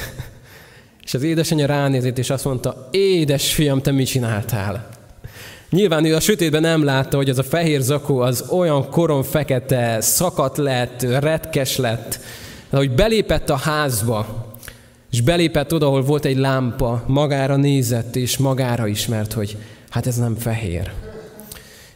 [1.04, 4.90] És az édesanyja ránézett, és azt mondta, édes fiam, te mit csináltál?
[5.70, 10.02] Nyilván ő a sötétben nem látta, hogy az a fehér zakó az olyan koron fekete,
[10.02, 12.20] szakadt lett, retkes lett,
[12.70, 14.52] hogy belépett a házba,
[15.12, 19.58] és belépett oda, ahol volt egy lámpa, magára nézett, és magára ismert, hogy
[19.90, 20.92] hát ez nem fehér.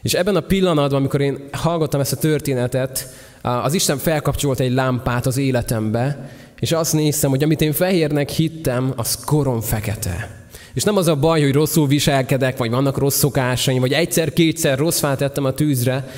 [0.02, 3.08] És ebben a pillanatban, amikor én hallgattam ezt a történetet,
[3.42, 6.30] az Isten felkapcsolt egy lámpát az életembe,
[6.60, 10.30] és azt néztem, hogy amit én fehérnek hittem, az korom fekete.
[10.74, 14.98] És nem az a baj, hogy rosszul viselkedek, vagy vannak rossz szokásaim, vagy egyszer-kétszer rossz
[14.98, 16.08] fát tettem a tűzre,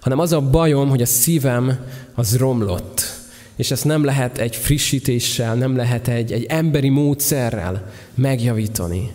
[0.00, 1.78] hanem az a bajom, hogy a szívem
[2.14, 3.02] az romlott.
[3.56, 9.12] És ezt nem lehet egy frissítéssel, nem lehet egy, egy emberi módszerrel megjavítani.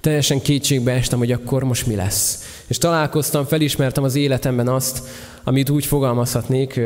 [0.00, 2.44] Teljesen kétségbe estem, hogy akkor most mi lesz.
[2.66, 5.02] És találkoztam, felismertem az életemben azt,
[5.44, 6.80] amit úgy fogalmazhatnék,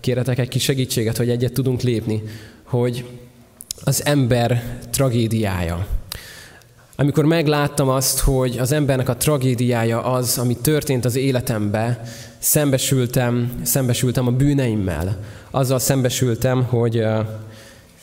[0.00, 2.22] kéretek egy kis segítséget, hogy egyet tudunk lépni,
[2.62, 3.04] hogy
[3.84, 5.86] az ember tragédiája.
[6.96, 12.02] Amikor megláttam azt, hogy az embernek a tragédiája az, ami történt az életembe,
[12.38, 15.18] szembesültem, szembesültem a bűneimmel.
[15.50, 17.26] Azzal szembesültem, hogy uh,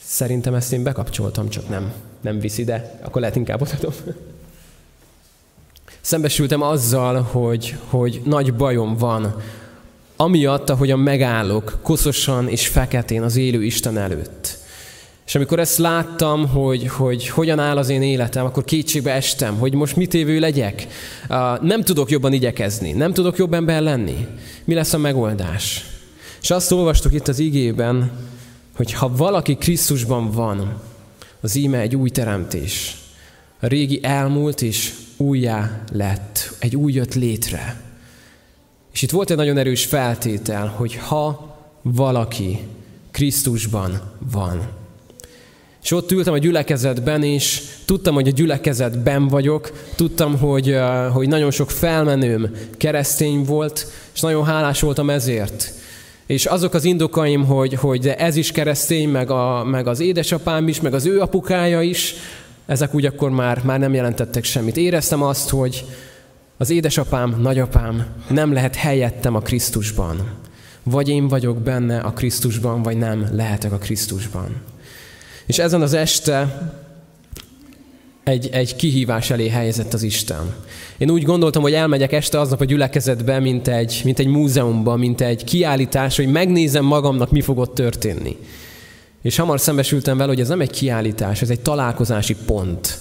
[0.04, 1.92] szerintem ezt én bekapcsoltam, csak nem,
[2.22, 3.94] nem viszi, de akkor lehet inkább odaadom.
[6.02, 9.36] Szembesültem azzal, hogy, hogy nagy bajom van,
[10.16, 14.58] amiatt, ahogyan megállok koszosan és feketén az élő Isten előtt.
[15.26, 19.74] És amikor ezt láttam, hogy, hogy hogyan áll az én életem, akkor kétségbe estem, hogy
[19.74, 20.88] most mit évő legyek.
[21.62, 24.28] Nem tudok jobban igyekezni, nem tudok jobb ember lenni.
[24.64, 25.86] Mi lesz a megoldás?
[26.42, 28.12] És azt olvastuk itt az igében,
[28.76, 30.82] hogy ha valaki Krisztusban van,
[31.42, 32.98] az íme egy új teremtés.
[33.60, 37.83] A régi elmúlt és újjá lett, egy új jött létre.
[38.94, 42.60] És itt volt egy nagyon erős feltétel, hogy ha valaki
[43.12, 44.02] Krisztusban
[44.32, 44.62] van.
[45.84, 50.78] És ott ültem a gyülekezetben, és tudtam, hogy a gyülekezetben vagyok, tudtam, hogy,
[51.12, 55.74] hogy nagyon sok felmenőm keresztény volt, és nagyon hálás voltam ezért.
[56.26, 60.82] És azok az indokaim, hogy, hogy ez is keresztény, meg, a, meg az édesapám is,
[60.82, 62.16] meg az ő apukája is,
[62.66, 64.78] ezek úgy akkor már, már nem jelentettek semmit.
[64.78, 65.86] Éreztem azt, hogy
[66.64, 70.30] az édesapám, nagyapám nem lehet helyettem a Krisztusban.
[70.84, 74.56] Vagy én vagyok benne a Krisztusban, vagy nem lehetek a Krisztusban.
[75.46, 76.72] És ezen az este
[78.24, 80.54] egy, egy kihívás elé helyezett az Isten.
[80.98, 85.22] Én úgy gondoltam, hogy elmegyek este aznap a gyülekezetbe, mint egy, mint egy múzeumba, mint
[85.22, 88.38] egy kiállítás, hogy megnézem magamnak, mi fog ott történni.
[89.22, 92.98] És hamar szembesültem vele, hogy ez nem egy kiállítás, ez egy találkozási pont,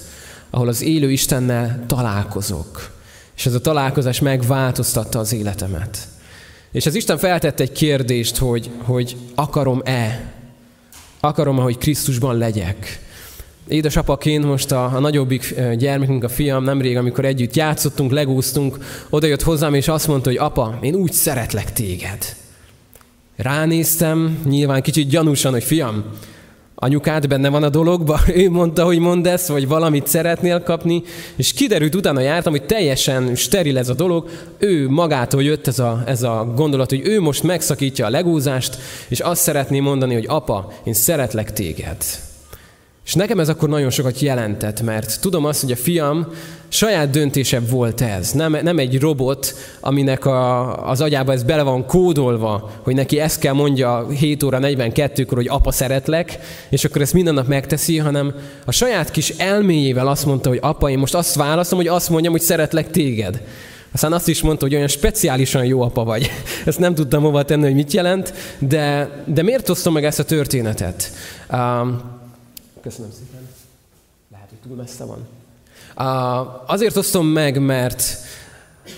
[0.49, 3.01] ahol az élő Istennel találkozok.
[3.35, 6.07] És ez a találkozás megváltoztatta az életemet.
[6.71, 10.33] És az Isten feltette egy kérdést, hogy, hogy akarom-e,
[11.19, 12.99] akarom-e, hogy Krisztusban legyek.
[13.67, 18.77] Édesapaként most a, a nagyobbik gyermekünk, a fiam, nemrég, amikor együtt játszottunk, legúztunk,
[19.09, 22.35] oda jött hozzám, és azt mondta, hogy apa, én úgy szeretlek téged.
[23.35, 26.03] Ránéztem, nyilván kicsit gyanúsan, hogy fiam,
[26.83, 31.03] anyukád benne van a dologba, ő mondta, hogy mondd ezt, vagy valamit szeretnél kapni,
[31.35, 36.03] és kiderült, utána jártam, hogy teljesen steril ez a dolog, ő magától jött ez a,
[36.05, 38.77] ez a gondolat, hogy ő most megszakítja a legúzást,
[39.07, 41.97] és azt szeretné mondani, hogy apa, én szeretlek téged.
[43.05, 46.27] És nekem ez akkor nagyon sokat jelentett, mert tudom azt, hogy a fiam
[46.67, 48.31] saját döntése volt ez.
[48.31, 53.39] Nem, nem egy robot, aminek a, az agyába ez bele van kódolva, hogy neki ezt
[53.39, 56.39] kell mondja 7 óra 42-kor, hogy apa szeretlek,
[56.69, 58.33] és akkor ezt minden nap megteszi, hanem
[58.65, 62.31] a saját kis elméjével azt mondta, hogy apa, én most azt válaszom, hogy azt mondjam,
[62.31, 63.41] hogy szeretlek téged.
[63.93, 66.31] Aztán azt is mondta, hogy olyan speciálisan jó apa vagy.
[66.65, 70.23] Ezt nem tudtam hova tenni, hogy mit jelent, de, de miért osztom meg ezt a
[70.23, 71.11] történetet?
[71.51, 72.12] Um,
[72.83, 73.47] köszönöm szépen.
[74.31, 75.27] Lehet, hogy túl messze van.
[76.67, 78.17] Azért osztom meg, mert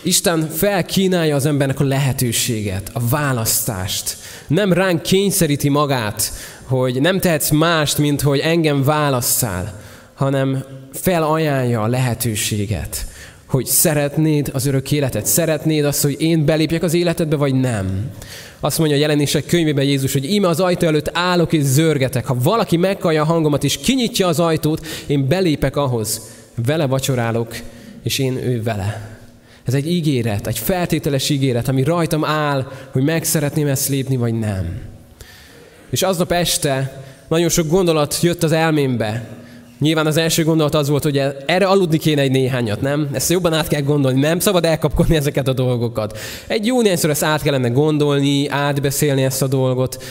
[0.04, 4.18] Isten felkínálja az embernek a lehetőséget, a választást.
[4.48, 6.32] Nem ránk kényszeríti magát,
[6.64, 9.82] hogy nem tehetsz mást, mint hogy engem válasszál,
[10.14, 10.64] hanem
[10.94, 13.06] felajánlja a lehetőséget
[13.46, 18.12] hogy szeretnéd az örök életet, szeretnéd azt, hogy én belépjek az életedbe, vagy nem.
[18.60, 22.26] Azt mondja a jelenések könyvében Jézus, hogy íme az ajtó előtt állok és zörgetek.
[22.26, 26.22] Ha valaki meghallja a hangomat és kinyitja az ajtót, én belépek ahhoz.
[26.66, 27.56] Vele vacsorálok,
[28.04, 29.18] és én ő vele.
[29.66, 34.34] Ez egy ígéret, egy feltételes ígéret, ami rajtam áll, hogy meg szeretném ezt lépni, vagy
[34.34, 34.82] nem.
[35.90, 39.28] És aznap este nagyon sok gondolat jött az elmémbe,
[39.80, 43.10] Nyilván az első gondolat az volt, hogy erre aludni kéne egy néhányat, nem?
[43.12, 46.18] Ezt jobban át kell gondolni, nem szabad elkapkodni ezeket a dolgokat.
[46.48, 50.04] Egy jó néhányszor ezt át kellene gondolni, átbeszélni ezt a dolgot.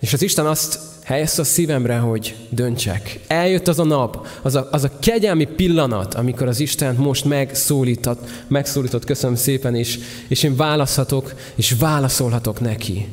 [0.00, 3.20] És az Isten azt helyezte a szívemre, hogy döntsek.
[3.26, 8.28] Eljött az a nap, az a, az a kegyelmi pillanat, amikor az Isten most megszólított,
[8.48, 9.98] megszólított, köszönöm szépen, és,
[10.28, 13.08] és én választhatok, és válaszolhatok neki.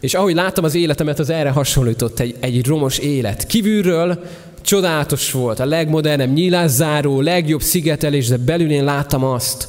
[0.00, 3.46] És ahogy láttam az életemet, az erre hasonlított egy, egy romos élet.
[3.46, 4.24] Kívülről
[4.62, 9.68] Csodálatos volt, a legmodernebb nyílászáró, legjobb szigetelés, de belül én láttam azt,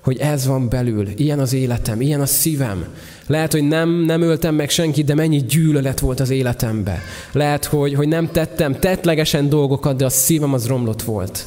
[0.00, 2.84] hogy ez van belül, ilyen az életem, ilyen a szívem.
[3.26, 7.02] Lehet, hogy nem, nem öltem meg senkit, de mennyi gyűlölet volt az életembe.
[7.32, 11.46] Lehet, hogy, hogy nem tettem tettlegesen dolgokat, de a szívem az romlott volt.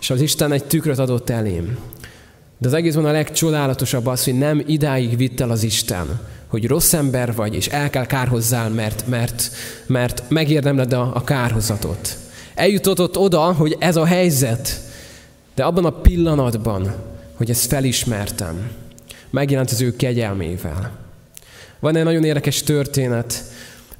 [0.00, 1.76] És az Isten egy tükröt adott elém.
[2.58, 6.20] De az egészben a legcsodálatosabb az, hogy nem idáig vitt el az Isten,
[6.54, 9.50] hogy rossz ember vagy, és el kell kárhozzál, mert, mert,
[9.86, 12.16] mert megérdemled a, a kárhozatot.
[12.54, 14.80] Eljutott oda, hogy ez a helyzet,
[15.54, 16.94] de abban a pillanatban,
[17.36, 18.70] hogy ezt felismertem,
[19.30, 20.90] megjelent az ő kegyelmével.
[21.80, 23.42] Van egy nagyon érdekes történet.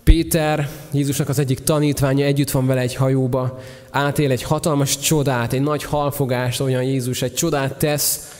[0.05, 3.60] Péter, Jézusnak az egyik tanítványa, együtt van vele egy hajóba,
[3.90, 8.32] átél egy hatalmas csodát, egy nagy halfogást, olyan Jézus egy csodát tesz,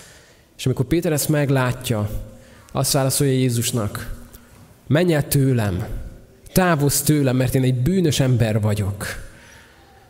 [0.59, 2.09] és amikor Péter ezt meglátja,
[2.77, 4.15] azt válaszolja Jézusnak,
[4.87, 5.87] menj el tőlem,
[6.53, 9.07] távozz tőlem, mert én egy bűnös ember vagyok.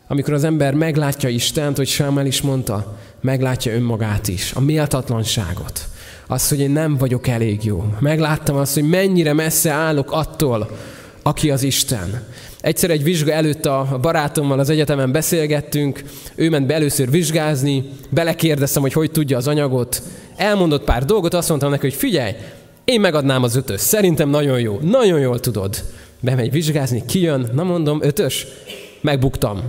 [0.06, 5.88] Amikor az ember meglátja Istent, hogy Sámel is mondta, meglátja önmagát is, a méltatlanságot.
[6.26, 7.94] Azt, hogy én nem vagyok elég jó.
[7.98, 10.76] Megláttam azt, hogy mennyire messze állok attól,
[11.22, 12.22] aki az Isten.
[12.64, 16.02] Egyszer egy vizsga előtt a barátommal az egyetemen beszélgettünk,
[16.34, 20.02] ő ment be először vizsgázni, belekérdeztem, hogy hogy tudja az anyagot,
[20.36, 22.32] elmondott pár dolgot, azt mondtam neki, hogy figyelj,
[22.84, 25.82] én megadnám az ötös, szerintem nagyon jó, nagyon jól tudod.
[26.20, 28.46] Bemegy vizsgázni, kijön, na mondom, ötös,
[29.00, 29.62] megbuktam.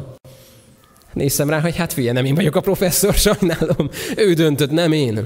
[1.13, 3.89] Néztem rá, hogy hát figyelj, nem én vagyok a professzor, sajnálom.
[4.15, 5.25] Ő döntött, nem én.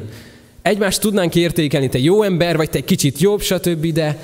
[0.61, 4.17] Egymást tudnánk értékelni, te jó ember vagy, te egy kicsit jobb, stb., de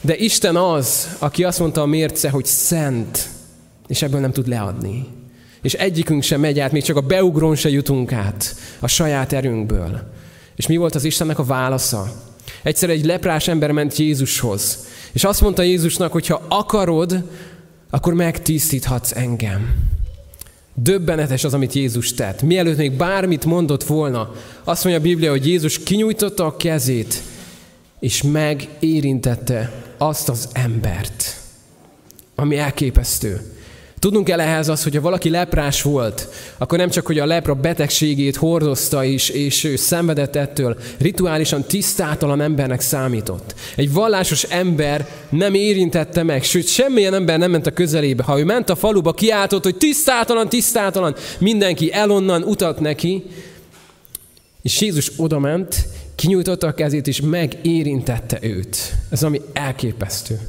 [0.00, 3.28] de Isten az, aki azt mondta a mérce, hogy szent,
[3.86, 5.06] és ebből nem tud leadni.
[5.62, 10.00] És egyikünk sem megy át, még csak a beugrón se jutunk át a saját erőnkből.
[10.56, 12.12] És mi volt az Istennek a válasza?
[12.62, 17.24] Egyszer egy leprás ember ment Jézushoz, és azt mondta Jézusnak, hogy ha akarod,
[17.90, 19.74] akkor megtisztíthatsz engem.
[20.74, 22.42] Döbbenetes az, amit Jézus tett.
[22.42, 24.32] Mielőtt még bármit mondott volna,
[24.64, 27.22] azt mondja a Biblia, hogy Jézus kinyújtotta a kezét,
[28.00, 31.36] és megérintette azt az embert,
[32.34, 33.40] ami elképesztő.
[34.00, 36.28] Tudnunk kell ehhez az, hogy ha valaki leprás volt,
[36.58, 42.40] akkor nem csak, hogy a lepra betegségét hordozta is, és ő szenvedett ettől, rituálisan tisztátalan
[42.40, 43.54] embernek számított.
[43.76, 48.22] Egy vallásos ember nem érintette meg, sőt, semmilyen ember nem ment a közelébe.
[48.22, 53.22] Ha ő ment a faluba, kiáltott, hogy tisztátalan, tisztátalan, mindenki elonnan utat neki,
[54.62, 55.86] és Jézus odament,
[56.20, 58.76] kinyújtotta a kezét, és megérintette őt.
[59.10, 60.40] Ez ami elképesztő.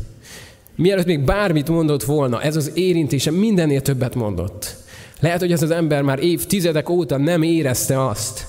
[0.75, 4.75] Mielőtt még bármit mondott volna, ez az érintése mindennél többet mondott.
[5.19, 8.47] Lehet, hogy ez az ember már évtizedek óta nem érezte azt,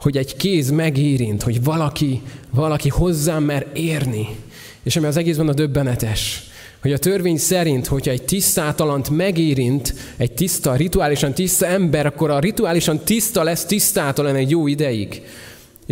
[0.00, 4.26] hogy egy kéz megérint, hogy valaki, valaki hozzám mer érni.
[4.82, 6.42] És ami az egészben a döbbenetes,
[6.82, 12.38] hogy a törvény szerint, hogyha egy tisztátalant megérint, egy tiszta, rituálisan tiszta ember, akkor a
[12.38, 15.22] rituálisan tiszta lesz tisztátalan egy jó ideig.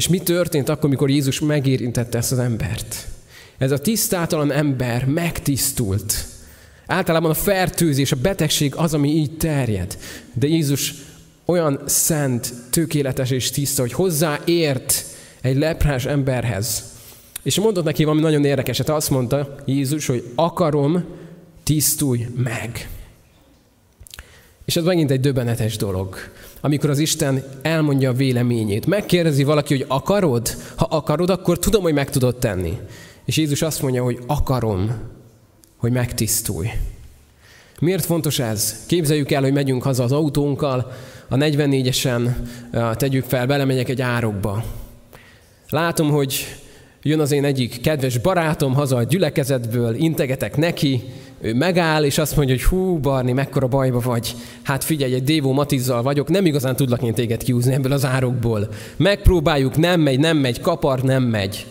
[0.00, 3.06] És mi történt akkor, mikor Jézus megérintette ezt az embert?
[3.58, 6.26] Ez a tisztátalan ember megtisztult.
[6.86, 9.98] Általában a fertőzés, a betegség az, ami így terjed.
[10.32, 10.94] De Jézus
[11.44, 15.04] olyan szent, tökéletes és tiszta, hogy hozzáért
[15.40, 16.84] egy leprás emberhez.
[17.42, 18.88] És mondott neki valami nagyon érdekeset.
[18.88, 21.04] Azt mondta Jézus, hogy akarom,
[21.62, 22.88] tisztulj meg.
[24.64, 26.16] És ez megint egy döbbenetes dolog,
[26.60, 28.86] amikor az Isten elmondja a véleményét.
[28.86, 30.48] Megkérdezi valaki, hogy akarod?
[30.76, 32.78] Ha akarod, akkor tudom, hogy meg tudod tenni.
[33.24, 34.90] És Jézus azt mondja, hogy akarom,
[35.76, 36.68] hogy megtisztulj.
[37.80, 38.84] Miért fontos ez?
[38.86, 40.92] Képzeljük el, hogy megyünk haza az autónkkal,
[41.28, 42.30] a 44-esen
[42.96, 44.64] tegyük fel, belemegyek egy árokba.
[45.68, 46.56] Látom, hogy
[47.02, 51.02] jön az én egyik kedves barátom haza a gyülekezetből, integetek neki,
[51.40, 54.34] ő megáll, és azt mondja, hogy hú, Barni, mekkora bajba vagy.
[54.62, 58.68] Hát figyelj, egy Dévó Matizzal vagyok, nem igazán tudlak én téged kiúzni ebből az árokból.
[58.96, 61.66] Megpróbáljuk, nem megy, nem megy, kapar, nem megy.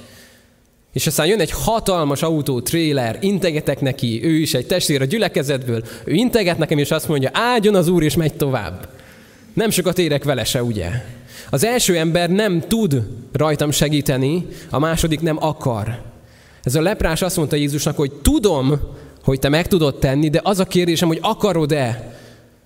[0.94, 5.84] És aztán jön egy hatalmas autó, tréler, integetek neki, ő is egy testvér a gyülekezetből,
[6.04, 8.90] ő integet nekem, és azt mondja, áldjon az Úr, és megy tovább.
[9.54, 10.90] Nem sokat érek vele se, ugye?
[11.50, 13.02] Az első ember nem tud
[13.32, 16.02] rajtam segíteni, a második nem akar.
[16.64, 18.80] Ez a leprás azt mondta Jézusnak, hogy tudom,
[19.30, 22.18] hogy te meg tudod tenni, de az a kérdésem, hogy akarod-e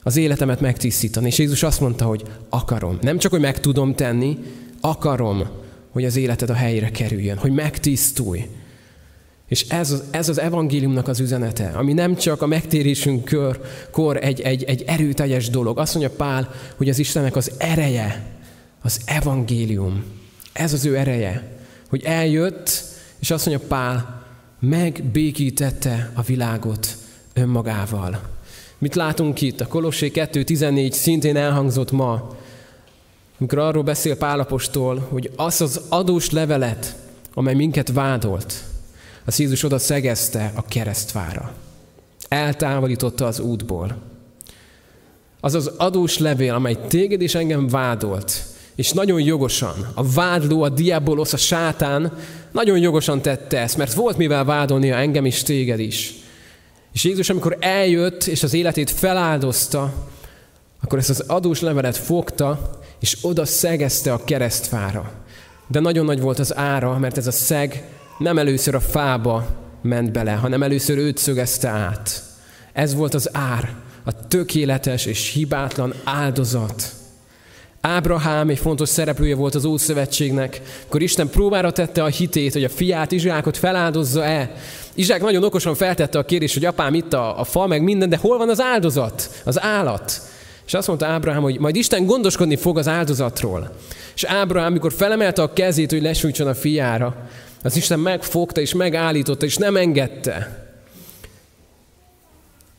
[0.04, 1.28] az életemet megtisztítani.
[1.28, 2.98] És Jézus azt mondta, hogy akarom.
[3.02, 4.38] Nem csak, hogy meg tudom tenni,
[4.82, 5.48] akarom,
[5.92, 8.46] hogy az életed a helyére kerüljön, hogy megtisztulj.
[9.48, 13.62] És ez az, ez az evangéliumnak az üzenete, ami nem csak a megtérésünkkor
[13.92, 15.80] kor egy, egy, egy erőteljes dolog.
[15.80, 18.26] Azt mondja Pál, hogy az Istennek az ereje,
[18.82, 20.04] az evangélium.
[20.54, 21.58] Ez az ő ereje,
[21.90, 22.84] hogy eljött,
[23.20, 24.23] és azt mondja Pál,
[24.70, 26.88] megbékítette a világot
[27.34, 28.20] önmagával.
[28.78, 29.62] Mit látunk itt?
[29.62, 32.38] A Kolossé 2.14 szintén elhangzott ma,
[33.40, 36.96] amikor arról beszél Pálapostól, hogy az az adós levelet,
[37.34, 38.64] amely minket vádolt,
[39.26, 41.54] az Jézus oda szegezte a keresztvára.
[42.28, 43.96] Eltávolította az útból.
[45.40, 48.44] Az az adós levél, amely téged és engem vádolt,
[48.76, 52.14] és nagyon jogosan, a vádló, a diabolosz, a sátán
[52.52, 56.14] nagyon jogosan tette ezt, mert volt mivel vádolnia engem is, téged is.
[56.94, 59.94] És Jézus, amikor eljött, és az életét feláldozta,
[60.82, 65.12] akkor ezt az adós levelet fogta, és oda szegezte a keresztfára.
[65.68, 67.84] De nagyon nagy volt az ára, mert ez a szeg
[68.18, 69.46] nem először a fába
[69.82, 72.24] ment bele, hanem először őt szögezte át.
[72.74, 76.92] Ez volt az ár, a tökéletes és hibátlan áldozat.
[77.88, 82.70] Ábrahám egy fontos szereplője volt az Ószövetségnek, akkor Isten próbára tette a hitét, hogy a
[82.70, 84.56] fiát, Izsákot feláldozza-e.
[84.94, 88.18] Izsák nagyon okosan feltette a kérdést, hogy apám itt a, a fa, meg minden, de
[88.18, 90.22] hol van az áldozat, az állat?
[90.66, 93.72] És azt mondta Ábrahám, hogy majd Isten gondoskodni fog az áldozatról.
[94.16, 97.30] És Ábrahám, amikor felemelte a kezét, hogy lesújtson a fiára,
[97.64, 100.68] az Isten megfogta és megállította, és nem engedte.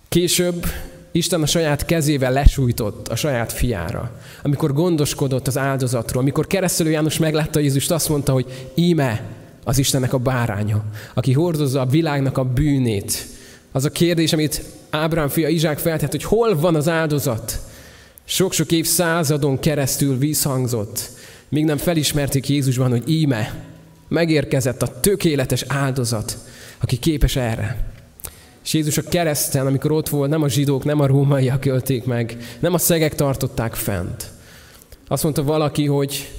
[0.09, 0.67] Később
[1.17, 4.11] Isten a saját kezével lesújtott a saját fiára.
[4.43, 9.23] Amikor gondoskodott az áldozatról, amikor keresztelő János meglátta Jézust, azt mondta, hogy íme
[9.65, 10.85] az Istennek a báránya,
[11.15, 13.27] aki hordozza a világnak a bűnét.
[13.73, 17.61] Az a kérdés, amit Ábrám fia Izsák feltett, hogy hol van az áldozat?
[18.25, 21.11] Sok-sok év századon keresztül vízhangzott,
[21.49, 23.65] míg nem felismerték Jézusban, hogy íme,
[24.09, 26.39] megérkezett a tökéletes áldozat,
[26.81, 27.94] aki képes erre.
[28.65, 32.37] És Jézus a kereszten, amikor ott volt, nem a zsidók, nem a rómaiak ölték meg,
[32.61, 34.31] nem a szegek tartották fent.
[35.09, 36.31] Azt mondta valaki, hogy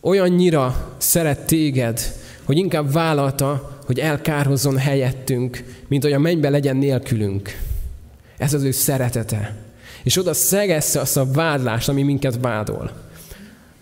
[0.00, 2.00] olyannyira szeret téged,
[2.44, 7.58] hogy inkább vállalta, hogy elkárhozzon helyettünk, mint hogy a mennybe legyen nélkülünk.
[8.38, 9.56] Ez az ő szeretete.
[10.02, 12.90] És oda szegezze azt a vádlást, ami minket vádol.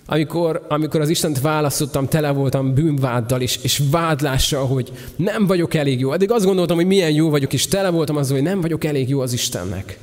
[0.07, 6.01] Amikor, amikor az Istent választottam, tele voltam bűnváddal és, és vádlással, hogy nem vagyok elég
[6.01, 6.13] jó.
[6.13, 9.09] Eddig azt gondoltam, hogy milyen jó vagyok, és tele voltam azzal, hogy nem vagyok elég
[9.09, 9.99] jó az Istennek.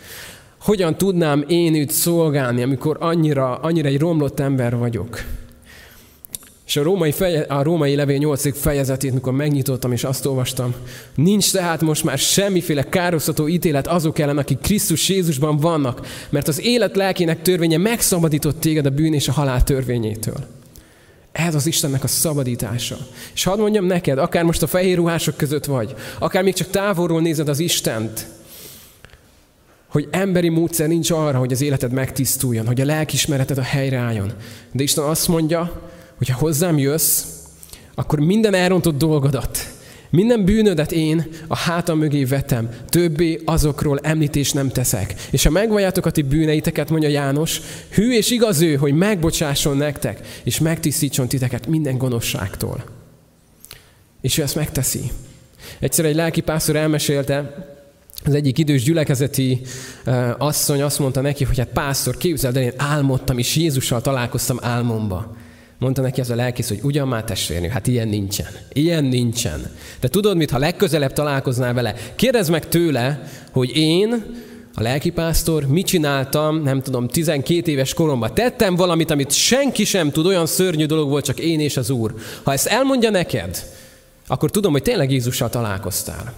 [0.61, 5.23] Hogyan tudnám én őt szolgálni, amikor annyira, annyira egy romlott ember vagyok?
[6.71, 8.57] És a római, feje, a római levél 8.
[8.59, 10.73] fejezetét, mikor megnyitottam és azt olvastam,
[11.15, 16.61] nincs tehát most már semmiféle károsztató ítélet azok ellen, akik Krisztus Jézusban vannak, mert az
[16.61, 20.35] élet lelkének törvénye megszabadított téged a bűn és a halál törvényétől.
[21.31, 22.97] Ez az Istennek a szabadítása.
[23.33, 27.21] És hadd mondjam neked, akár most a fehér ruhások között vagy, akár még csak távolról
[27.21, 28.27] nézed az Istent,
[29.87, 34.31] hogy emberi módszer nincs arra, hogy az életed megtisztuljon, hogy a lelkismereted a helyre álljon.
[34.71, 35.89] De Isten azt mondja,
[36.21, 37.23] hogyha hozzám jössz,
[37.95, 39.73] akkor minden elrontott dolgodat,
[40.09, 45.13] minden bűnödet én a hátam mögé vetem, többé azokról említést nem teszek.
[45.31, 47.61] És ha megvalljátok a ti bűneiteket, mondja János,
[47.91, 52.83] hű és igaz ő, hogy megbocsásson nektek, és megtisztítson titeket minden gonoszságtól.
[54.21, 55.11] És ő ezt megteszi.
[55.79, 57.69] Egyszer egy lelkipásztor elmesélte,
[58.25, 59.61] az egyik idős gyülekezeti
[60.37, 65.35] asszony azt mondta neki, hogy hát pásztor, képzeld el, én álmodtam, és Jézussal találkoztam álmomba.
[65.81, 68.47] Mondta neki az a lelkész, hogy ugyan már testvérnő, hát ilyen nincsen.
[68.73, 69.69] Ilyen nincsen.
[69.99, 74.25] De tudod mit, ha legközelebb találkoznál vele, kérdezd meg tőle, hogy én,
[74.73, 78.33] a lelkipásztor, mit csináltam, nem tudom, 12 éves koromban.
[78.33, 82.13] Tettem valamit, amit senki sem tud, olyan szörnyű dolog volt, csak én és az Úr.
[82.43, 83.63] Ha ezt elmondja neked,
[84.27, 86.33] akkor tudom, hogy tényleg Jézussal találkoztál.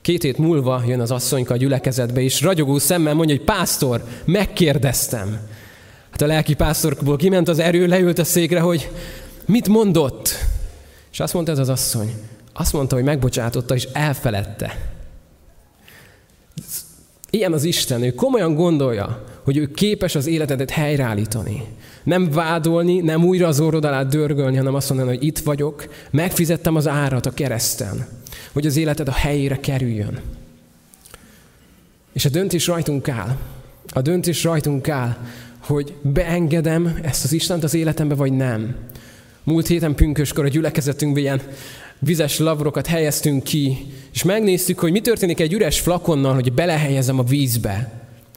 [0.00, 5.38] Két hét múlva jön az asszonyka a gyülekezetbe, és ragyogó szemmel mondja, hogy pásztor, megkérdeztem.
[6.12, 8.90] Hát a lelki pásztorból kiment az erő, leült a székre, hogy
[9.46, 10.34] mit mondott?
[11.12, 12.14] És azt mondta ez az asszony,
[12.52, 14.92] azt mondta, hogy megbocsátotta, és elfeledte.
[17.30, 21.64] Ilyen az Isten, ő komolyan gondolja, hogy ő képes az életedet helyreállítani.
[22.02, 26.76] Nem vádolni, nem újra az orrod alá dörgölni, hanem azt mondani, hogy itt vagyok, megfizettem
[26.76, 28.06] az árat a kereszten,
[28.52, 30.20] hogy az életed a helyére kerüljön.
[32.12, 33.36] És a döntés rajtunk áll.
[33.88, 35.16] A döntés rajtunk áll,
[35.62, 38.74] hogy beengedem ezt az Istent az életembe, vagy nem.
[39.44, 41.40] Múlt héten pünköskor a gyülekezetünkben ilyen
[41.98, 47.22] vizes lavrokat helyeztünk ki, és megnéztük, hogy mi történik egy üres flakonnal, hogy belehelyezem a
[47.22, 47.92] vízbe.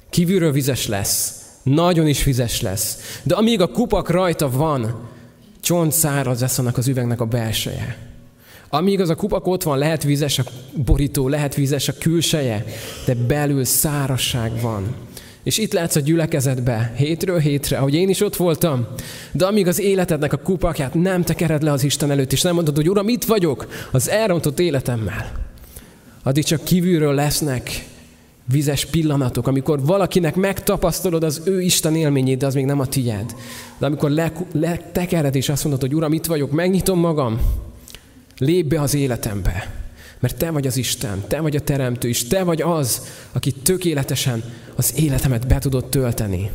[0.10, 3.20] Kívülről vizes lesz, nagyon is vizes lesz.
[3.24, 5.10] De amíg a kupak rajta van,
[5.62, 7.98] csont száraz lesz annak az üvegnek a belseje.
[8.70, 10.44] Amíg az a kupak ott van, lehet vizes a
[10.86, 12.66] borító, lehet vizes a külseje,
[13.06, 14.96] de belül szárasság van.
[15.46, 18.88] És itt látsz a gyülekezetbe, hétről hétre, ahogy én is ott voltam,
[19.32, 22.76] de amíg az életednek a kupakját nem tekered le az Isten előtt, és nem mondod,
[22.76, 25.32] hogy Uram, itt vagyok az elrontott életemmel,
[26.24, 27.86] addig csak kívülről lesznek
[28.52, 33.36] vizes pillanatok, amikor valakinek megtapasztalod az ő Isten élményét, de az még nem a tiéd.
[33.78, 34.12] De amikor
[34.52, 37.40] letekered le és azt mondod, hogy Uram, itt vagyok, megnyitom magam,
[38.38, 39.85] lép be az életembe.
[40.20, 43.02] Mert te vagy az Isten, te vagy a Teremtő, és te vagy az,
[43.32, 44.44] aki tökéletesen
[44.76, 46.50] az életemet be tudod tölteni.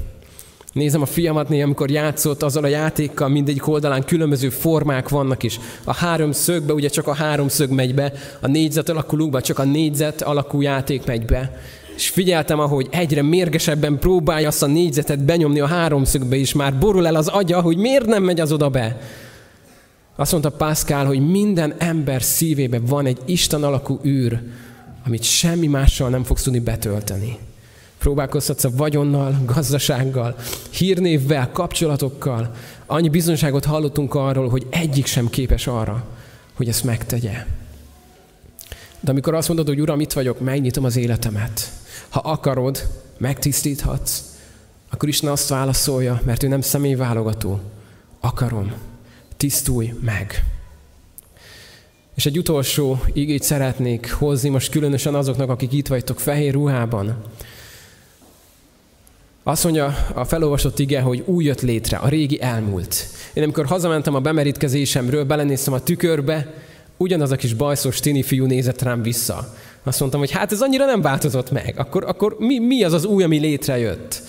[0.72, 5.60] Nézem a fiamat néha, amikor játszott azzal a játékkal, mindegyik oldalán különböző formák vannak is.
[5.84, 9.64] A három szögbe ugye csak a három szög megy be, a négyzet alakulókba csak a
[9.64, 11.60] négyzet alakú játék megy be.
[11.96, 17.06] És figyeltem, ahogy egyre mérgesebben próbálja azt a négyzetet benyomni a háromszögbe is, már borul
[17.06, 19.00] el az agya, hogy miért nem megy az oda be.
[20.20, 24.40] Azt mondta Pascal, hogy minden ember szívében van egy Isten alakú űr,
[25.06, 27.38] amit semmi mással nem fogsz tudni betölteni.
[27.98, 30.36] Próbálkozhatsz a vagyonnal, gazdasággal,
[30.70, 32.54] hírnévvel, kapcsolatokkal.
[32.86, 36.04] Annyi bizonságot hallottunk arról, hogy egyik sem képes arra,
[36.54, 37.46] hogy ezt megtegye.
[39.00, 41.72] De amikor azt mondod, hogy Uram, itt vagyok, megnyitom az életemet.
[42.08, 42.88] Ha akarod,
[43.18, 44.20] megtisztíthatsz,
[44.90, 47.60] akkor Isten azt válaszolja, mert ő nem személyválogató.
[48.20, 48.72] Akarom
[49.40, 50.44] tisztulj meg.
[52.14, 57.16] És egy utolsó igét szeretnék hozni most különösen azoknak, akik itt vagytok fehér ruhában.
[59.42, 63.06] Azt mondja a felolvasott ige, hogy új jött létre, a régi elmúlt.
[63.32, 66.54] Én amikor hazamentem a bemerítkezésemről, belenéztem a tükörbe,
[66.96, 69.54] ugyanaz a kis bajszos tini fiú nézett rám vissza.
[69.82, 71.74] Azt mondtam, hogy hát ez annyira nem változott meg.
[71.78, 74.22] Akkor, akkor mi, mi az az új, ami létrejött?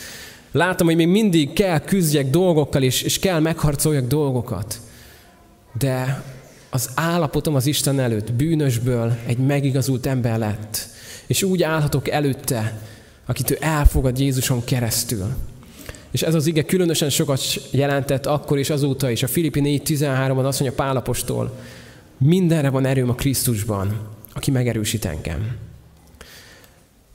[0.51, 4.79] Látom, hogy még mindig kell küzdjek dolgokkal, és, és kell megharcoljak dolgokat
[5.79, 6.23] de
[6.69, 10.87] az állapotom az Isten előtt bűnösből egy megigazult ember lett.
[11.27, 12.79] És úgy állhatok előtte,
[13.25, 15.25] akit ő elfogad Jézuson keresztül.
[16.11, 17.41] És ez az ige különösen sokat
[17.71, 19.23] jelentett akkor és azóta is.
[19.23, 21.57] A Filippi 4.13-ban azt mondja Pálapostól,
[22.17, 23.99] mindenre van erőm a Krisztusban,
[24.33, 25.55] aki megerősít engem.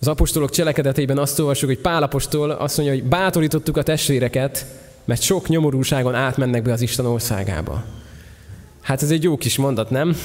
[0.00, 4.66] Az apostolok cselekedetében azt olvasjuk, hogy Pálapostól azt mondja, hogy bátorítottuk a testvéreket,
[5.04, 7.84] mert sok nyomorúságon átmennek be az Isten országába.
[8.86, 10.16] Hát ez egy jó kis mondat, nem?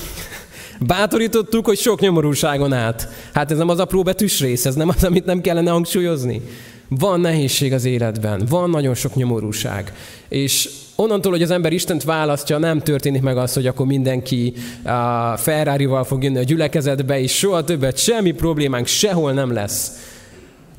[0.79, 3.07] Bátorítottuk, hogy sok nyomorúságon át.
[3.33, 6.41] Hát ez nem az apró betűs rész, ez nem az, amit nem kellene hangsúlyozni.
[6.87, 9.93] Van nehézség az életben, van nagyon sok nyomorúság.
[10.29, 15.37] És onnantól, hogy az ember Istent választja, nem történik meg az, hogy akkor mindenki a
[15.37, 19.91] Ferrari-val fog jönni a gyülekezetbe, és soha többet semmi problémánk sehol nem lesz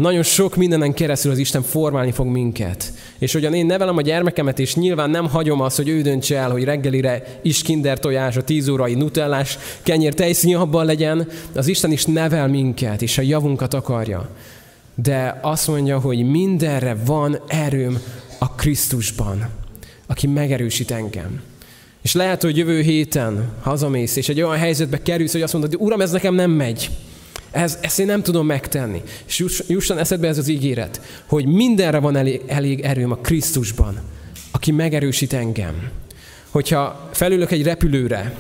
[0.03, 2.93] nagyon sok mindenen keresztül az Isten formálni fog minket.
[3.19, 6.51] És hogyan én nevelem a gyermekemet, és nyilván nem hagyom azt, hogy ő döntse el,
[6.51, 12.05] hogy reggelire is kinder tojás, a tíz órai nutellás, kenyér tejszínjabban legyen, az Isten is
[12.05, 14.29] nevel minket, és a javunkat akarja.
[14.95, 17.99] De azt mondja, hogy mindenre van erőm
[18.39, 19.49] a Krisztusban,
[20.07, 21.41] aki megerősít engem.
[22.03, 25.81] És lehet, hogy jövő héten hazamész, és egy olyan helyzetbe kerülsz, hogy azt mondod, hogy
[25.81, 26.91] Uram, ez nekem nem megy.
[27.53, 29.03] Ez, ezt én nem tudom megtenni.
[29.27, 34.01] És jusson eszedbe ez az ígéret, hogy mindenre van elég, elég erőm a Krisztusban,
[34.51, 35.91] aki megerősít engem.
[36.51, 38.35] Hogyha felülök egy repülőre,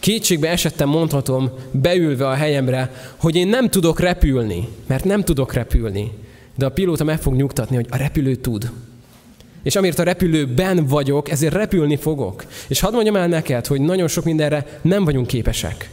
[0.00, 6.10] Kétségbe esettem mondhatom, beülve a helyemre, hogy én nem tudok repülni, mert nem tudok repülni.
[6.54, 8.70] De a pilóta meg fog nyugtatni, hogy a repülő tud.
[9.62, 12.44] És amiért a repülőben vagyok, ezért repülni fogok.
[12.68, 15.90] És hadd mondjam el neked, hogy nagyon sok mindenre nem vagyunk képesek.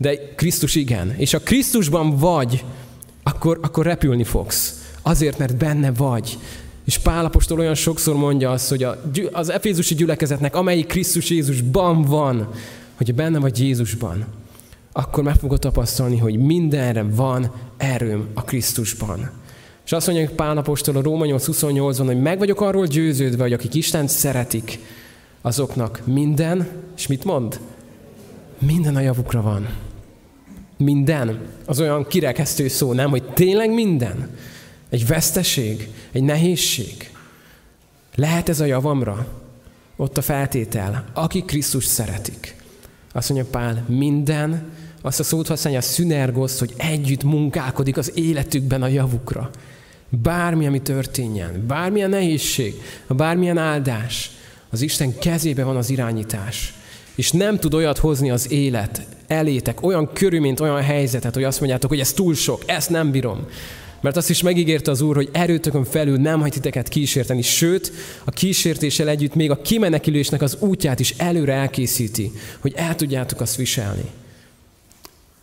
[0.00, 1.14] De Krisztus igen.
[1.16, 2.64] És ha Krisztusban vagy,
[3.22, 4.92] akkor, akkor repülni fogsz.
[5.02, 6.38] Azért, mert benne vagy.
[6.84, 9.00] És Pálapostól olyan sokszor mondja azt, hogy a,
[9.32, 12.48] az efézusi gyülekezetnek, amelyik Krisztus Jézusban van,
[12.96, 14.24] hogy benne vagy Jézusban,
[14.92, 19.30] akkor meg fogod tapasztalni, hogy mindenre van erőm a Krisztusban.
[19.84, 23.74] És azt mondja Pál Apostol a Róma 8.28-ban, hogy meg vagyok arról győződve, hogy akik
[23.74, 24.78] Isten szeretik,
[25.40, 27.60] azoknak minden, és mit mond?
[28.58, 29.89] Minden a javukra van.
[30.84, 31.40] Minden.
[31.64, 33.10] Az olyan kirekesztő szó, nem?
[33.10, 34.28] Hogy tényleg minden.
[34.88, 37.10] Egy veszteség, egy nehézség.
[38.14, 39.26] Lehet ez a javamra?
[39.96, 42.56] Ott a feltétel, aki Krisztus szeretik.
[43.12, 44.70] Azt mondja Pál, minden,
[45.02, 49.50] azt a szót használja a szünergoszt, hogy együtt munkálkodik az életükben a javukra.
[50.08, 52.74] Bármi, ami történjen, bármilyen nehézség,
[53.08, 54.30] bármilyen áldás,
[54.70, 56.74] az Isten kezébe van az irányítás.
[57.20, 61.90] És nem tud olyat hozni az élet elétek, olyan körülményt, olyan helyzetet, hogy azt mondjátok,
[61.90, 63.46] hogy ez túl sok, ezt nem bírom.
[64.00, 67.92] Mert azt is megígérte az Úr, hogy erőtökön felül nem hagy titeket kísérteni, sőt,
[68.24, 73.56] a kísértéssel együtt még a kimenekülésnek az útját is előre elkészíti, hogy el tudjátok azt
[73.56, 74.04] viselni.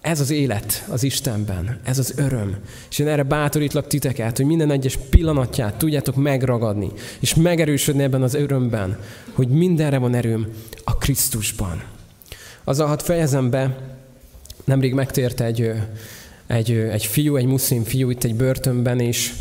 [0.08, 2.56] Ez az élet az Istenben, ez az öröm.
[2.90, 8.34] És én erre bátorítlak titeket, hogy minden egyes pillanatját tudjátok megragadni, és megerősödni ebben az
[8.34, 9.00] örömben,
[9.34, 10.48] hogy mindenre van erőm
[10.84, 11.84] a Krisztusban.
[12.64, 13.78] Azzal hadd fejezem be,
[14.66, 15.72] nemrég megtért egy,
[16.48, 19.34] egy, egy fiú, egy muszlim fiú itt egy börtönben, és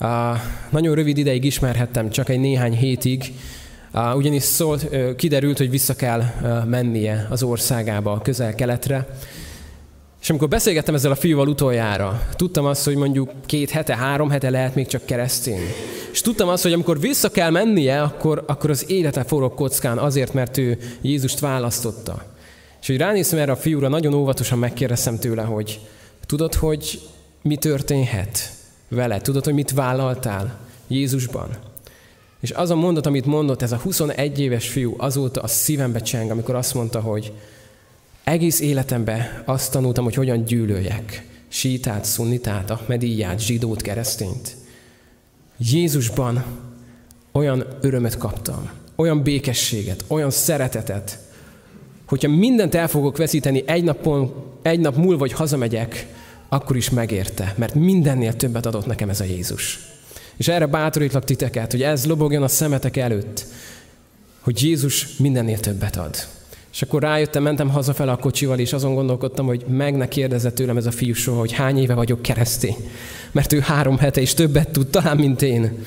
[0.00, 0.08] uh,
[0.70, 3.32] nagyon rövid ideig ismerhettem, csak egy néhány hétig,
[3.92, 6.22] uh, ugyanis szólt, kiderült, hogy vissza kell
[6.66, 9.08] mennie az országába, a közel-keletre,
[10.20, 14.50] és amikor beszélgettem ezzel a fiúval utoljára, tudtam azt, hogy mondjuk két hete, három hete
[14.50, 15.62] lehet még csak keresztény.
[16.12, 20.32] És tudtam azt, hogy amikor vissza kell mennie, akkor, akkor az élete forog kockán azért,
[20.32, 22.24] mert ő Jézust választotta.
[22.80, 25.80] És hogy ránéztem erre a fiúra, nagyon óvatosan megkérdeztem tőle, hogy
[26.26, 27.00] tudod, hogy
[27.42, 28.52] mi történhet
[28.88, 29.20] vele?
[29.20, 31.48] Tudod, hogy mit vállaltál Jézusban?
[32.40, 36.30] És az a mondat, amit mondott, ez a 21 éves fiú, azóta a szívembe cseng,
[36.30, 37.32] amikor azt mondta, hogy
[38.24, 41.26] egész életemben azt tanultam, hogy hogyan gyűlöljek.
[41.48, 44.56] Sítát, szunnitát, ahmedíját, zsidót, keresztényt.
[45.58, 46.44] Jézusban
[47.32, 51.18] olyan örömet kaptam, olyan békességet, olyan szeretetet,
[52.06, 56.06] hogyha mindent el fogok veszíteni, egy, napon, egy nap múlva, vagy hazamegyek,
[56.48, 59.78] akkor is megérte, mert mindennél többet adott nekem ez a Jézus.
[60.36, 63.46] És erre bátorítlak titeket, hogy ez lobogjon a szemetek előtt,
[64.40, 66.16] hogy Jézus mindennél többet ad.
[66.72, 70.76] És akkor rájöttem, mentem hazafele a kocsival, és azon gondolkodtam, hogy meg ne kérdezze tőlem
[70.76, 72.76] ez a fiú soha, hogy hány éve vagyok keresztény.
[73.32, 75.84] Mert ő három hete és többet tud, talán, mint én.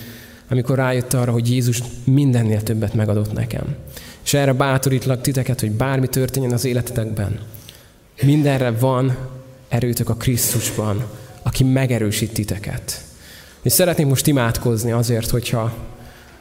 [0.50, 3.76] Amikor rájött arra, hogy Jézus mindennél többet megadott nekem.
[4.24, 7.40] És erre bátorítlak titeket, hogy bármi történjen az életetekben.
[8.22, 9.18] Mindenre van
[9.70, 11.04] erőtök a Krisztusban,
[11.42, 13.02] aki megerősít titeket.
[13.62, 15.74] És szeretnék most imádkozni azért, hogyha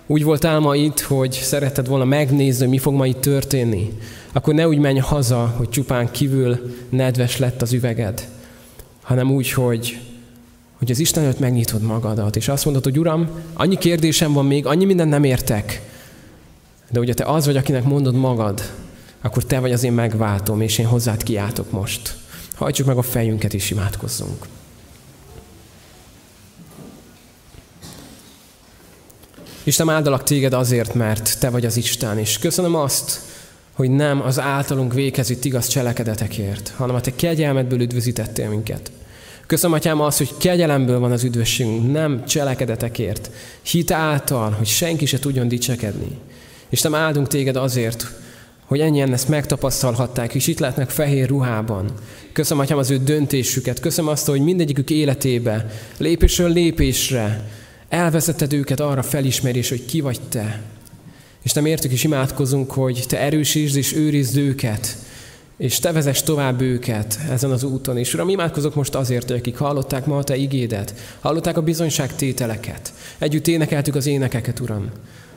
[0.07, 3.93] úgy voltál ma itt, hogy szeretted volna megnézni, hogy mi fog ma itt történni,
[4.33, 8.29] akkor ne úgy menj haza, hogy csupán kívül nedves lett az üveged,
[9.03, 10.01] hanem úgy, hogy,
[10.79, 14.67] hogy az Isten előtt megnyitod magadat, és azt mondod, hogy Uram, annyi kérdésem van még,
[14.67, 15.83] annyi mindent nem értek,
[16.91, 18.73] de ugye te az vagy, akinek mondod magad,
[19.21, 22.17] akkor te vagy az én megváltom, és én hozzád kiáltok most.
[22.55, 24.47] Hajtsuk meg a fejünket, és imádkozzunk.
[29.63, 33.21] Isten áldalak téged azért, mert te vagy az Isten, és köszönöm azt,
[33.83, 38.91] hogy nem az általunk vékezett igaz cselekedetekért, hanem a te kegyelmedből üdvözítettél minket.
[39.47, 43.31] Köszönöm, Atyám, azt, hogy kegyelemből van az üdvösségünk, nem cselekedetekért.
[43.63, 46.19] Hit által, hogy senki se tudjon dicsekedni.
[46.83, 48.13] Nem áldunk téged azért,
[48.65, 51.93] hogy ennyien ezt megtapasztalhatták, és itt lehetnek fehér ruhában.
[52.33, 53.81] Köszönöm, Atyám, az ő döntésüket.
[53.81, 57.45] Köszönöm azt, hogy mindegyikük életébe, lépésről lépésre
[57.89, 60.63] elvezeted őket arra felismerés, hogy ki vagy te.
[61.43, 64.97] És nem értük is imádkozunk, hogy te erősítsd és őrizd őket,
[65.57, 67.99] és te vezess tovább őket ezen az úton.
[67.99, 72.93] És Uram, imádkozok most azért, hogy akik hallották ma a te igédet, hallották a bizonyságtételeket,
[73.19, 74.91] együtt énekeltük az énekeket, Uram.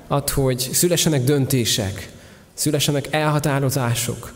[0.08, 2.10] Add, hogy szülessenek döntések,
[2.54, 4.34] szülessenek elhatározások,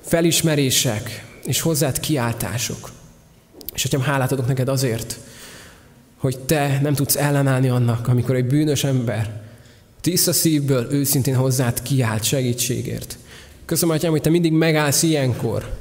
[0.00, 2.90] felismerések és hozzád kiáltások.
[3.74, 5.18] És Atyám, hálát adok neked azért,
[6.16, 9.45] hogy te nem tudsz ellenállni annak, amikor egy bűnös ember
[10.10, 13.18] tiszta szívből őszintén hozzád kiált segítségért.
[13.64, 15.76] Köszönöm, Atyám, hogy Te mindig megállsz ilyenkor.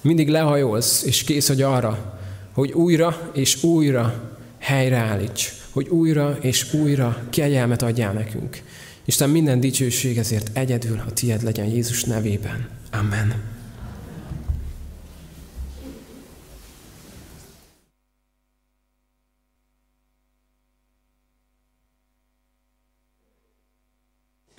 [0.00, 2.20] Mindig lehajolsz, és kész vagy arra,
[2.52, 5.52] hogy újra és újra helyreállíts.
[5.70, 8.62] Hogy újra és újra kegyelmet adjál nekünk.
[9.04, 12.68] Isten minden dicsőség ezért egyedül a tied legyen Jézus nevében.
[12.90, 13.51] Amen.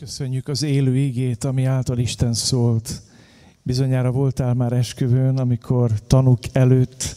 [0.04, 3.02] Köszönjük az élő igét, ami által Isten szólt.
[3.62, 7.16] Bizonyára voltál már esküvőn, amikor tanuk előtt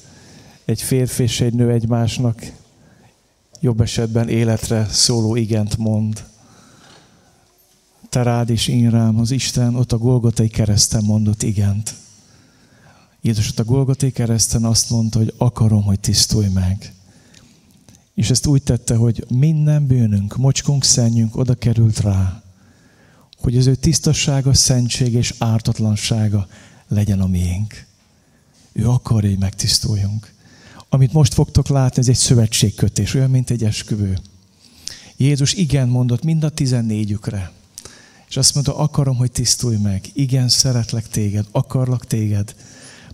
[0.65, 2.53] egy férfi és egy nő egymásnak
[3.61, 6.25] jobb esetben életre szóló igent mond.
[8.09, 11.95] Te rád is én rám, az Isten ott a Golgotai kereszten mondott igent.
[13.21, 16.95] Jézus ott a Golgotai kereszten azt mondta, hogy akarom, hogy tisztulj meg.
[18.15, 22.41] És ezt úgy tette, hogy minden bűnünk, mocskunk, szennyünk oda került rá
[23.47, 26.49] hogy az ő tisztassága, szentség és ártatlansága
[26.89, 27.87] legyen a miénk.
[28.73, 30.33] Ő akarja, hogy megtisztuljunk.
[30.89, 34.19] Amit most fogtok látni, ez egy szövetségkötés, olyan, mint egy esküvő.
[35.17, 37.53] Jézus igen mondott mind a tizennégyükre.
[38.29, 40.05] És azt mondta, akarom, hogy tisztulj meg.
[40.13, 42.55] Igen, szeretlek téged, akarlak téged.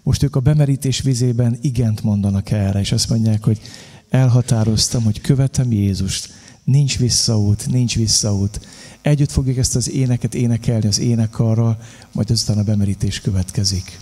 [0.03, 3.61] Most ők a bemerítés vizében igent mondanak erre, és azt mondják, hogy
[4.09, 6.29] elhatároztam, hogy követem Jézust.
[6.65, 8.61] Nincs visszaút, nincs visszaút.
[9.03, 11.79] Együtt fogjuk ezt az éneket énekelni az énekarral,
[12.13, 14.02] majd azután a bemerítés következik.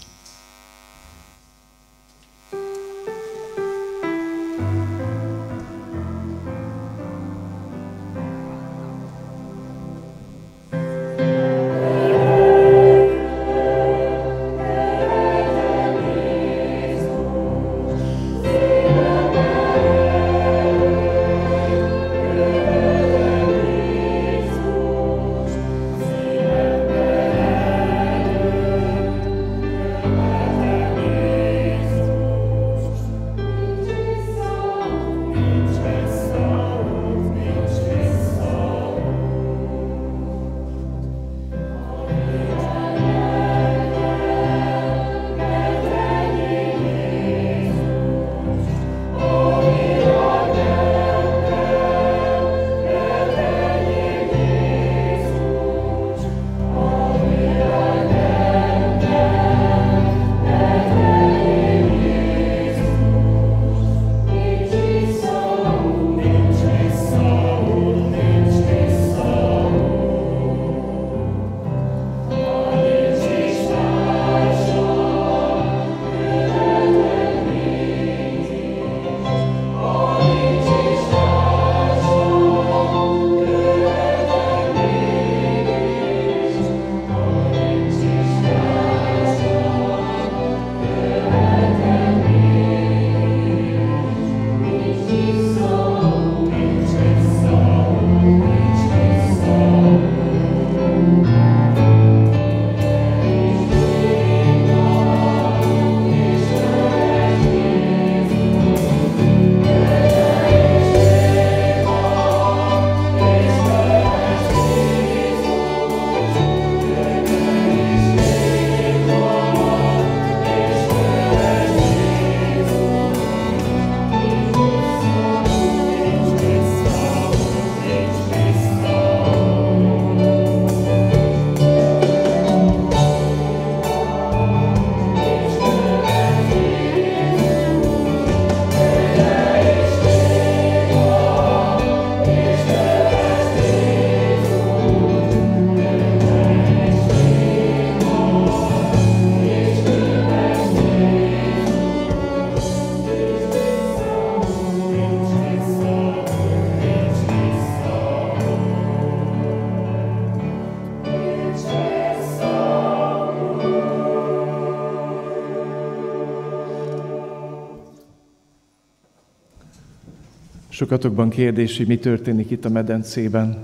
[170.81, 173.57] Sokatokban kérdés, hogy mi történik itt a medencében.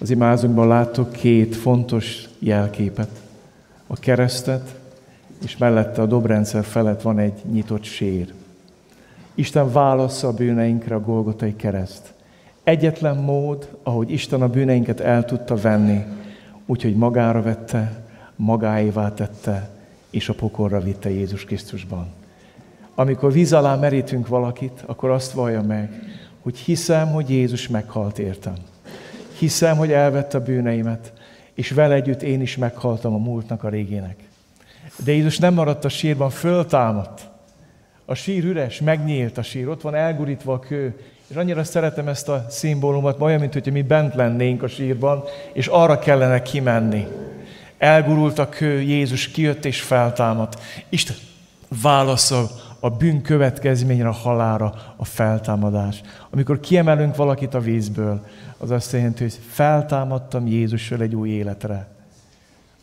[0.00, 3.08] Az imázunkban látok két fontos jelképet.
[3.86, 4.74] A keresztet,
[5.44, 8.32] és mellette a dobrendszer felett van egy nyitott sér.
[9.34, 12.12] Isten válasza a bűneinkre a Golgotai kereszt.
[12.64, 16.04] Egyetlen mód, ahogy Isten a bűneinket el tudta venni,
[16.66, 18.04] úgyhogy magára vette,
[18.36, 19.70] magáévá tette,
[20.10, 22.06] és a pokorra vitte Jézus Krisztusban.
[22.94, 26.02] Amikor víz alá merítünk valakit, akkor azt vallja meg,
[26.44, 28.54] hogy hiszem, hogy Jézus meghalt értem.
[29.38, 31.12] Hiszem, hogy elvette a bűneimet,
[31.54, 34.16] és vele együtt én is meghaltam a múltnak a régének.
[35.04, 37.28] De Jézus nem maradt a sírban, föltámadt.
[38.04, 42.28] A sír üres, megnyílt a sír, ott van elgurítva a kő, és annyira szeretem ezt
[42.28, 47.06] a szimbólumot, olyan, mint hogyha mi bent lennénk a sírban, és arra kellene kimenni.
[47.78, 50.60] Elgurult a kő, Jézus kijött és feltámadt.
[50.88, 51.16] Isten
[51.82, 52.50] válaszol
[52.84, 56.00] a bűn következményre, a halára, a feltámadás.
[56.30, 58.26] Amikor kiemelünk valakit a vízből,
[58.58, 61.88] az azt jelenti, hogy feltámadtam Jézusról egy új életre.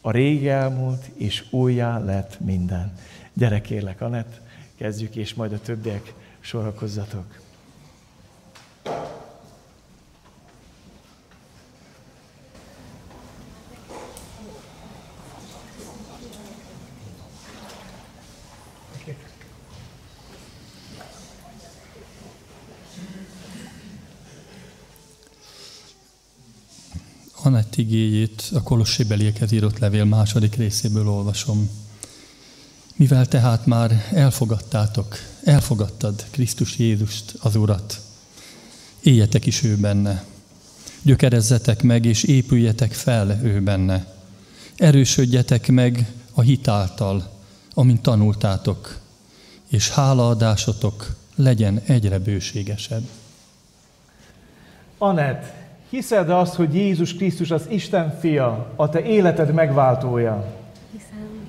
[0.02, 2.94] A régi elmúlt, és újjá lett minden.
[3.34, 4.42] Gyere kérlek, Anett,
[4.78, 7.40] kezdjük, és majd a többiek sorakozzatok.
[27.44, 31.70] Anett igéjét a Kolossébeliekhez írott levél második részéből olvasom.
[32.96, 38.02] Mivel tehát már elfogadtátok, elfogadtad Krisztus Jézust, az Urat,
[39.00, 40.24] éljetek is ő benne.
[41.02, 44.16] Gyökerezzetek meg, és épüljetek fel ő benne.
[44.76, 47.32] Erősödjetek meg a hitáltal,
[47.74, 49.00] amint tanultátok,
[49.68, 53.04] és hálaadásotok legyen egyre bőségesebb.
[54.98, 55.61] Anett,
[55.92, 60.46] Hiszed azt, hogy Jézus Krisztus az Isten fia, a te életed megváltója?
[60.92, 61.48] Hiszem.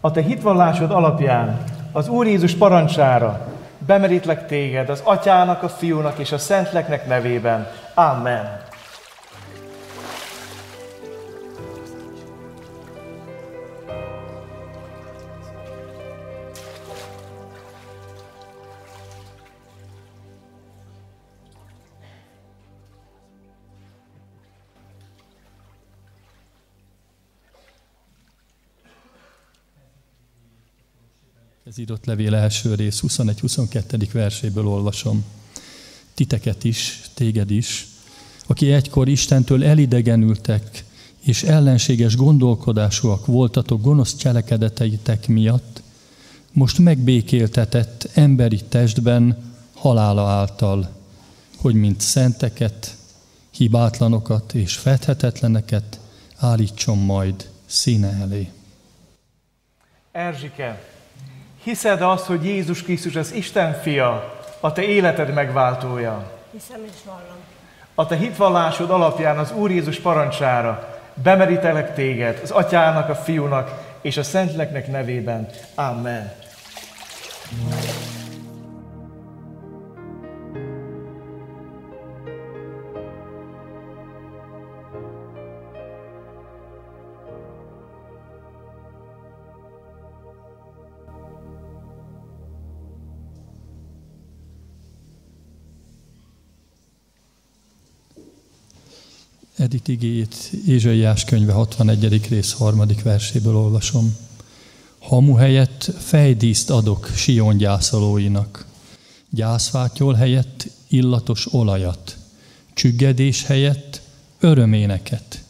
[0.00, 3.46] A te hitvallásod alapján az Úr Jézus parancsára
[3.86, 7.66] bemerítlek téged az atyának, a fiúnak és a szentleknek nevében.
[7.94, 8.63] Amen.
[31.74, 34.08] Ez írott levél első rész 21-22.
[34.12, 35.24] verséből olvasom.
[36.14, 37.86] Titeket is, téged is,
[38.46, 40.84] aki egykor Istentől elidegenültek,
[41.20, 45.82] és ellenséges gondolkodásúak voltatok gonosz cselekedeteitek miatt,
[46.52, 50.90] most megbékéltetett emberi testben halála által,
[51.56, 52.96] hogy mint szenteket,
[53.50, 56.00] hibátlanokat és fedhetetleneket
[56.36, 58.50] állítson majd színe elé.
[60.12, 60.93] Erzsike,
[61.64, 66.30] Hiszed azt, hogy Jézus Krisztus az Isten fia, a te életed megváltója?
[66.52, 67.36] Hiszem és vallom.
[67.94, 73.70] A te hitvallásod alapján az Úr Jézus parancsára bemerítelek téged, az atyának, a fiúnak
[74.00, 75.48] és a szentleknek nevében.
[75.74, 76.32] Amen.
[77.62, 78.13] Amen.
[99.64, 100.34] Edith igéjét
[100.66, 102.28] Ézsaiás könyve 61.
[102.28, 104.16] rész harmadik verséből olvasom.
[104.98, 108.66] Hamu helyett fejdíszt adok Sion gyászolóinak,
[109.30, 112.16] gyászfátyol helyett illatos olajat,
[112.74, 114.00] csüggedés helyett
[114.40, 115.42] öröméneket,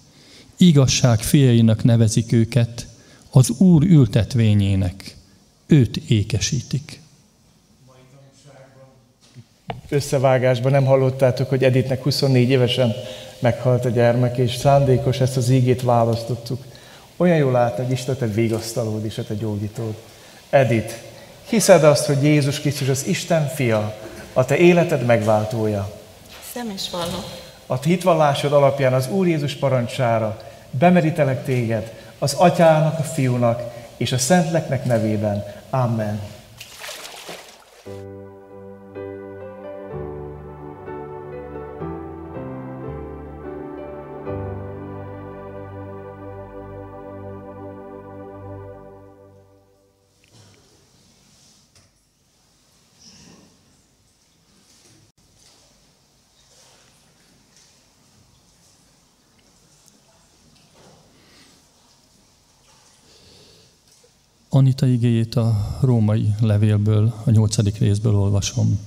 [0.57, 2.87] igazság fiainak nevezik őket,
[3.31, 5.17] az Úr ültetvényének,
[5.67, 7.01] őt ékesítik.
[9.89, 12.93] Összevágásban nem hallottátok, hogy Editnek 24 évesen
[13.39, 16.63] meghalt a gyermek, és szándékos ezt az ígét választottuk.
[17.17, 19.95] Olyan jól látni, hogy Isten te vigasztalód és te gyógyítód.
[20.51, 20.95] Edith,
[21.49, 23.95] hiszed azt, hogy Jézus Krisztus az Isten fia,
[24.33, 25.91] a te életed megváltója?
[26.45, 27.25] Hiszem és vallom.
[27.67, 33.63] A hitvallásod alapján az Úr Jézus parancsára bemerítelek téged az atyának, a fiúnak
[33.97, 35.45] és a szentleknek nevében.
[35.71, 36.34] Amen.
[64.55, 68.79] Anita igéjét a római levélből, a nyolcadik részből olvasom.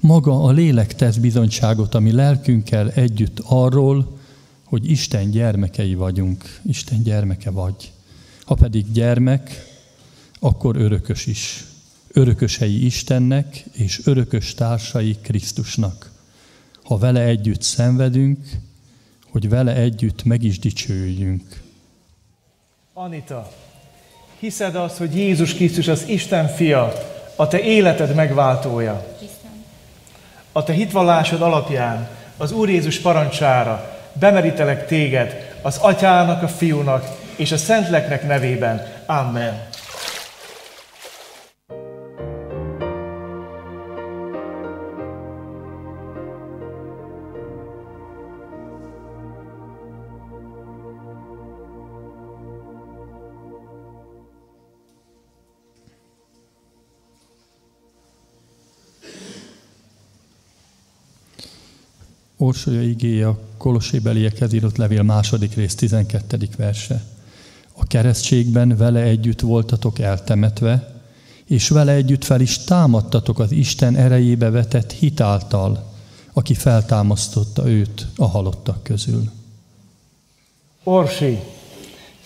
[0.00, 4.18] Maga a lélek tesz bizonyságot, ami lelkünkkel együtt arról,
[4.64, 6.60] hogy Isten gyermekei vagyunk.
[6.62, 7.92] Isten gyermeke vagy.
[8.44, 9.64] Ha pedig gyermek,
[10.40, 11.64] akkor örökös is.
[12.08, 16.12] Örökösei Istennek és örökös társai Krisztusnak.
[16.82, 18.48] Ha vele együtt szenvedünk,
[19.30, 21.62] hogy vele együtt meg is dicsőjünk.
[22.92, 23.50] Anita,
[24.40, 26.92] hiszed azt, hogy Jézus Krisztus az Isten fia,
[27.36, 29.06] a te életed megváltója?
[30.52, 37.52] A te hitvallásod alapján, az Úr Jézus parancsára bemerítelek téged az Atyának, a Fiúnak és
[37.52, 38.86] a Szentleknek nevében.
[39.06, 39.67] Amen.
[62.40, 66.48] Orsolya igéje a Kolossébeliekhez írott levél második rész 12.
[66.56, 67.02] verse.
[67.72, 70.94] A keresztségben vele együtt voltatok eltemetve,
[71.44, 75.92] és vele együtt fel is támadtatok az Isten erejébe vetett hitáltal,
[76.32, 79.30] aki feltámasztotta őt a halottak közül.
[80.82, 81.38] Orsi,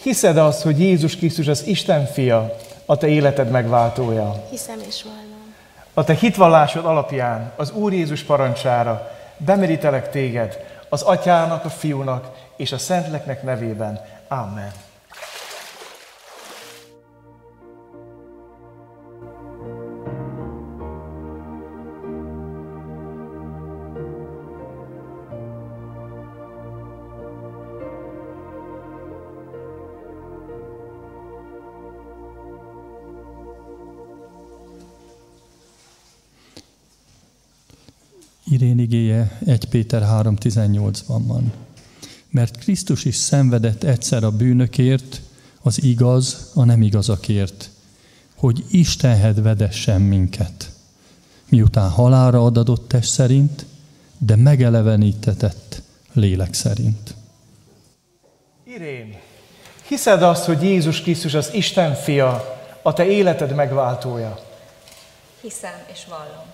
[0.02, 2.56] hiszed azt, hogy Jézus Krisztus az Isten fia,
[2.86, 4.46] a te életed megváltója?
[4.50, 5.54] Hiszem és vallom.
[5.94, 10.58] A te hitvallásod alapján, az Úr Jézus parancsára bemerítelek téged
[10.88, 14.00] az atyának, a fiúnak és a szentleknek nevében.
[14.28, 14.72] Amen.
[38.62, 41.52] Irén igéje 1 Péter 3.18-ban van.
[42.30, 45.20] Mert Krisztus is szenvedett egyszer a bűnökért,
[45.62, 47.70] az igaz a nem igazakért,
[48.36, 50.70] hogy Istenhez vedessen minket,
[51.48, 53.66] miután halára adadott test szerint,
[54.18, 55.82] de megelevenítetett
[56.12, 57.14] lélek szerint.
[58.64, 59.16] Irén,
[59.88, 64.38] hiszed azt, hogy Jézus Krisztus az Isten fia, a te életed megváltója?
[65.40, 66.51] Hiszem és vallom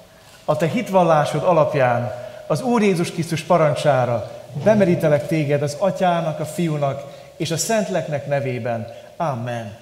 [0.49, 2.13] a te hitvallásod alapján
[2.47, 4.31] az Úr Jézus Krisztus parancsára
[4.65, 7.05] bemerítelek téged az Atyának, a Fiúnak
[7.37, 8.87] és a Szentleknek nevében.
[9.17, 9.77] Amen.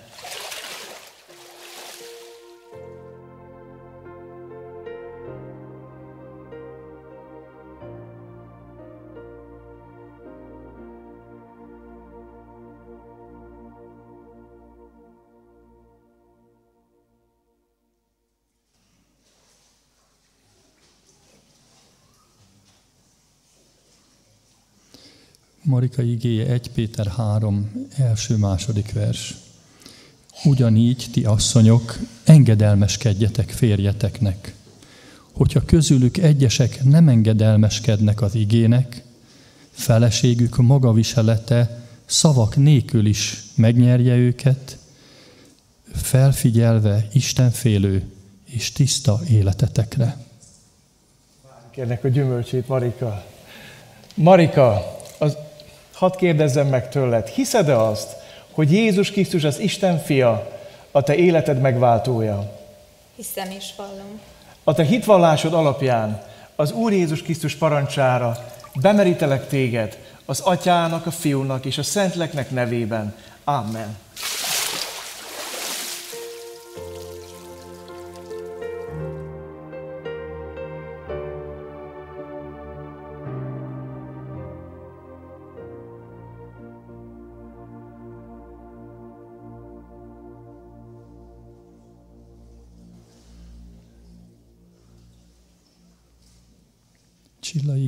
[25.66, 29.34] Marika igéje 1 Péter 3, első-második vers.
[30.44, 34.54] Ugyanígy, ti asszonyok, engedelmeskedjetek férjeteknek.
[35.32, 39.02] Hogyha közülük egyesek nem engedelmeskednek az igének,
[39.70, 44.78] feleségük magaviselete szavak nélkül is megnyerje őket,
[45.92, 48.02] felfigyelve Istenfélő
[48.44, 50.16] és tiszta életetekre.
[51.70, 53.24] Kérnek a gyümölcsét, Marika.
[54.14, 54.95] Marika,
[55.96, 58.16] Hadd kérdezzem meg tőled, hiszed-e azt,
[58.50, 60.50] hogy Jézus Krisztus az Isten fia,
[60.90, 62.52] a te életed megváltója?
[63.14, 64.20] Hiszem és vallom.
[64.64, 66.22] A te hitvallásod alapján
[66.56, 68.36] az Úr Jézus Krisztus parancsára
[68.80, 73.14] bemerítelek téged az Atyának, a Fiúnak és a Szentleknek nevében.
[73.44, 73.96] Amen.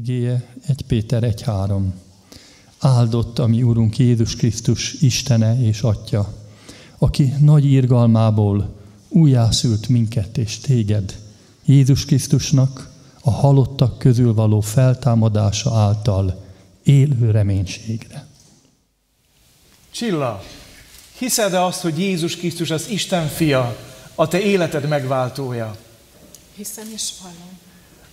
[0.09, 1.82] Igéje 1 Péter 1.3.
[2.78, 6.35] Áldott a mi Úrunk Jézus Krisztus Istene és Atya,
[6.98, 8.74] aki nagy írgalmából
[9.09, 11.18] újjászült minket és téged,
[11.64, 12.90] Jézus Krisztusnak
[13.20, 16.44] a halottak közül való feltámadása által
[16.82, 18.26] élő reménységre.
[19.90, 20.43] Csilla,
[21.18, 23.76] hiszed-e azt, hogy Jézus Krisztus az Isten fia,
[24.14, 25.76] a te életed megváltója?
[26.55, 27.59] Hiszem és vallom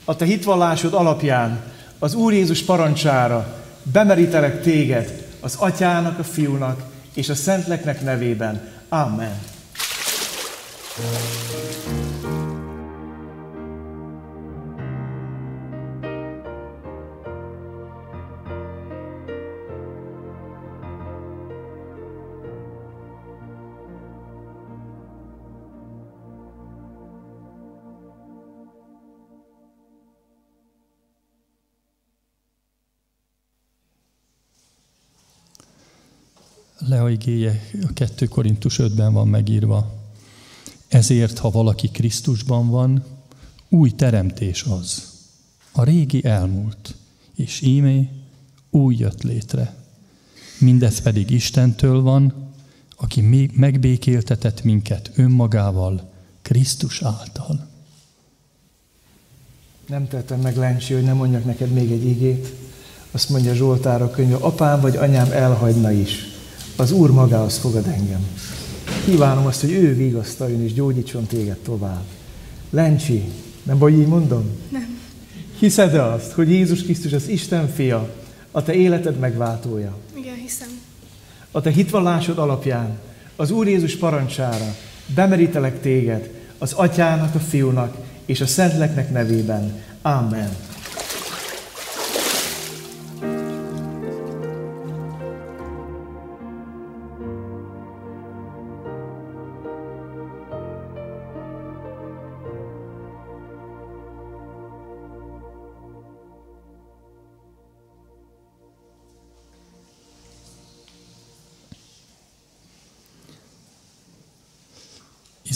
[0.06, 6.82] a te hitvallásod alapján az Úr Jézus parancsára bemerítelek téged az Atyának, a Fiúnak
[7.14, 8.68] és a Szentleknek nevében.
[8.90, 9.40] Amen.
[36.88, 37.03] Lea
[37.82, 39.94] a 2 Korintus 5-ben van megírva.
[40.88, 43.03] Ezért, ha valaki Krisztusban van,
[43.70, 45.14] új teremtés az.
[45.72, 46.95] A régi elmúlt,
[47.36, 48.10] és ímé
[48.70, 49.76] új jött létre.
[50.60, 52.34] Mindez pedig Istentől van,
[52.95, 57.68] aki megbékéltetett minket önmagával, Krisztus által.
[59.88, 62.53] Nem tettem meg, Lencsi, hogy nem mondjak neked még egy igét.
[63.12, 66.35] Azt mondja Zsoltár a könyv, apám vagy anyám elhagyna is.
[66.76, 68.28] Az Úr magához fogad engem.
[69.06, 72.04] Kívánom azt, hogy ő vigasztaljon és gyógyítson téged tovább.
[72.70, 73.24] Lencsi,
[73.64, 74.50] nem vagy így mondom?
[74.70, 75.00] Nem.
[75.60, 78.14] Hiszed-e azt, hogy Jézus Krisztus az Isten fia,
[78.52, 79.98] a te életed megváltója?
[80.18, 80.68] Igen, hiszem.
[81.52, 82.98] A te hitvallásod alapján,
[83.36, 84.76] az Úr Jézus parancsára
[85.16, 89.82] bemerítelek téged az atyának, a fiúnak és a szentleknek nevében.
[90.02, 90.56] Amen.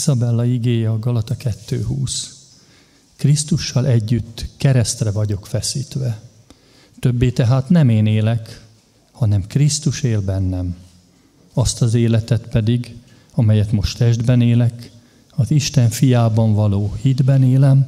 [0.00, 2.12] Izabella igéje a Galata 2.20.
[3.16, 6.20] Krisztussal együtt keresztre vagyok feszítve.
[7.00, 8.64] Többé tehát nem én élek,
[9.12, 10.76] hanem Krisztus él bennem.
[11.54, 12.94] Azt az életet pedig,
[13.34, 14.90] amelyet most testben élek,
[15.30, 17.86] az Isten fiában való hitben élem,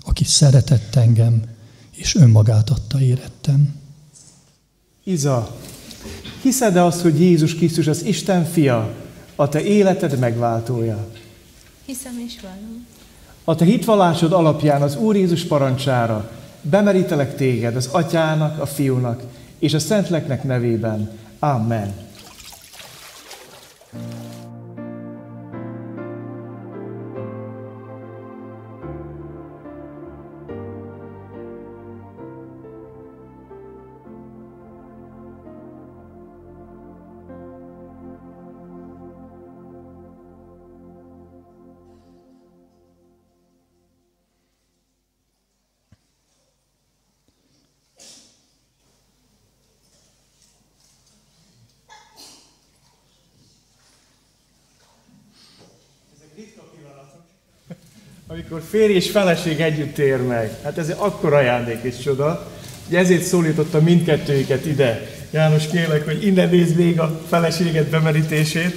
[0.00, 1.42] aki szeretett engem,
[1.90, 3.74] és önmagát adta érettem.
[5.04, 5.56] Iza,
[6.40, 8.94] hiszed-e azt, hogy Jézus Krisztus az Isten fia,
[9.34, 11.20] a te életed megváltója?
[11.84, 12.86] Hiszem és vallom.
[13.44, 16.30] A te hitvallásod alapján az Úr Jézus parancsára
[16.62, 19.22] bemerítelek téged az atyának, a fiúnak
[19.58, 21.18] és a szentleknek nevében.
[21.38, 21.94] Amen.
[58.52, 60.58] Amikor férj és feleség együtt ér meg.
[60.62, 62.50] Hát ez egy akkora ajándék és csoda.
[62.88, 65.00] Ugye ezért szólította mindkettőjüket ide.
[65.30, 68.74] János, kérlek, hogy innen nézd még a feleséget bemerítését.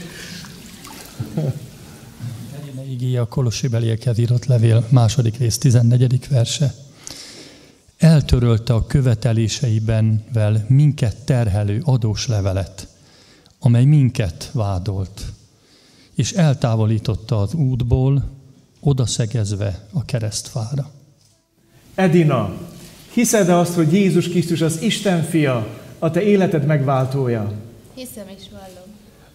[2.62, 6.28] Egyéne igéje a Kolossi beliekhez írott levél második rész 14.
[6.30, 6.74] verse.
[7.98, 12.88] Eltörölte a követeléseibenvel minket terhelő adós levelet,
[13.60, 15.22] amely minket vádolt,
[16.14, 18.35] és eltávolította az útból,
[18.86, 20.90] odaszegezve a keresztfára.
[21.96, 22.54] Edina,
[23.14, 25.68] hiszed-e azt, hogy Jézus Krisztus az Isten fia,
[26.00, 27.52] a te életed megváltója?
[27.94, 28.90] Hiszem és vallom.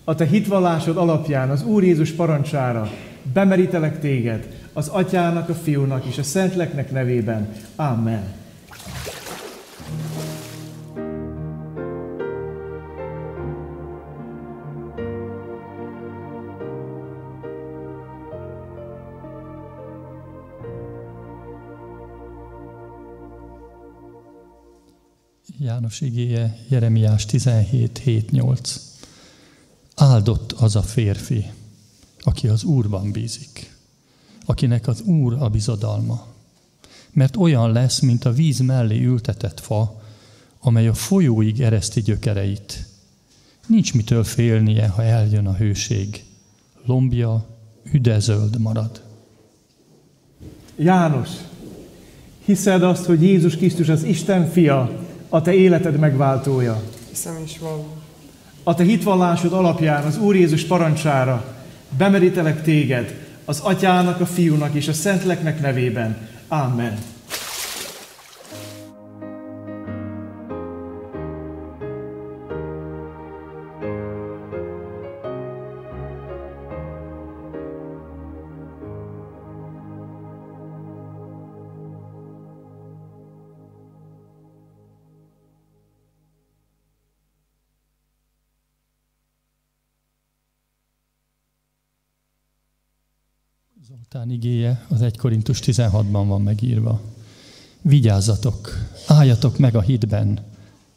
[0.04, 2.90] A te hitvallásod alapján az Úr Jézus parancsára
[3.32, 7.52] bemerítelek téged az atyának, a fiúnak és a szentleknek nevében.
[7.76, 8.32] Amen.
[25.90, 28.80] János igéje, Jeremiás 17, 7, 8.
[29.94, 31.50] Áldott az a férfi,
[32.20, 33.76] aki az Úrban bízik,
[34.44, 36.26] akinek az Úr a bizodalma.
[37.12, 40.02] Mert olyan lesz, mint a víz mellé ültetett fa,
[40.60, 42.86] amely a folyóig ereszti gyökereit.
[43.66, 46.24] Nincs mitől félnie, ha eljön a hőség.
[46.84, 47.46] Lombja
[47.92, 49.02] üdezöld marad.
[50.76, 51.28] János,
[52.44, 56.82] hiszed azt, hogy Jézus Krisztus az Isten fia, a te életed megváltója.
[57.08, 57.84] Hiszem is van.
[58.62, 61.44] A te hitvallásod alapján az Úr Jézus parancsára
[61.98, 66.28] bemerítelek téged az atyának, a fiúnak és a szentleknek nevében.
[66.48, 66.98] Amen.
[94.12, 97.00] Zoltán igéje az 1 Korintus 16-ban van megírva.
[97.82, 98.70] Vigyázzatok,
[99.06, 100.38] álljatok meg a hitben,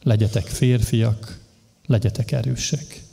[0.04, 1.38] legyetek férfiak,
[1.86, 3.04] legyetek erősek.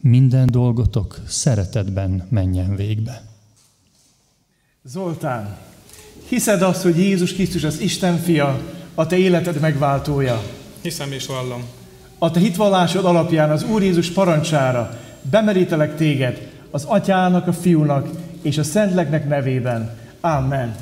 [0.00, 3.22] minden dolgotok szeretetben menjen végbe.
[4.84, 5.56] Zoltán,
[6.28, 8.60] hiszed azt, hogy Jézus Krisztus az Isten fia,
[8.94, 10.42] a te életed megváltója?
[10.80, 11.64] Hiszem és vallom.
[12.18, 14.98] A te hitvallásod alapján az Úr Jézus parancsára
[15.30, 19.90] bemerítelek téged az atyának, a fiúnak és a szentleknek nevében.
[20.20, 20.74] Amen.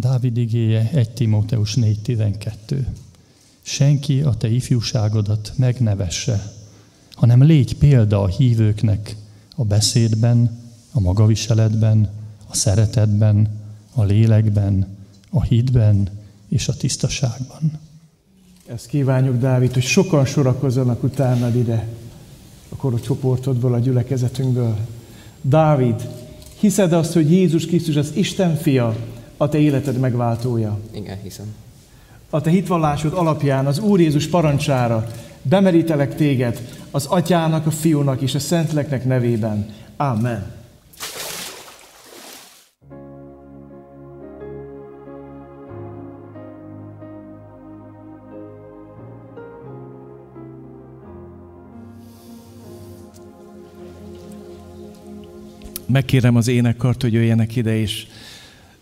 [0.00, 2.86] Dávid igéje 1 Timóteus 4.12.
[3.62, 6.52] Senki a te ifjúságodat megnevesse,
[7.12, 9.16] hanem légy példa a hívőknek
[9.56, 10.60] a beszédben,
[10.92, 12.10] a magaviseletben,
[12.46, 13.60] a szeretetben,
[13.94, 14.86] a lélekben,
[15.30, 16.08] a hitben
[16.48, 17.78] és a tisztaságban.
[18.66, 21.88] Ezt kívánjuk, Dávid, hogy sokan sorakozzanak utánad ide,
[22.68, 24.76] a csoportodból, a gyülekezetünkből.
[25.40, 26.08] Dávid,
[26.58, 28.96] hiszed azt, hogy Jézus Krisztus az Isten fia,
[29.36, 30.78] a te életed megváltója.
[30.90, 31.54] Igen, hiszem.
[32.30, 35.06] A te hitvallásod alapján az Úr Jézus parancsára
[35.42, 39.74] bemerítelek téged az atyának, a fiúnak és a szentleknek nevében.
[39.96, 40.52] Amen.
[55.86, 58.06] Megkérem az énekkart, hogy jöjjenek ide, és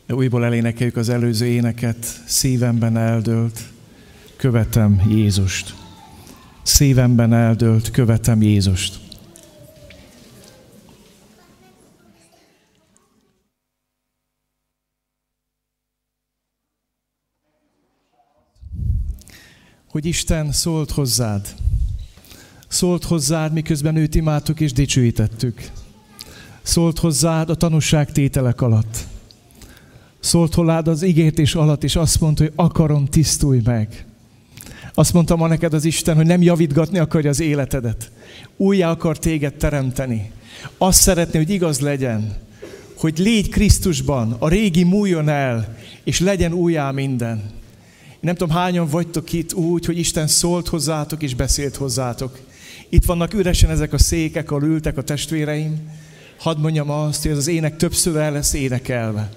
[0.08, 3.60] újból elénekeljük az előző éneket, szívemben eldőlt,
[4.36, 5.74] követem Jézust.
[6.62, 9.00] Szívemben eldőlt, követem Jézust.
[19.88, 21.54] Hogy Isten szólt hozzád.
[22.68, 25.70] Szólt hozzád, miközben őt imádtuk és dicsőítettük.
[26.62, 29.10] Szólt hozzád a tanúság tételek alatt
[30.22, 34.06] szólt hozzád az ígértés alatt, és azt mondta, hogy akarom, tisztulj meg.
[34.94, 38.10] Azt mondta ma neked az Isten, hogy nem javítgatni akarja az életedet.
[38.56, 40.30] Újjá akar téged teremteni.
[40.78, 42.36] Azt szeretné, hogy igaz legyen,
[42.96, 47.50] hogy légy Krisztusban, a régi múljon el, és legyen újjá minden.
[48.20, 52.38] Nem tudom, hányan vagytok itt úgy, hogy Isten szólt hozzátok és beszélt hozzátok.
[52.88, 55.90] Itt vannak üresen ezek a székek, ahol ültek a testvéreim.
[56.38, 59.30] Hadd mondjam azt, hogy ez az ének többször el lesz énekelve.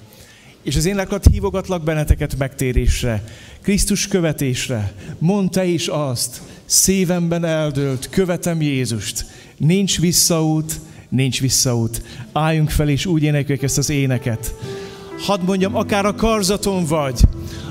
[0.66, 3.24] És az éneklat hívogatlak benneteket megtérésre,
[3.62, 4.94] Krisztus követésre.
[5.18, 9.26] Mondd te is azt, szívemben eldőlt, követem Jézust.
[9.58, 10.80] Nincs visszaút,
[11.10, 12.02] nincs visszaút.
[12.32, 14.54] Álljunk fel, és úgy énekeljük ezt az éneket.
[15.20, 17.22] Hadd mondjam, akár a karzaton vagy,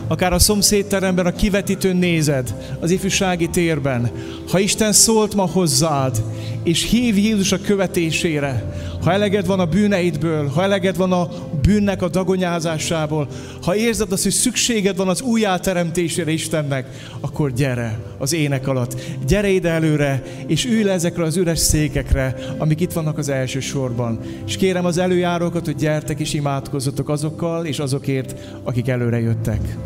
[0.09, 4.11] akár a szomszédteremben, a kivetítőn nézed, az ifjúsági térben,
[4.51, 6.23] ha Isten szólt ma hozzád,
[6.63, 8.73] és hív Jézus a követésére,
[9.05, 11.29] ha eleged van a bűneidből, ha eleged van a
[11.63, 13.29] bűnnek a dagonyázásából,
[13.63, 16.87] ha érzed azt, hogy szükséged van az újjáteremtésére Istennek,
[17.21, 19.01] akkor gyere az ének alatt.
[19.27, 23.61] Gyere ide előre, és ülj le ezekre az üres székekre, amik itt vannak az első
[23.61, 24.21] sorban.
[24.47, 29.77] És kérem az előjárókat, hogy gyertek és imádkozzatok azokkal és azokért, akik előre jöttek.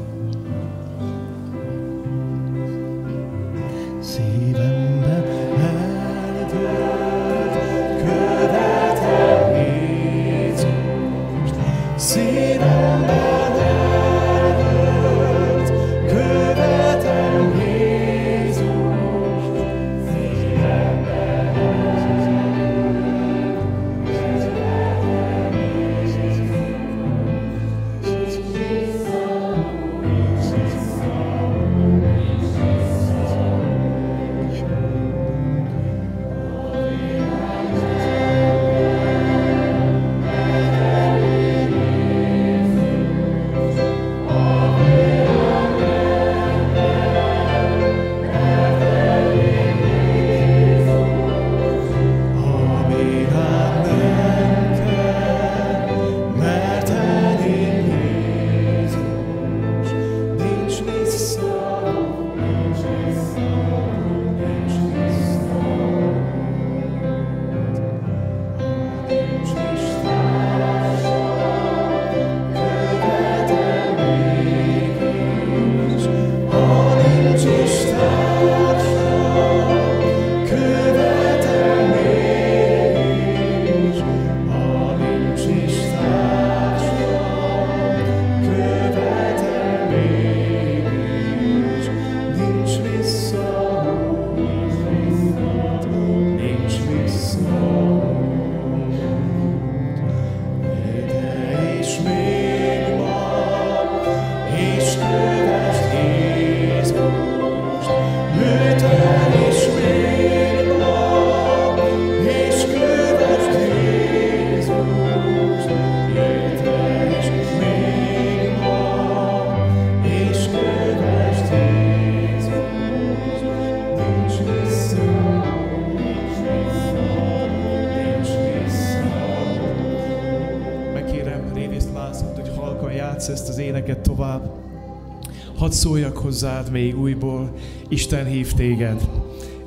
[135.89, 137.53] Szóljak hozzád még újból,
[137.89, 139.09] Isten hív téged.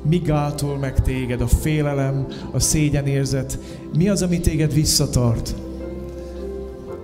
[0.08, 1.40] Mi gátol meg téged?
[1.40, 3.58] A félelem, a szégyenérzet.
[3.96, 5.54] Mi az, ami téged visszatart?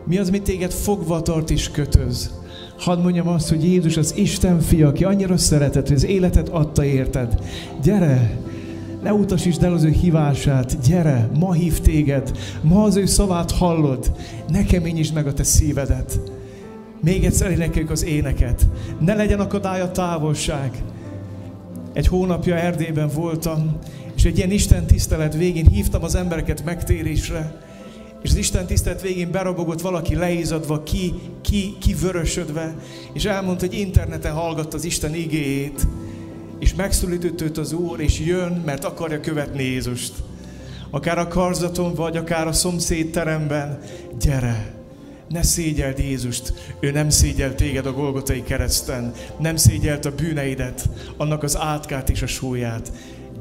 [0.04, 2.30] Mi az, ami téged fogva tart és kötöz?
[2.78, 6.84] Hadd mondjam azt, hogy Jézus az Isten fia, aki annyira szeretett, hogy az életet adta
[6.84, 7.42] érted.
[7.82, 8.40] Gyere,
[9.02, 14.12] ne utasítsd el az ő hívását, gyere, ma hív téged, ma az ő szavát hallod,
[14.48, 16.20] ne keményítsd meg a te szívedet.
[17.00, 18.66] Még egyszer énekeljük az éneket.
[18.98, 20.82] Ne legyen akadály a távolság.
[21.92, 23.78] Egy hónapja Erdélyben voltam,
[24.16, 27.60] és egy ilyen Isten tisztelet végén hívtam az embereket megtérésre,
[28.22, 32.74] és az Isten tisztelet végén berobogott valaki leízadva, ki, ki, ki vörösödve,
[33.12, 35.86] és elmondta, hogy interneten hallgatta az Isten igéjét,
[36.58, 40.12] és megszólított őt az Úr, és jön, mert akarja követni Jézust.
[40.90, 43.78] Akár a karzaton, vagy akár a szomszéd teremben,
[44.20, 44.77] gyere!
[45.28, 51.42] Ne szégyeld Jézust, ő nem szégyelt téged a Golgotai kereszten, nem szégyelt a bűneidet, annak
[51.42, 52.92] az átkát és a súlyát.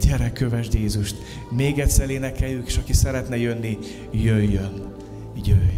[0.01, 1.15] Gyere, kövesd Jézust.
[1.49, 3.77] Még egyszer énekeljük, és aki szeretne jönni,
[4.11, 4.95] jöjjön.
[5.43, 5.76] Jöjjön.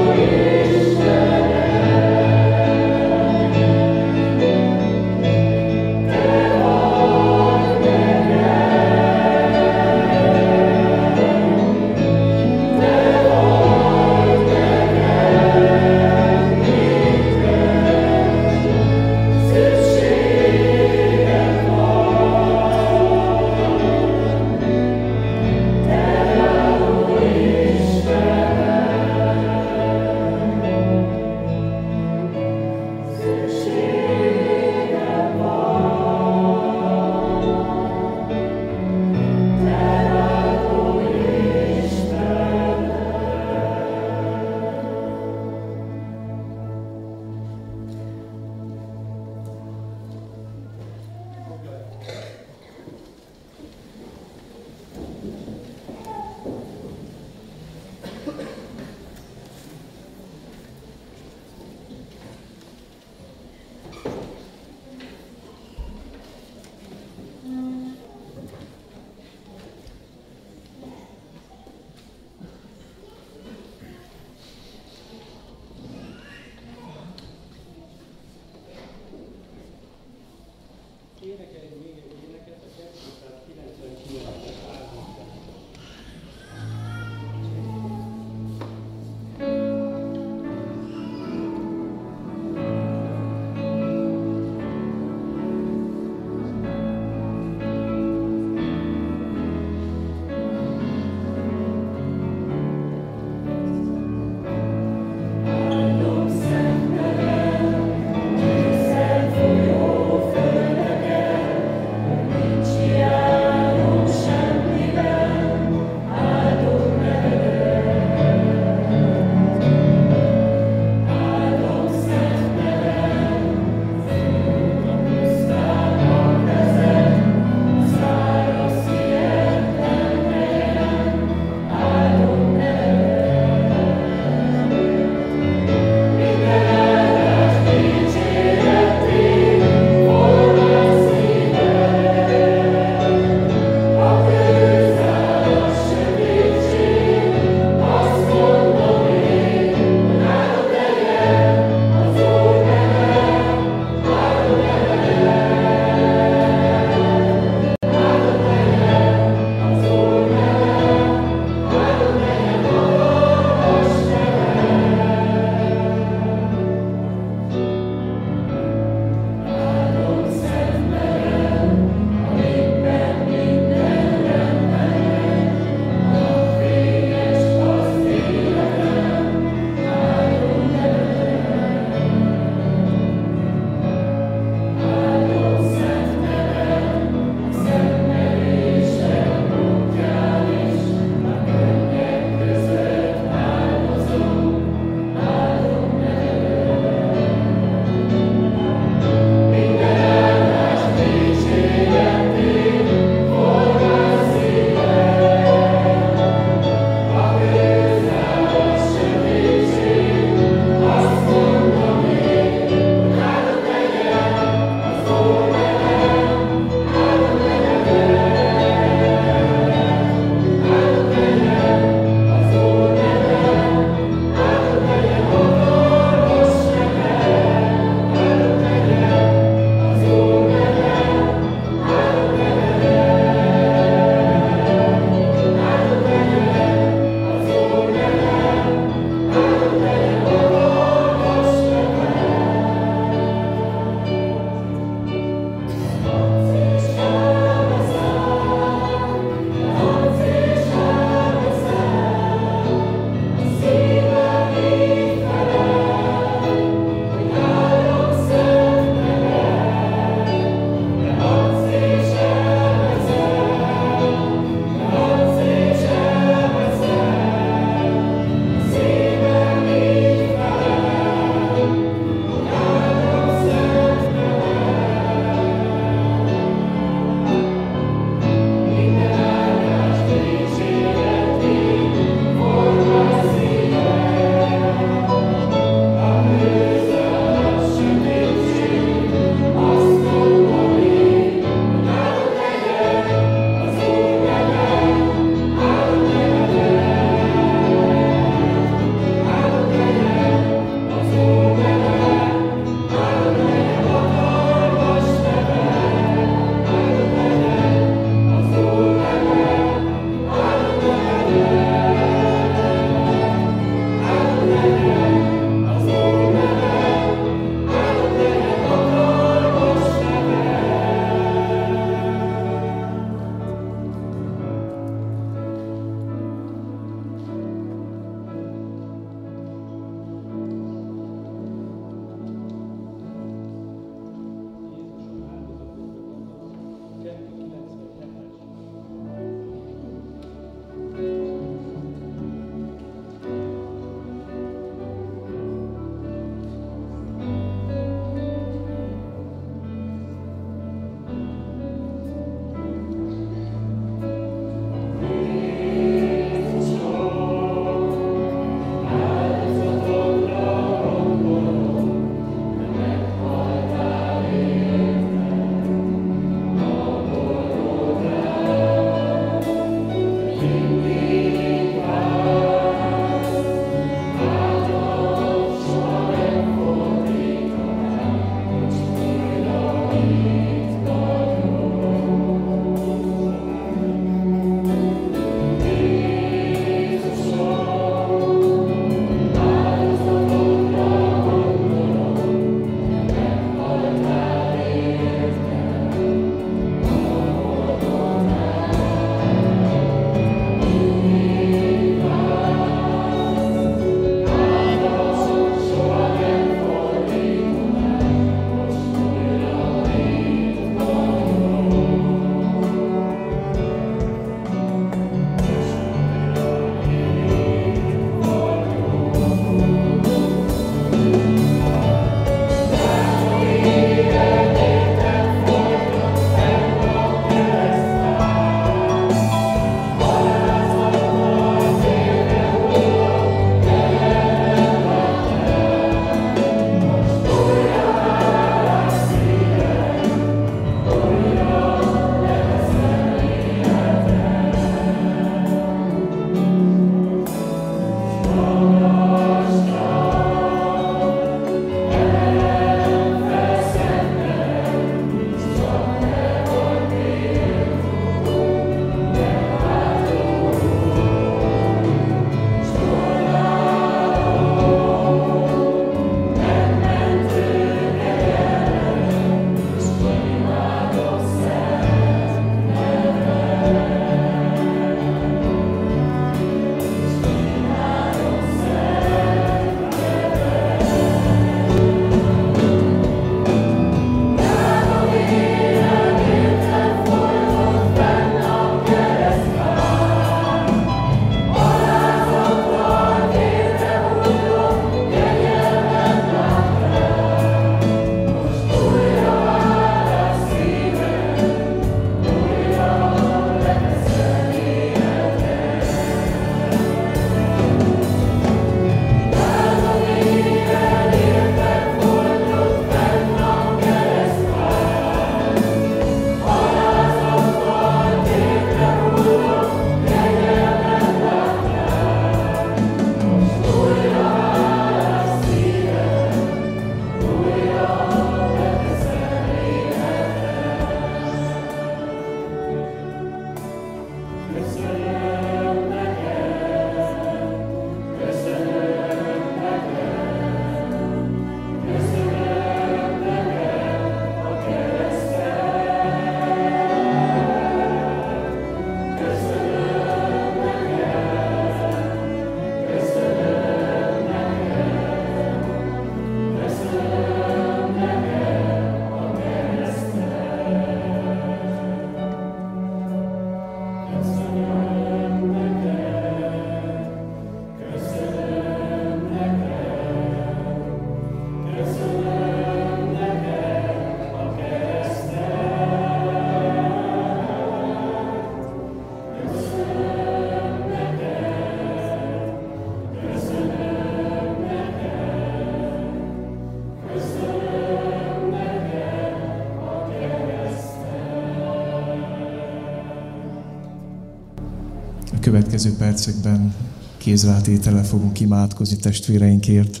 [595.74, 596.74] Következő percekben
[597.18, 600.00] kézrátétele fogunk imádkozni testvéreinkért,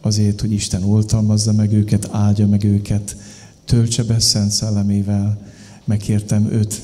[0.00, 3.16] azért, hogy Isten oltalmazza meg őket, áldja meg őket,
[3.64, 5.38] töltse be Szent Szellemével.
[5.84, 6.80] Megkértem öt,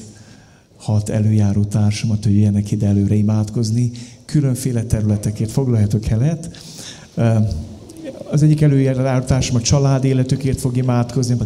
[0.77, 3.91] hat előjáró társamat, hogy jöjjenek ide előre imádkozni,
[4.25, 6.51] különféle területekért foglaljatok helet.
[8.31, 11.37] Az egyik előjáró társam a család életükért fog imádkozni,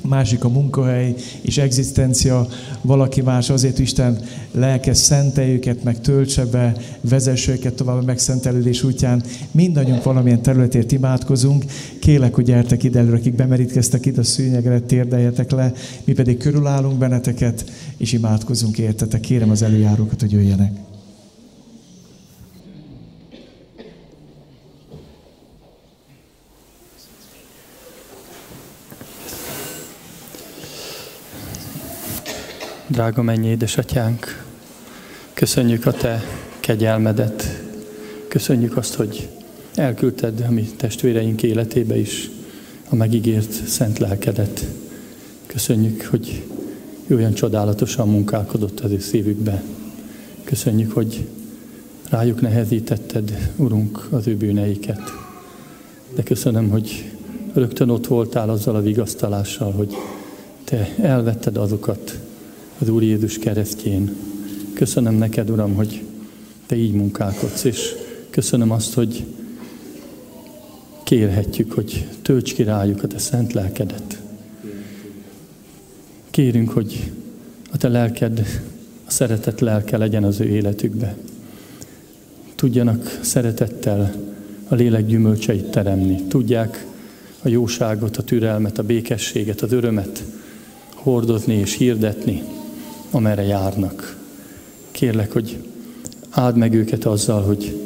[0.00, 2.48] másik a munkahely és egzisztencia,
[2.80, 4.18] valaki más azért Isten
[4.58, 9.22] lelke szentelje őket, meg töltse be, vezesse őket tovább a megszentelődés útján.
[9.50, 11.64] Mindannyiunk valamilyen területért imádkozunk.
[12.00, 15.72] Kélek, hogy gyertek ide előre, akik bemerítkeztek ide a szőnyegre, térdeljetek le,
[16.04, 19.20] mi pedig körülállunk benneteket, és imádkozunk értetek.
[19.20, 20.72] Kérem az előjárókat, hogy jöjjenek.
[32.90, 34.47] Drága mennyi édesatyánk,
[35.38, 36.22] köszönjük a Te
[36.60, 37.62] kegyelmedet,
[38.28, 39.28] köszönjük azt, hogy
[39.74, 42.30] elküldted a mi testvéreink életébe is
[42.88, 44.66] a megígért szent lelkedet.
[45.46, 46.42] Köszönjük, hogy
[47.10, 49.62] olyan csodálatosan munkálkodott az ő szívükbe.
[50.44, 51.26] Köszönjük, hogy
[52.08, 55.00] rájuk nehezítetted, Urunk, az ő bűneiket.
[56.14, 57.12] De köszönöm, hogy
[57.52, 59.94] rögtön ott voltál azzal a vigasztalással, hogy
[60.64, 62.18] Te elvetted azokat,
[62.78, 64.27] az Úr Jézus keresztjén.
[64.78, 66.02] Köszönöm neked, Uram, hogy
[66.66, 67.94] Te így munkálkodsz, és
[68.30, 69.24] köszönöm azt, hogy
[71.02, 74.20] kérhetjük, hogy tölts ki rájuk a Te szent lelkedet.
[76.30, 77.10] Kérünk, hogy
[77.70, 78.62] a Te lelked,
[79.06, 81.16] a szeretet lelke legyen az ő életükbe.
[82.54, 84.14] Tudjanak szeretettel
[84.68, 86.22] a lélek gyümölcseit teremni.
[86.22, 86.86] Tudják
[87.42, 90.24] a jóságot, a türelmet, a békességet, az örömet
[90.94, 92.42] hordozni és hirdetni
[93.10, 94.16] amerre járnak.
[94.98, 95.58] Kérlek, hogy
[96.30, 97.80] áld meg őket azzal, hogy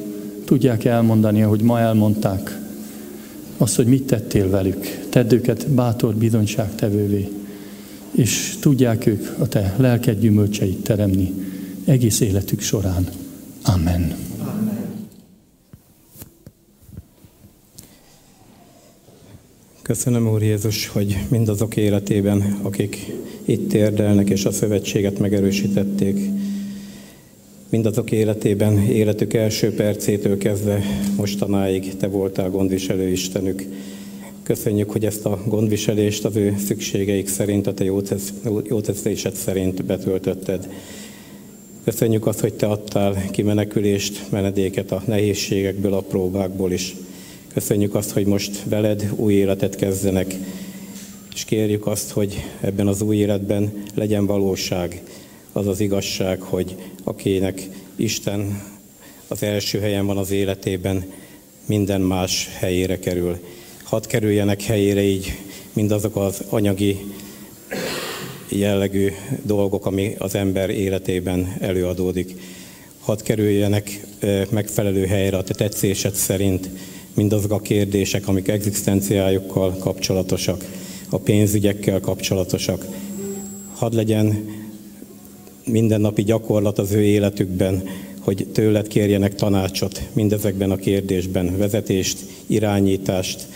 [0.44, 2.60] tudják elmondani, ahogy ma elmondták,
[3.56, 5.06] azt, hogy mit tettél velük.
[5.08, 7.28] Tedd őket bátor bizonyságtevővé,
[8.10, 11.34] és tudják ők a te lelked gyümölcseit teremni
[11.84, 13.08] egész életük során.
[13.62, 14.14] Amen.
[19.82, 23.12] Köszönöm, Úr Jézus, hogy mindazok életében, akik
[23.44, 26.41] itt érdelnek és a szövetséget megerősítették,
[27.72, 30.82] mindazok életében, életük első percétől kezdve
[31.16, 33.64] mostanáig Te voltál gondviselő Istenük.
[34.42, 37.84] Köszönjük, hogy ezt a gondviselést az ő szükségeik szerint, a Te
[38.64, 40.68] jó tetszésed szerint betöltötted.
[41.84, 46.96] Köszönjük azt, hogy Te adtál kimenekülést, menedéket a nehézségekből, a próbákból is.
[47.54, 50.34] Köszönjük azt, hogy most veled új életet kezdenek,
[51.34, 55.02] és kérjük azt, hogy ebben az új életben legyen valóság,
[55.52, 58.62] az az igazság, hogy akinek Isten
[59.28, 61.04] az első helyen van az életében,
[61.66, 63.38] minden más helyére kerül.
[63.82, 65.38] Hadd kerüljenek helyére így
[65.72, 66.98] mindazok az anyagi
[68.48, 69.10] jellegű
[69.42, 72.34] dolgok, ami az ember életében előadódik.
[73.00, 74.06] Hadd kerüljenek
[74.50, 76.68] megfelelő helyre a te tetszésed szerint,
[77.14, 80.64] mindazok a kérdések, amik egzisztenciájukkal kapcsolatosak,
[81.08, 82.86] a pénzügyekkel kapcsolatosak.
[83.74, 84.44] Hadd legyen
[85.64, 87.82] mindennapi gyakorlat az ő életükben,
[88.20, 93.46] hogy tőled kérjenek tanácsot mindezekben a kérdésben, vezetést, irányítást,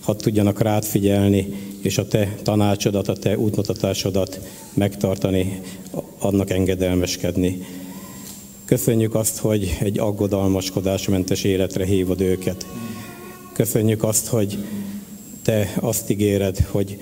[0.00, 4.40] hadd tudjanak rád figyelni, és a te tanácsodat, a te útmutatásodat
[4.74, 5.60] megtartani,
[6.18, 7.66] annak engedelmeskedni.
[8.64, 12.66] Köszönjük azt, hogy egy aggodalmaskodásmentes életre hívod őket.
[13.52, 14.58] Köszönjük azt, hogy
[15.42, 16.98] te azt ígéred, hogy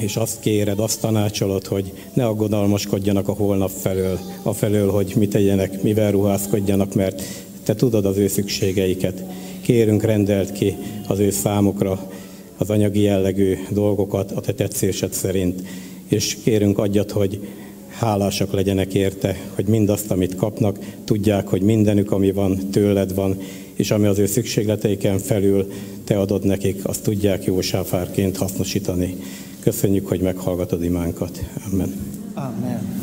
[0.00, 5.30] és azt kéred, azt tanácsolod, hogy ne aggodalmaskodjanak a holnap felől, a felől, hogy mit
[5.30, 7.22] tegyenek, mivel ruházkodjanak, mert
[7.62, 9.22] te tudod az ő szükségeiket.
[9.60, 12.10] Kérünk, rendelt ki az ő számukra
[12.56, 15.62] az anyagi jellegű dolgokat a te tetszésed szerint,
[16.08, 17.40] és kérünk adjat, hogy
[17.88, 23.36] hálásak legyenek érte, hogy mindazt, amit kapnak, tudják, hogy mindenük, ami van, tőled van,
[23.74, 25.72] és ami az ő szükségleteiken felül
[26.04, 29.16] te adod nekik, azt tudják jó sáfárként hasznosítani.
[29.60, 31.44] Köszönjük, hogy meghallgatod imánkat.
[31.72, 31.92] Amen.
[32.34, 33.02] Amen.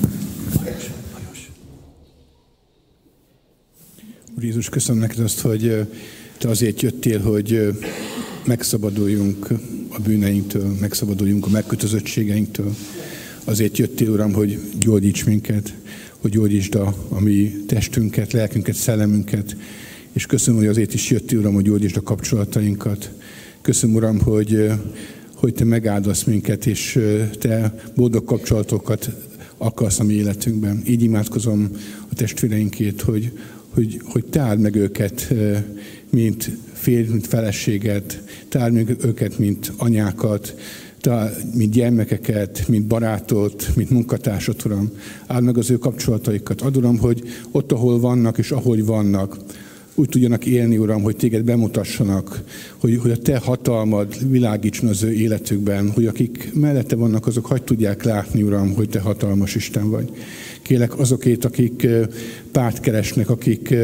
[4.37, 5.87] Úr Jézus, köszönöm neked azt, hogy
[6.37, 7.73] te azért jöttél, hogy
[8.45, 9.47] megszabaduljunk
[9.89, 12.75] a bűneinktől, megszabaduljunk a megkötözöttségeinktől.
[13.43, 15.73] Azért jöttél, Uram, hogy gyógyíts minket,
[16.17, 19.55] hogy gyógyítsd a, a mi testünket, lelkünket, szellemünket,
[20.11, 23.11] és köszönöm, hogy azért is jöttél, Uram, hogy gyógyítsd a kapcsolatainkat.
[23.61, 24.71] Köszönöm, Uram, hogy,
[25.35, 26.99] hogy Te megáldasz minket, és
[27.39, 29.09] Te boldog kapcsolatokat
[29.57, 30.81] akarsz a mi életünkben.
[30.87, 31.69] Így imádkozom
[32.11, 33.31] a testvéreinkét, hogy,
[33.69, 35.33] hogy, hogy te áld meg őket,
[36.09, 40.55] mint férj, mint feleséget, te áld meg őket, mint anyákat,
[41.53, 44.91] mint gyermekeket, mint barátot, mint munkatársat, Uram.
[45.27, 46.61] Áld meg az ő kapcsolataikat.
[46.61, 49.37] Ad, hogy ott, ahol vannak és ahogy vannak,
[49.95, 52.43] úgy tudjanak élni, Uram, hogy téged bemutassanak,
[52.77, 57.63] hogy, hogy a te hatalmad világítson az ő életükben, hogy akik mellette vannak, azok hagyd
[57.63, 60.09] tudják látni, Uram, hogy te hatalmas Isten vagy.
[60.61, 61.87] Kélek azokét, akik
[62.51, 63.75] párt keresnek, akik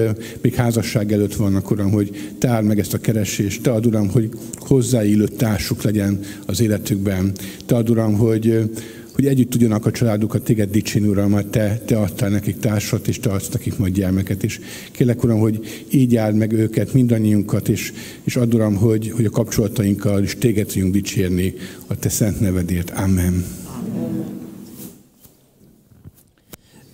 [0.41, 3.61] még házasság előtt vannak, Uram, hogy te áld meg ezt a keresést.
[3.61, 7.31] Te ad, Uram, hogy hozzáillő társuk legyen az életükben.
[7.65, 8.69] Te ad, Uram, hogy
[9.21, 13.19] hogy együtt tudjanak a családukat téged dicsérni, Uram, mert te, te adtál nekik társat, és
[13.19, 14.59] te adsz nekik majd gyermeket is.
[14.91, 17.93] Kérlek, Uram, hogy így áld meg őket, mindannyiunkat, és,
[18.23, 21.53] és add, Uram, hogy, hogy a kapcsolatainkkal is téged tudjunk dicsérni
[21.87, 22.89] a te szent nevedért.
[22.89, 23.45] Amen.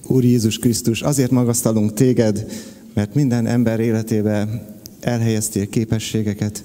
[0.07, 2.45] Úr Jézus Krisztus, azért magasztalunk téged,
[2.93, 4.67] mert minden ember életébe
[4.99, 6.63] elhelyeztél képességeket,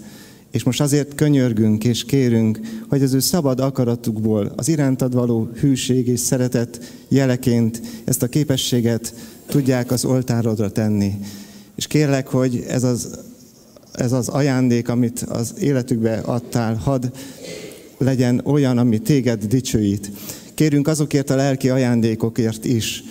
[0.53, 6.09] és most azért könyörgünk és kérünk, hogy az ő szabad akaratukból az irántad való hűség
[6.09, 9.15] és szeretet jeleként ezt a képességet
[9.47, 11.13] tudják az oltárodra tenni.
[11.77, 13.19] És kérlek, hogy ez az,
[13.93, 17.05] ez az ajándék, amit az életükbe adtál, hadd
[17.99, 20.11] legyen olyan, ami téged dicsőít.
[20.55, 23.05] Kérünk azokért a lelki ajándékokért is,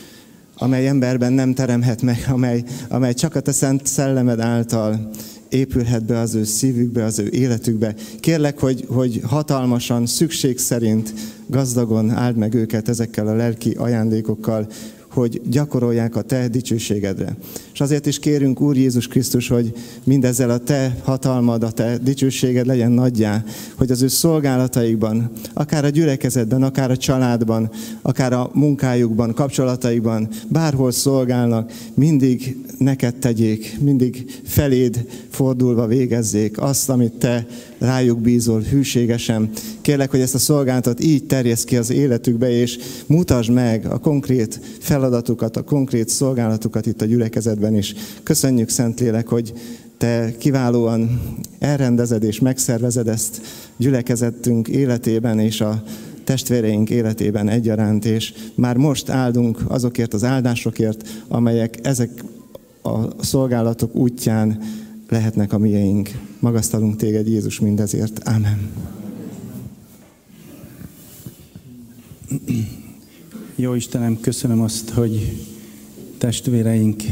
[0.56, 5.12] amely emberben nem teremhet meg, amely, amely csak a te szent szellemed által
[5.52, 7.96] épülhet be az ő szívükbe, az ő életükbe.
[8.20, 11.14] Kérlek, hogy, hogy hatalmasan, szükség szerint
[11.48, 14.68] gazdagon áld meg őket ezekkel a lelki ajándékokkal,
[15.12, 17.38] hogy gyakorolják a Te dicsőségedre.
[17.82, 22.92] Azért is kérünk, Úr Jézus Krisztus, hogy mindezzel a Te hatalmad, a Te dicsőséged legyen
[22.92, 23.44] nagyjá,
[23.76, 30.92] hogy az ő szolgálataikban, akár a gyülekezetben, akár a családban, akár a munkájukban, kapcsolataikban, bárhol
[30.92, 37.48] szolgálnak, mindig neked tegyék, mindig feléd fordulva végezzék azt, amit Te
[37.82, 39.50] rájuk bízol hűségesen.
[39.82, 44.60] Kérlek, hogy ezt a szolgálatot így terjesz ki az életükbe, és mutasd meg a konkrét
[44.80, 47.94] feladatukat, a konkrét szolgálatukat itt a gyülekezetben is.
[48.24, 49.54] Köszönjük, Szentlélek, hogy
[49.98, 51.22] te kiválóan
[51.60, 53.42] elrendezed és megszervezed ezt
[53.78, 55.84] gyülekezettünk életében és a
[56.24, 62.10] testvéreink életében egyaránt, és már most áldunk azokért az áldásokért, amelyek ezek
[62.84, 64.60] a szolgálatok útján
[65.10, 66.10] lehetnek a mieink.
[66.42, 68.20] Magasztalunk téged, Jézus, mindezért.
[68.28, 68.70] Amen.
[73.56, 75.46] Jó Istenem, köszönöm azt, hogy
[76.18, 77.04] testvéreink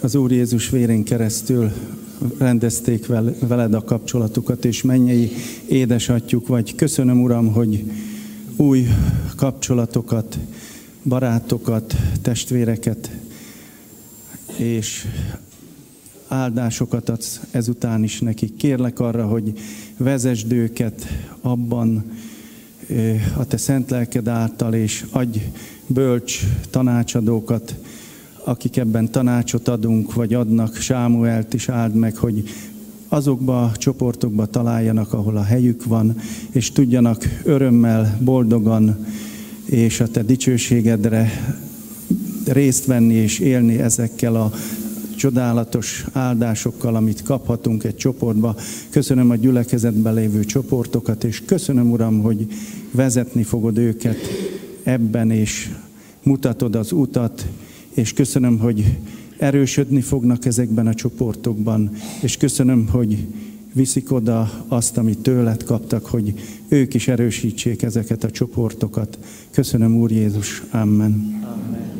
[0.00, 1.72] az Úr Jézus vérén keresztül
[2.38, 3.06] rendezték
[3.40, 5.30] veled a kapcsolatukat, és mennyei
[5.68, 6.74] édesatyjuk vagy.
[6.74, 7.90] Köszönöm, Uram, hogy
[8.56, 8.86] új
[9.36, 10.38] kapcsolatokat,
[11.02, 13.10] barátokat, testvéreket
[14.56, 15.06] és
[16.28, 18.56] áldásokat adsz ezután is nekik.
[18.56, 19.52] Kérlek arra, hogy
[19.96, 21.06] vezesd őket
[21.40, 22.04] abban
[23.36, 25.38] a te szent lelked által, és adj
[25.86, 27.74] bölcs tanácsadókat,
[28.44, 32.48] akik ebben tanácsot adunk, vagy adnak, Sámuelt is áld meg, hogy
[33.08, 36.16] azokba a csoportokba találjanak, ahol a helyük van,
[36.50, 39.06] és tudjanak örömmel, boldogan
[39.64, 41.30] és a te dicsőségedre
[42.46, 44.52] részt venni és élni ezekkel a
[45.14, 48.56] csodálatos áldásokkal, amit kaphatunk egy csoportba.
[48.90, 52.46] Köszönöm a gyülekezetben lévő csoportokat, és köszönöm, Uram, hogy
[52.90, 54.18] vezetni fogod őket
[54.82, 55.70] ebben, és
[56.22, 57.46] mutatod az utat,
[57.94, 58.98] és köszönöm, hogy
[59.38, 63.26] erősödni fognak ezekben a csoportokban, és köszönöm, hogy
[63.72, 66.34] viszik oda azt, amit tőled kaptak, hogy
[66.68, 69.18] ők is erősítsék ezeket a csoportokat.
[69.50, 70.62] Köszönöm, Úr Jézus.
[70.70, 71.42] Amen.
[71.42, 71.93] Amen.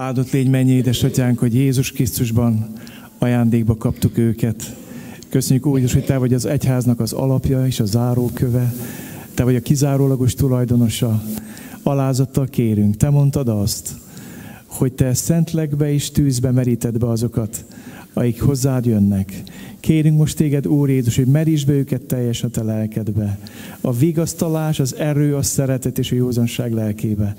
[0.00, 2.72] Áldott légy mennyi édesatyánk, hogy Jézus Krisztusban
[3.18, 4.76] ajándékba kaptuk őket.
[5.28, 8.74] Köszönjük úgy hogy Te vagy az egyháznak az alapja és a záróköve.
[9.34, 11.22] Te vagy a kizárólagos tulajdonosa.
[11.82, 12.96] Alázattal kérünk.
[12.96, 13.94] Te mondtad azt,
[14.66, 17.64] hogy Te szentlegbe és tűzbe meríted be azokat,
[18.12, 19.42] akik hozzád jönnek.
[19.80, 23.38] Kérünk most téged, Úr Jézus, hogy merítsd be őket teljes a te lelkedbe.
[23.80, 27.34] A vigasztalás, az erő, a szeretet és a józanság lelkébe.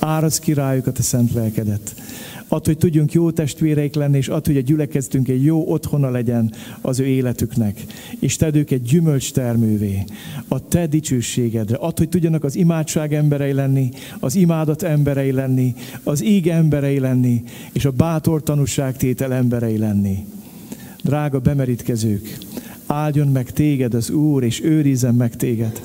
[0.00, 1.94] Áradsz ki rájuk a szent lelkedet.
[2.48, 6.52] Add, hogy tudjunk jó testvéreik lenni, és add, hogy a gyülekezetünk egy jó otthona legyen
[6.80, 7.84] az ő életüknek.
[8.18, 10.04] És tedd őket gyümölcs termővé
[10.48, 11.76] a te dicsőségedre.
[11.76, 17.42] Add, hogy tudjanak az imádság emberei lenni, az imádat emberei lenni, az íg emberei lenni,
[17.72, 20.24] és a bátor tanúságtétel emberei lenni.
[21.02, 22.38] Drága bemerítkezők,
[22.86, 25.80] Áldjon meg téged az Úr, és őrizzen meg téged.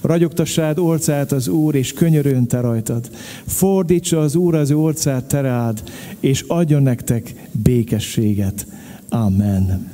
[0.00, 3.10] Ragyogtassád orcát az Úr, és könyörön te rajtad.
[3.46, 5.82] Fordítsa az Úr az orcát te rád,
[6.20, 8.66] és adjon nektek békességet.
[9.08, 9.90] Amen.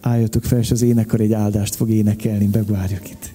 [0.00, 3.33] Álljatok fel, és az énekar egy áldást fog énekelni, megvárjuk itt.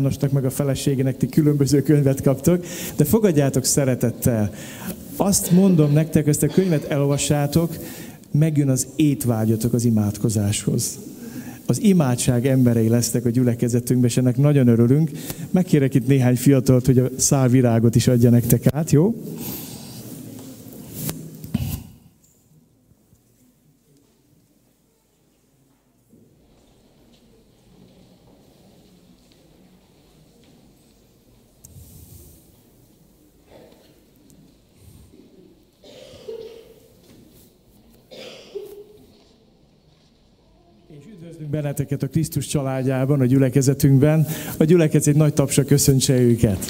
[0.00, 2.64] Jánosnak, meg a feleségének ti különböző könyvet kaptok,
[2.96, 4.50] de fogadjátok szeretettel.
[5.16, 7.76] Azt mondom nektek, ezt a könyvet elolvassátok,
[8.30, 10.98] megjön az étvágyatok az imádkozáshoz.
[11.66, 15.10] Az imádság emberei lesznek a gyülekezetünkben, és ennek nagyon örülünk.
[15.50, 19.14] Megkérek itt néhány fiatalt, hogy a szálvirágot is adja nektek át, jó?
[42.02, 44.26] A Krisztus családjában, a gyülekezetünkben.
[44.56, 46.66] A gyülekezet egy nagy tapsa köszöntse őket.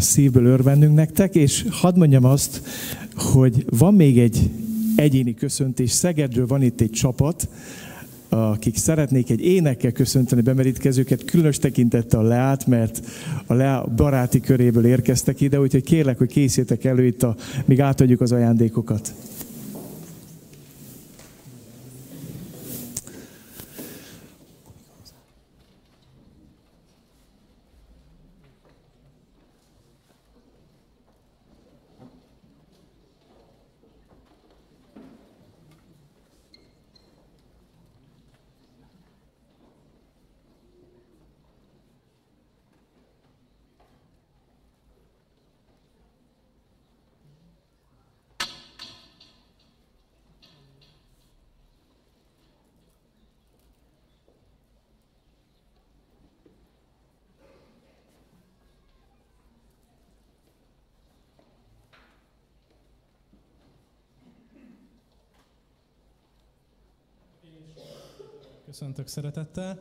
[0.00, 2.62] szívből örvendünk nektek, és hadd mondjam azt,
[3.14, 4.50] hogy van még egy
[4.96, 5.90] egyéni köszöntés.
[5.90, 7.48] Szegedről van itt egy csapat,
[8.28, 13.00] akik szeretnék egy énekkel köszönteni bemerítkezőket, különös tekintette a Leát, mert
[13.46, 18.20] a Leá baráti köréből érkeztek ide, úgyhogy kérlek, hogy készítek elő itt, a, míg átadjuk
[18.20, 19.12] az ajándékokat.
[68.96, 69.78] Köszöntök szeretettel.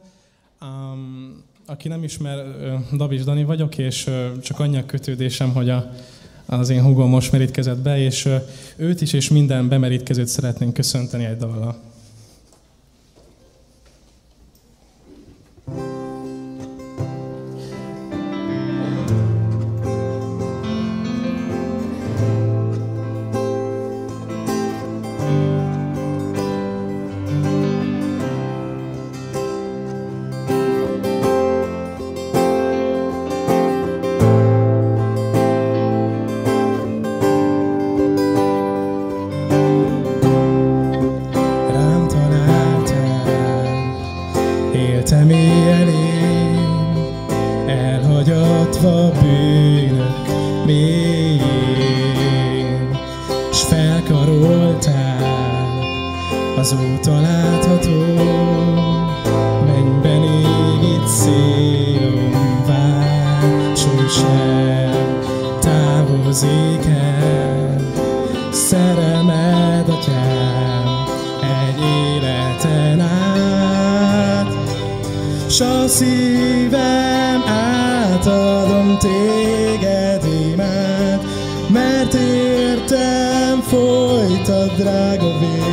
[0.61, 2.45] Um, aki nem ismer,
[2.97, 4.09] Davis Dani vagyok, és
[4.41, 5.91] csak annyi a kötődésem, hogy a,
[6.45, 8.29] az én húgom most merítkezett be, és
[8.75, 11.75] őt is, és minden bemerítkezőt szeretnénk köszönteni egy dallal.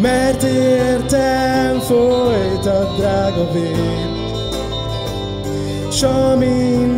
[0.00, 4.08] mert értem folytat drága vér,
[5.90, 6.97] s amint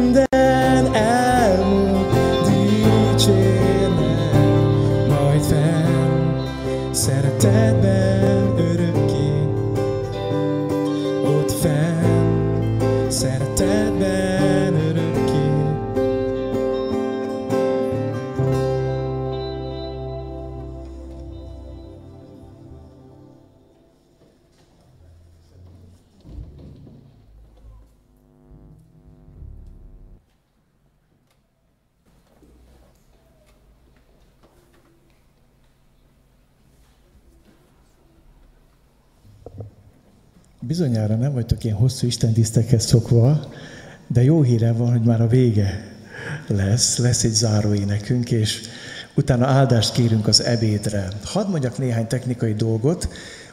[40.80, 43.48] Bizonyára nem vagytok ilyen hosszú istentisztekhez szokva,
[44.06, 45.84] de jó hírem van, hogy már a vége
[46.46, 48.60] lesz, lesz egy záró énekünk, és
[49.14, 51.08] utána áldást kérünk az ebédre.
[51.24, 53.08] Hadd mondjak néhány technikai dolgot.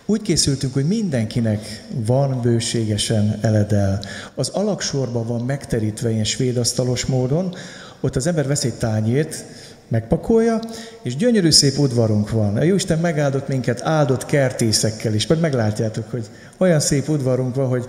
[0.06, 4.00] Úgy készültünk, hogy mindenkinek van bőségesen eledel.
[4.36, 7.56] Az alaksorban van megterítve ilyen svéd asztalos módon,
[8.00, 9.46] ott az ember vesz egy tányért,
[9.88, 10.60] megpakolja,
[11.02, 12.58] és gyönyörű szép udvarunk van.
[12.58, 16.26] A Jóisten megáldott minket áldott kertészekkel is, mert meglátjátok, hogy
[16.58, 17.86] olyan szép udvarunk van, hogy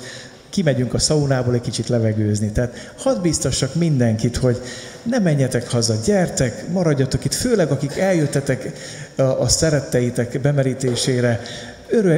[0.50, 2.50] kimegyünk a szaunából egy kicsit levegőzni.
[2.50, 4.60] Tehát hadd biztassak mindenkit, hogy
[5.02, 8.72] ne menjetek haza, gyertek, maradjatok itt, főleg akik eljöttetek
[9.16, 11.40] a, a szeretteitek bemerítésére,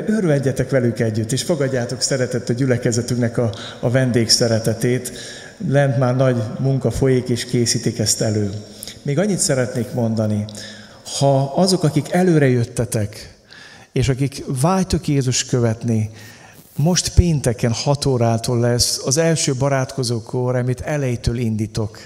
[0.07, 5.13] örvendjetek velük együtt, és fogadjátok szeretett a gyülekezetünknek a, a vendégszeretetét.
[5.69, 8.51] Lent már nagy munka folyik, és készítik ezt elő.
[9.03, 10.45] Még annyit szeretnék mondani,
[11.19, 13.39] ha azok, akik előre jöttetek,
[13.93, 16.11] és akik vágytok Jézus követni,
[16.77, 21.99] most pénteken 6 órától lesz az első barátkozókor, amit elejétől indítok.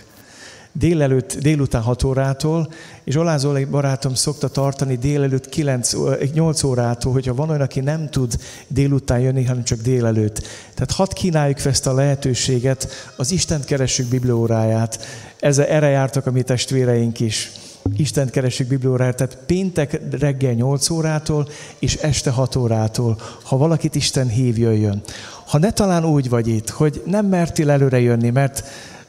[0.79, 2.73] Délelőtt, délután 6 órától,
[3.05, 5.93] és Olán Zoli barátom szokta tartani délelőtt 9,
[6.33, 8.39] 8 órától, hogyha van olyan, aki nem tud
[8.69, 10.43] délután jönni, hanem csak délelőtt.
[10.75, 14.99] Tehát hadd kínáljuk fel ezt a lehetőséget, az Istent keressük biblióráját.
[15.41, 17.51] Ezzel erre jártak a mi testvéreink is.
[17.97, 24.29] Istent keressük biblióráját, tehát péntek reggel 8 órától és este 6 órától, ha valakit Isten
[24.29, 25.03] hív, jöjjön.
[25.47, 28.65] Ha ne talán úgy vagy itt, hogy nem mertél előre jönni, mert,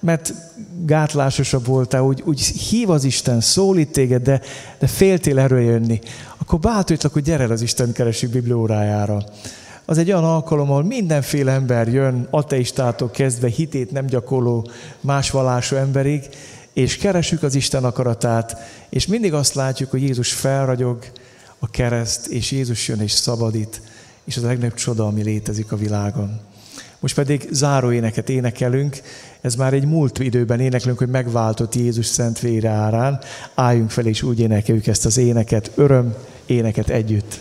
[0.06, 0.34] mert
[0.86, 4.42] gátlásosabb voltál, úgy, úgy hív az Isten, szólít téged, de,
[4.80, 6.00] de féltél erről jönni,
[6.38, 9.24] akkor bátorítlak, hogy gyere el az Isten keresünk bibliórájára.
[9.86, 14.70] Az egy olyan alkalom, ahol mindenféle ember jön, ateistától kezdve hitét nem gyakorló
[15.02, 16.30] más vallású emberig,
[16.74, 18.58] és keresük az Isten akaratát,
[18.90, 21.06] és mindig azt látjuk, hogy Jézus felragyog
[21.60, 23.82] a kereszt, és Jézus jön és szabadít,
[24.26, 26.40] és az a legnagyobb csoda, ami létezik a világon.
[27.00, 29.02] Most pedig záró éneket énekelünk,
[29.42, 33.20] ez már egy múlt időben éneklünk, hogy megváltott Jézus szent vére árán.
[33.56, 36.16] Álljunk fel, és úgy énekeljük ezt az éneket, öröm
[36.46, 37.40] éneket együtt.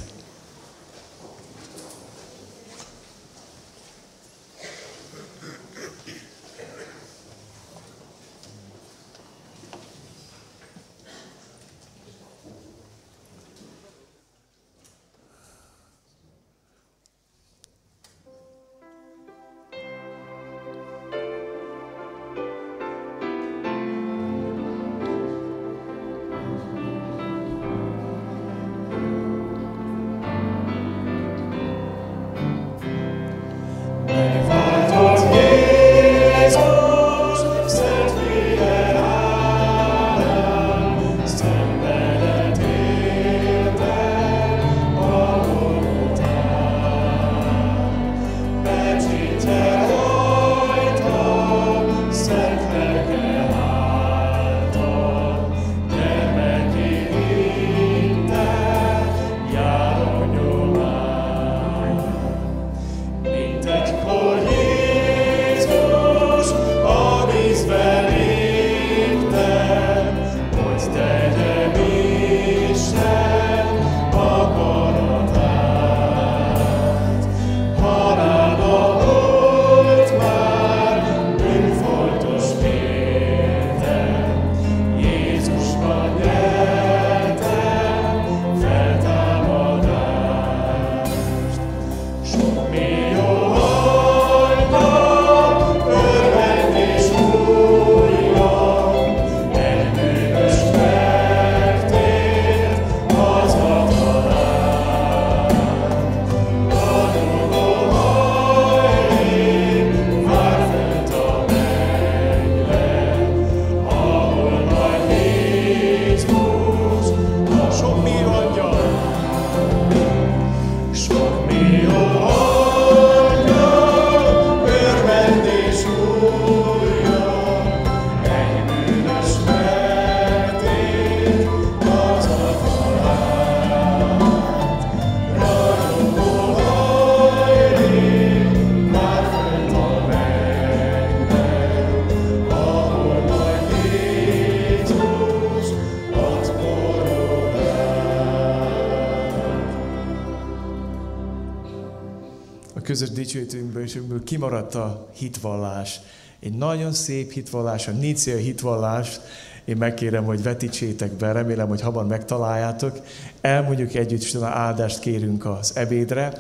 [152.95, 156.01] Közös dicsőítőnkből, és ebből kimaradt a hitvallás.
[156.41, 159.21] Egy nagyon szép hitvallás, a Nícia hitvallás,
[159.65, 163.01] én megkérem, hogy vetítsétek be, remélem, hogy hamar megtaláljátok.
[163.41, 166.39] Elmondjuk együtt, és áldást kérünk az ebédre,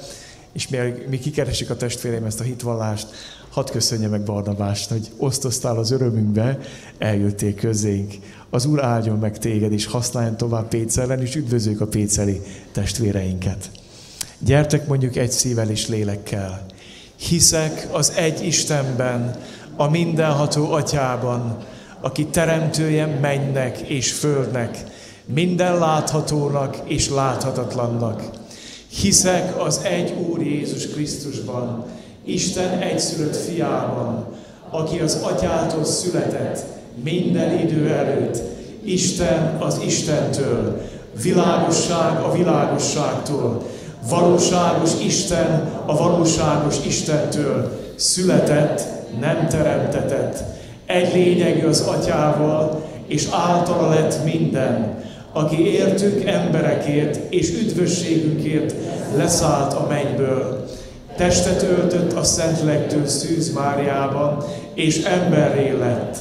[0.52, 3.06] és mi, mi kikeresik a testvéreim ezt a hitvallást,
[3.48, 6.58] hadd köszönje meg Barnabást, hogy osztoztál az örömünkbe,
[6.98, 8.14] eljöttél közénk.
[8.50, 12.40] Az Úr áldjon meg téged, és használjon tovább Pécelen, és üdvözlők a péceli
[12.72, 13.73] testvéreinket.
[14.44, 16.66] Gyertek mondjuk egy szívvel és lélekkel.
[17.16, 19.36] Hiszek az egy Istenben,
[19.76, 21.56] a mindenható atyában,
[22.00, 24.78] aki teremtője mennek és földnek,
[25.24, 28.22] minden láthatónak és láthatatlannak.
[29.00, 31.84] Hiszek az egy Úr Jézus Krisztusban,
[32.24, 34.26] Isten egyszülött fiában,
[34.70, 36.64] aki az atyától született
[37.04, 38.38] minden idő előtt,
[38.84, 40.82] Isten az Istentől,
[41.22, 43.66] világosság a világosságtól,
[44.08, 48.82] valóságos Isten a valóságos Istentől született,
[49.20, 50.42] nem teremtetett.
[50.86, 55.02] Egy lényegű az atyával, és általa lett minden,
[55.32, 58.74] aki értünk emberekért és üdvösségünkért
[59.16, 60.64] leszállt a mennyből.
[61.16, 66.16] Testet öltött a Szentlegtől Szűz Máriában, és emberré lett.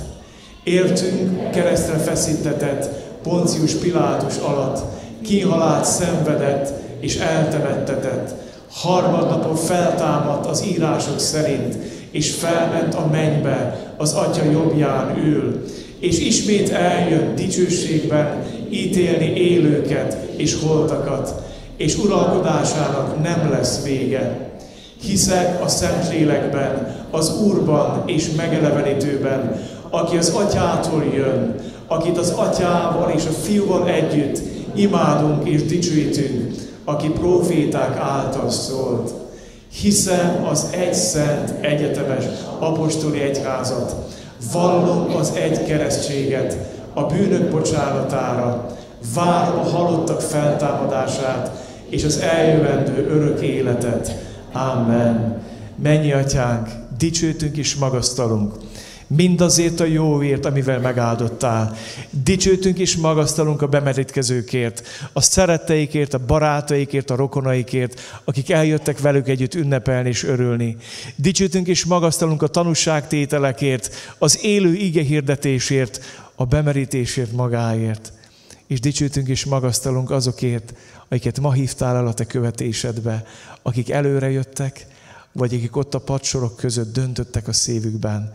[0.63, 2.89] Értünk keresztre feszítetett
[3.23, 4.81] Poncius Pilátus alatt,
[5.21, 8.33] kihalált szenvedett és eltemettetett.
[8.72, 11.75] Harmadnapon feltámadt az írások szerint,
[12.11, 15.64] és felment a mennybe, az Atya jobbján ül,
[15.99, 21.33] és ismét eljön dicsőségben ítélni élőket és holtakat,
[21.77, 24.51] és uralkodásának nem lesz vége.
[25.01, 31.56] Hiszek a Szentlélekben, az Úrban és megelevenítőben, aki az Atyától jön,
[31.88, 34.41] akit az Atyával és a Fiúval együtt
[34.75, 39.13] imádunk és dicsőítünk, aki proféták által szólt.
[39.71, 42.25] Hiszem az egy szent, egyetemes
[42.59, 43.95] apostoli egyházat,
[44.51, 46.57] vallom az egy keresztséget
[46.93, 48.65] a bűnök bocsánatára,
[49.13, 51.51] várom a halottak feltámadását
[51.89, 54.15] és az eljövendő örök életet.
[54.51, 55.41] Amen.
[55.83, 58.53] Mennyi atyánk, dicsőtünk és magasztalunk
[59.16, 61.75] mindazért a jóért, amivel megáldottál.
[62.24, 69.56] Dicsőtünk és magasztalunk a bemerítkezőkért, a szeretteikért, a barátaikért, a rokonaikért, akik eljöttek velük együtt
[69.56, 70.77] ünnepelni és örülni.
[71.16, 76.00] Dicsőtünk és magasztalunk a tanúságtételekért, az élő ige hirdetésért,
[76.35, 78.14] a bemerítésért magáért.
[78.67, 80.74] És dicsőtünk és magasztalunk azokért,
[81.09, 83.24] akiket ma hívtál el a te követésedbe,
[83.61, 84.85] akik előre jöttek,
[85.32, 88.33] vagy akik ott a padsorok között döntöttek a szívükben.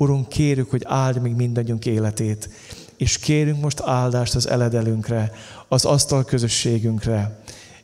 [0.00, 2.48] Urunk, kérjük, hogy áld még mindannyiunk életét,
[2.96, 5.32] és kérünk most áldást az eledelünkre,
[5.68, 7.38] az asztal közösségünkre.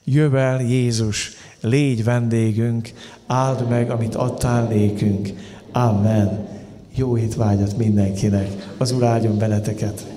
[0.05, 1.31] Jövel Jézus,
[1.61, 2.93] légy vendégünk,
[3.27, 5.29] áld meg, amit adtál nékünk.
[5.73, 6.49] Amen.
[6.95, 8.75] Jó étvágyat mindenkinek.
[8.79, 10.16] Az Úr áldjon beleteket.